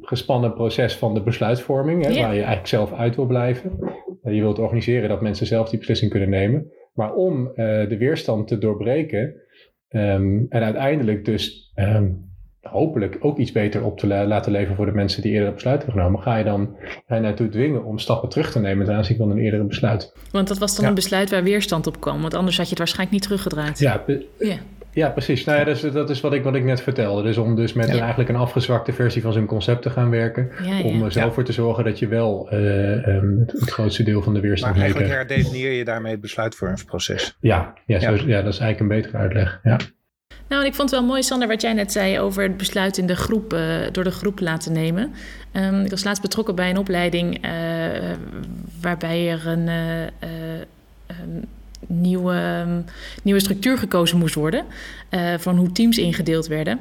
gespannen 0.00 0.54
proces 0.54 0.96
van 0.96 1.14
de 1.14 1.22
besluitvorming, 1.22 2.04
hè, 2.04 2.08
waar 2.08 2.34
je 2.34 2.38
eigenlijk 2.38 2.66
zelf 2.66 2.92
uit 2.92 3.16
wil 3.16 3.26
blijven. 3.26 3.70
je 4.22 4.40
wilt 4.40 4.58
organiseren 4.58 5.08
dat 5.08 5.22
mensen 5.22 5.46
zelf 5.46 5.68
die 5.68 5.78
beslissing 5.78 6.10
kunnen 6.10 6.30
nemen. 6.30 6.72
Maar 6.94 7.14
om 7.14 7.52
de 7.54 7.96
weerstand 7.98 8.48
te 8.48 8.58
doorbreken 8.58 9.34
um, 9.88 10.46
en 10.48 10.62
uiteindelijk 10.62 11.24
dus 11.24 11.72
um, 11.76 12.33
hopelijk 12.64 13.16
ook 13.20 13.38
iets 13.38 13.52
beter 13.52 13.84
op 13.84 13.98
te 13.98 14.06
laten 14.06 14.52
leven 14.52 14.76
voor 14.76 14.86
de 14.86 14.92
mensen 14.92 15.22
die 15.22 15.30
eerder 15.30 15.46
het 15.46 15.54
besluit 15.54 15.82
hebben 15.82 16.00
genomen, 16.00 16.22
ga 16.22 16.36
je 16.36 16.44
dan 16.44 16.76
hen 17.06 17.22
naartoe 17.22 17.48
dwingen 17.48 17.84
om 17.84 17.98
stappen 17.98 18.28
terug 18.28 18.52
te 18.52 18.60
nemen 18.60 18.86
ten 18.86 18.94
aanzien 18.94 19.16
van 19.16 19.30
een 19.30 19.38
eerdere 19.38 19.64
besluit. 19.64 20.12
Want 20.30 20.48
dat 20.48 20.58
was 20.58 20.76
dan 20.76 20.84
een 20.84 20.94
besluit 20.94 21.30
waar 21.30 21.42
weerstand 21.42 21.86
op 21.86 22.00
kwam, 22.00 22.20
want 22.20 22.34
anders 22.34 22.56
had 22.56 22.64
je 22.64 22.70
het 22.70 22.78
waarschijnlijk 22.78 23.12
niet 23.12 23.22
teruggedraaid. 23.22 23.78
Ja, 23.78 24.04
ja. 24.38 24.56
ja 24.92 25.10
precies. 25.10 25.44
Nou 25.44 25.58
ja, 25.58 25.90
dat 25.90 26.10
is 26.10 26.20
wat 26.20 26.32
ik, 26.32 26.42
wat 26.42 26.54
ik 26.54 26.64
net 26.64 26.82
vertelde. 26.82 27.22
Dus 27.22 27.36
om 27.36 27.56
dus 27.56 27.72
met 27.72 27.88
een, 27.88 27.98
eigenlijk 27.98 28.28
een 28.28 28.36
afgezwakte 28.36 28.92
versie 28.92 29.22
van 29.22 29.32
zijn 29.32 29.46
concept 29.46 29.82
te 29.82 29.90
gaan 29.90 30.10
werken, 30.10 30.50
om 30.84 31.02
er 31.02 31.12
zelf 31.12 31.34
voor 31.34 31.44
te 31.44 31.52
zorgen 31.52 31.84
dat 31.84 31.98
je 31.98 32.08
wel 32.08 32.48
uh, 32.52 33.06
um, 33.06 33.38
het, 33.40 33.52
het, 33.52 33.70
grootste 33.70 34.02
deel 34.02 34.22
van 34.22 34.34
de 34.34 34.40
weerstand 34.40 34.72
Maar 34.72 34.82
eigenlijk 34.82 35.12
herdefinieer 35.12 35.72
je 35.72 35.84
daarmee 35.84 36.12
het 36.12 36.20
besluitvormingsproces. 36.20 37.36
Ja, 37.40 37.74
ja, 37.86 38.00
zo, 38.00 38.10
ja. 38.26 38.42
dat 38.42 38.52
is 38.52 38.58
eigenlijk 38.58 38.80
een 38.80 38.88
betere 38.88 39.16
uitleg. 39.16 39.60
Ja. 39.62 39.76
Nou, 40.48 40.62
en 40.62 40.68
ik 40.68 40.74
vond 40.74 40.90
het 40.90 40.98
wel 40.98 41.08
mooi, 41.08 41.22
Sander, 41.22 41.48
wat 41.48 41.60
jij 41.60 41.72
net 41.72 41.92
zei 41.92 42.20
over 42.20 42.42
het 42.42 42.56
besluit 42.56 42.98
in 42.98 43.06
de 43.06 43.16
groep, 43.16 43.52
uh, 43.52 43.76
door 43.92 44.04
de 44.04 44.10
groep 44.10 44.40
laten 44.40 44.72
nemen. 44.72 45.14
Um, 45.52 45.80
ik 45.80 45.90
was 45.90 46.04
laatst 46.04 46.22
betrokken 46.22 46.54
bij 46.54 46.70
een 46.70 46.78
opleiding 46.78 47.44
uh, 47.44 47.50
waarbij 48.80 49.30
er 49.30 49.46
een 49.46 49.68
uh, 49.68 51.16
nieuwe, 51.86 52.64
nieuwe 53.22 53.40
structuur 53.40 53.78
gekozen 53.78 54.18
moest 54.18 54.34
worden. 54.34 54.64
van 55.38 55.56
hoe 55.56 55.72
teams 55.72 55.98
ingedeeld 55.98 56.46
werden. 56.46 56.80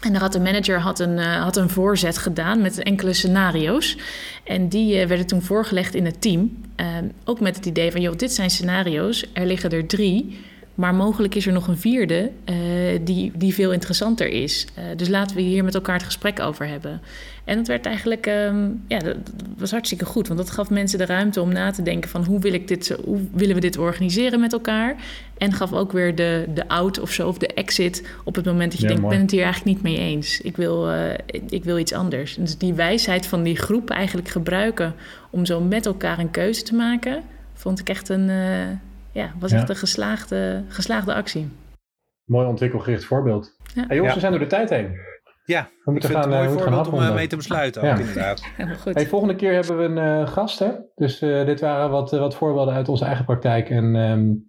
En 0.00 0.12
daar 0.12 0.20
had 0.20 0.32
de 0.32 0.40
manager 0.40 0.80
had 0.80 1.00
een, 1.00 1.18
had 1.18 1.56
een 1.56 1.70
voorzet 1.70 2.18
gedaan 2.18 2.60
met 2.60 2.78
enkele 2.78 3.12
scenario's. 3.12 3.96
En 4.44 4.68
die 4.68 5.06
werden 5.06 5.26
toen 5.26 5.42
voorgelegd 5.42 5.94
in 5.94 6.04
het 6.04 6.20
team. 6.20 6.56
Ehm, 6.76 7.04
ook 7.24 7.40
met 7.40 7.56
het 7.56 7.66
idee 7.66 7.90
van, 7.90 8.00
joh, 8.00 8.16
dit 8.16 8.32
zijn 8.32 8.50
scenario's. 8.50 9.26
Er 9.32 9.46
liggen 9.46 9.70
er 9.70 9.86
drie. 9.86 10.40
Maar 10.74 10.94
mogelijk 10.94 11.34
is 11.34 11.46
er 11.46 11.52
nog 11.52 11.68
een 11.68 11.78
vierde 11.78 12.30
uh, 12.44 12.56
die, 13.02 13.32
die 13.34 13.54
veel 13.54 13.72
interessanter 13.72 14.28
is. 14.28 14.66
Uh, 14.78 14.84
dus 14.96 15.08
laten 15.08 15.36
we 15.36 15.42
hier 15.42 15.64
met 15.64 15.74
elkaar 15.74 15.94
het 15.94 16.04
gesprek 16.04 16.40
over 16.40 16.66
hebben. 16.66 17.00
En 17.44 17.56
dat 17.56 17.66
werd 17.66 17.86
eigenlijk, 17.86 18.26
um, 18.26 18.84
ja, 18.88 18.98
dat, 18.98 19.16
was 19.56 19.70
hartstikke 19.70 20.04
goed. 20.04 20.26
Want 20.26 20.38
dat 20.38 20.50
gaf 20.50 20.70
mensen 20.70 20.98
de 20.98 21.06
ruimte 21.06 21.40
om 21.40 21.52
na 21.52 21.70
te 21.70 21.82
denken 21.82 22.10
van 22.10 22.24
hoe, 22.24 22.40
wil 22.40 22.52
ik 22.52 22.68
dit, 22.68 22.96
hoe 23.04 23.20
willen 23.32 23.54
we 23.54 23.60
dit 23.60 23.78
organiseren 23.78 24.40
met 24.40 24.52
elkaar. 24.52 24.96
En 25.38 25.52
gaf 25.52 25.72
ook 25.72 25.92
weer 25.92 26.14
de, 26.14 26.46
de 26.54 26.68
out 26.68 27.00
of 27.00 27.12
zo, 27.12 27.28
of 27.28 27.38
de 27.38 27.46
exit 27.46 28.08
op 28.24 28.34
het 28.34 28.44
moment 28.44 28.72
dat 28.72 28.80
je 28.80 28.86
denkt, 28.86 29.02
ik 29.02 29.08
ben 29.08 29.20
het 29.20 29.30
hier 29.30 29.42
eigenlijk 29.42 29.74
niet 29.76 29.82
mee 29.82 29.98
eens. 29.98 30.40
Ik 30.40 30.56
wil, 30.56 30.92
uh, 30.92 31.10
ik 31.48 31.64
wil 31.64 31.78
iets 31.78 31.92
anders. 31.92 32.34
Dus 32.34 32.58
die 32.58 32.74
wijsheid 32.74 33.26
van 33.26 33.42
die 33.42 33.56
groep 33.56 33.90
eigenlijk 33.90 34.28
gebruiken 34.28 34.94
om 35.30 35.46
zo 35.46 35.60
met 35.60 35.86
elkaar 35.86 36.18
een 36.18 36.30
keuze 36.30 36.62
te 36.62 36.74
maken, 36.74 37.22
vond 37.54 37.78
ik 37.78 37.88
echt 37.88 38.08
een 38.08 38.30
ja, 39.12 39.32
was 39.38 39.52
echt 39.52 39.68
een 39.68 39.76
geslaagde, 39.76 40.64
geslaagde 40.68 41.14
actie. 41.14 41.48
Mooi 42.24 42.46
ontwikkelgericht 42.46 43.04
voorbeeld. 43.04 43.56
Ja. 43.74 43.84
Hey, 43.86 43.96
jongens, 43.96 44.14
we 44.14 44.20
zijn 44.20 44.32
door 44.32 44.40
de 44.40 44.46
tijd 44.46 44.70
heen. 44.70 45.10
Ja, 45.44 45.68
we 45.84 45.90
moeten 45.92 46.10
gaan, 46.10 46.22
een 46.22 46.28
mooi 46.28 46.48
uh, 46.48 46.52
voorbeeld 46.52 46.88
om 46.88 47.00
uh, 47.00 47.14
mee 47.14 47.26
te 47.26 47.36
besluiten 47.36 47.82
ook, 47.82 47.98
inderdaad. 47.98 48.42
goed. 48.82 48.94
Hey, 48.94 49.06
volgende 49.06 49.36
keer 49.36 49.52
hebben 49.52 49.78
we 49.78 49.84
een 49.84 50.20
uh, 50.20 50.28
gast, 50.28 50.58
hè? 50.58 50.70
Dus 50.94 51.22
uh, 51.22 51.44
dit 51.44 51.60
waren 51.60 51.90
wat, 51.90 52.10
wat 52.10 52.34
voorbeelden 52.34 52.74
uit 52.74 52.88
onze 52.88 53.04
eigen 53.04 53.24
praktijk. 53.24 53.70
En 53.70 53.94
um, 53.94 54.46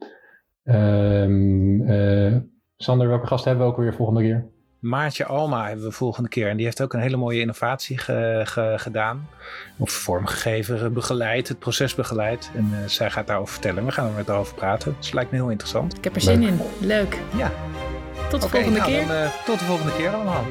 um, 0.76 2.52
Sander, 2.78 3.08
welke 3.08 3.28
gast 3.28 3.46
hebben 3.46 3.66
we 3.66 3.72
ook 3.72 3.78
weer 3.78 3.94
volgende 3.94 4.22
keer? 4.22 4.52
Maartje 4.84 5.26
Alma 5.26 5.68
hebben 5.68 5.86
we 5.86 5.92
volgende 5.92 6.30
keer. 6.30 6.50
En 6.50 6.56
die 6.58 6.66
heeft 6.66 6.82
ook 6.82 6.94
een 6.94 7.00
hele 7.00 7.18
mooie 7.18 7.40
innovatie 7.40 7.98
ge, 7.98 8.42
ge, 8.44 8.74
gedaan. 8.78 9.28
Of 9.78 9.92
vormgegeven, 9.92 10.94
begeleid, 10.94 11.48
het 11.48 11.60
proces 11.60 11.96
begeleid. 11.96 12.52
En 12.56 12.70
uh, 12.72 12.78
zij 12.88 13.12
gaat 13.12 13.28
daarover 13.28 13.54
vertellen. 13.54 13.86
We 13.86 13.92
gaan 13.92 14.08
er 14.08 14.14
met 14.14 14.28
haar 14.28 14.38
over 14.38 14.56
praten. 14.56 14.96
Dus 14.98 15.06
het 15.06 15.16
lijkt 15.16 15.32
me 15.32 15.38
heel 15.38 15.50
interessant. 15.50 15.98
Ik 15.98 16.04
heb 16.04 16.16
er 16.16 16.22
zin 16.22 16.44
in. 16.44 16.60
Leuk. 16.80 17.18
Ja. 17.36 17.52
Tot 18.30 18.42
de 18.42 18.50
volgende 18.50 18.80
nou, 18.80 18.92
keer. 18.92 19.08
Dan, 19.08 19.16
uh, 19.16 19.30
tot 19.46 19.60
de 19.60 19.66
volgende 19.66 19.96
keer 19.96 20.10
allemaal. 20.10 20.44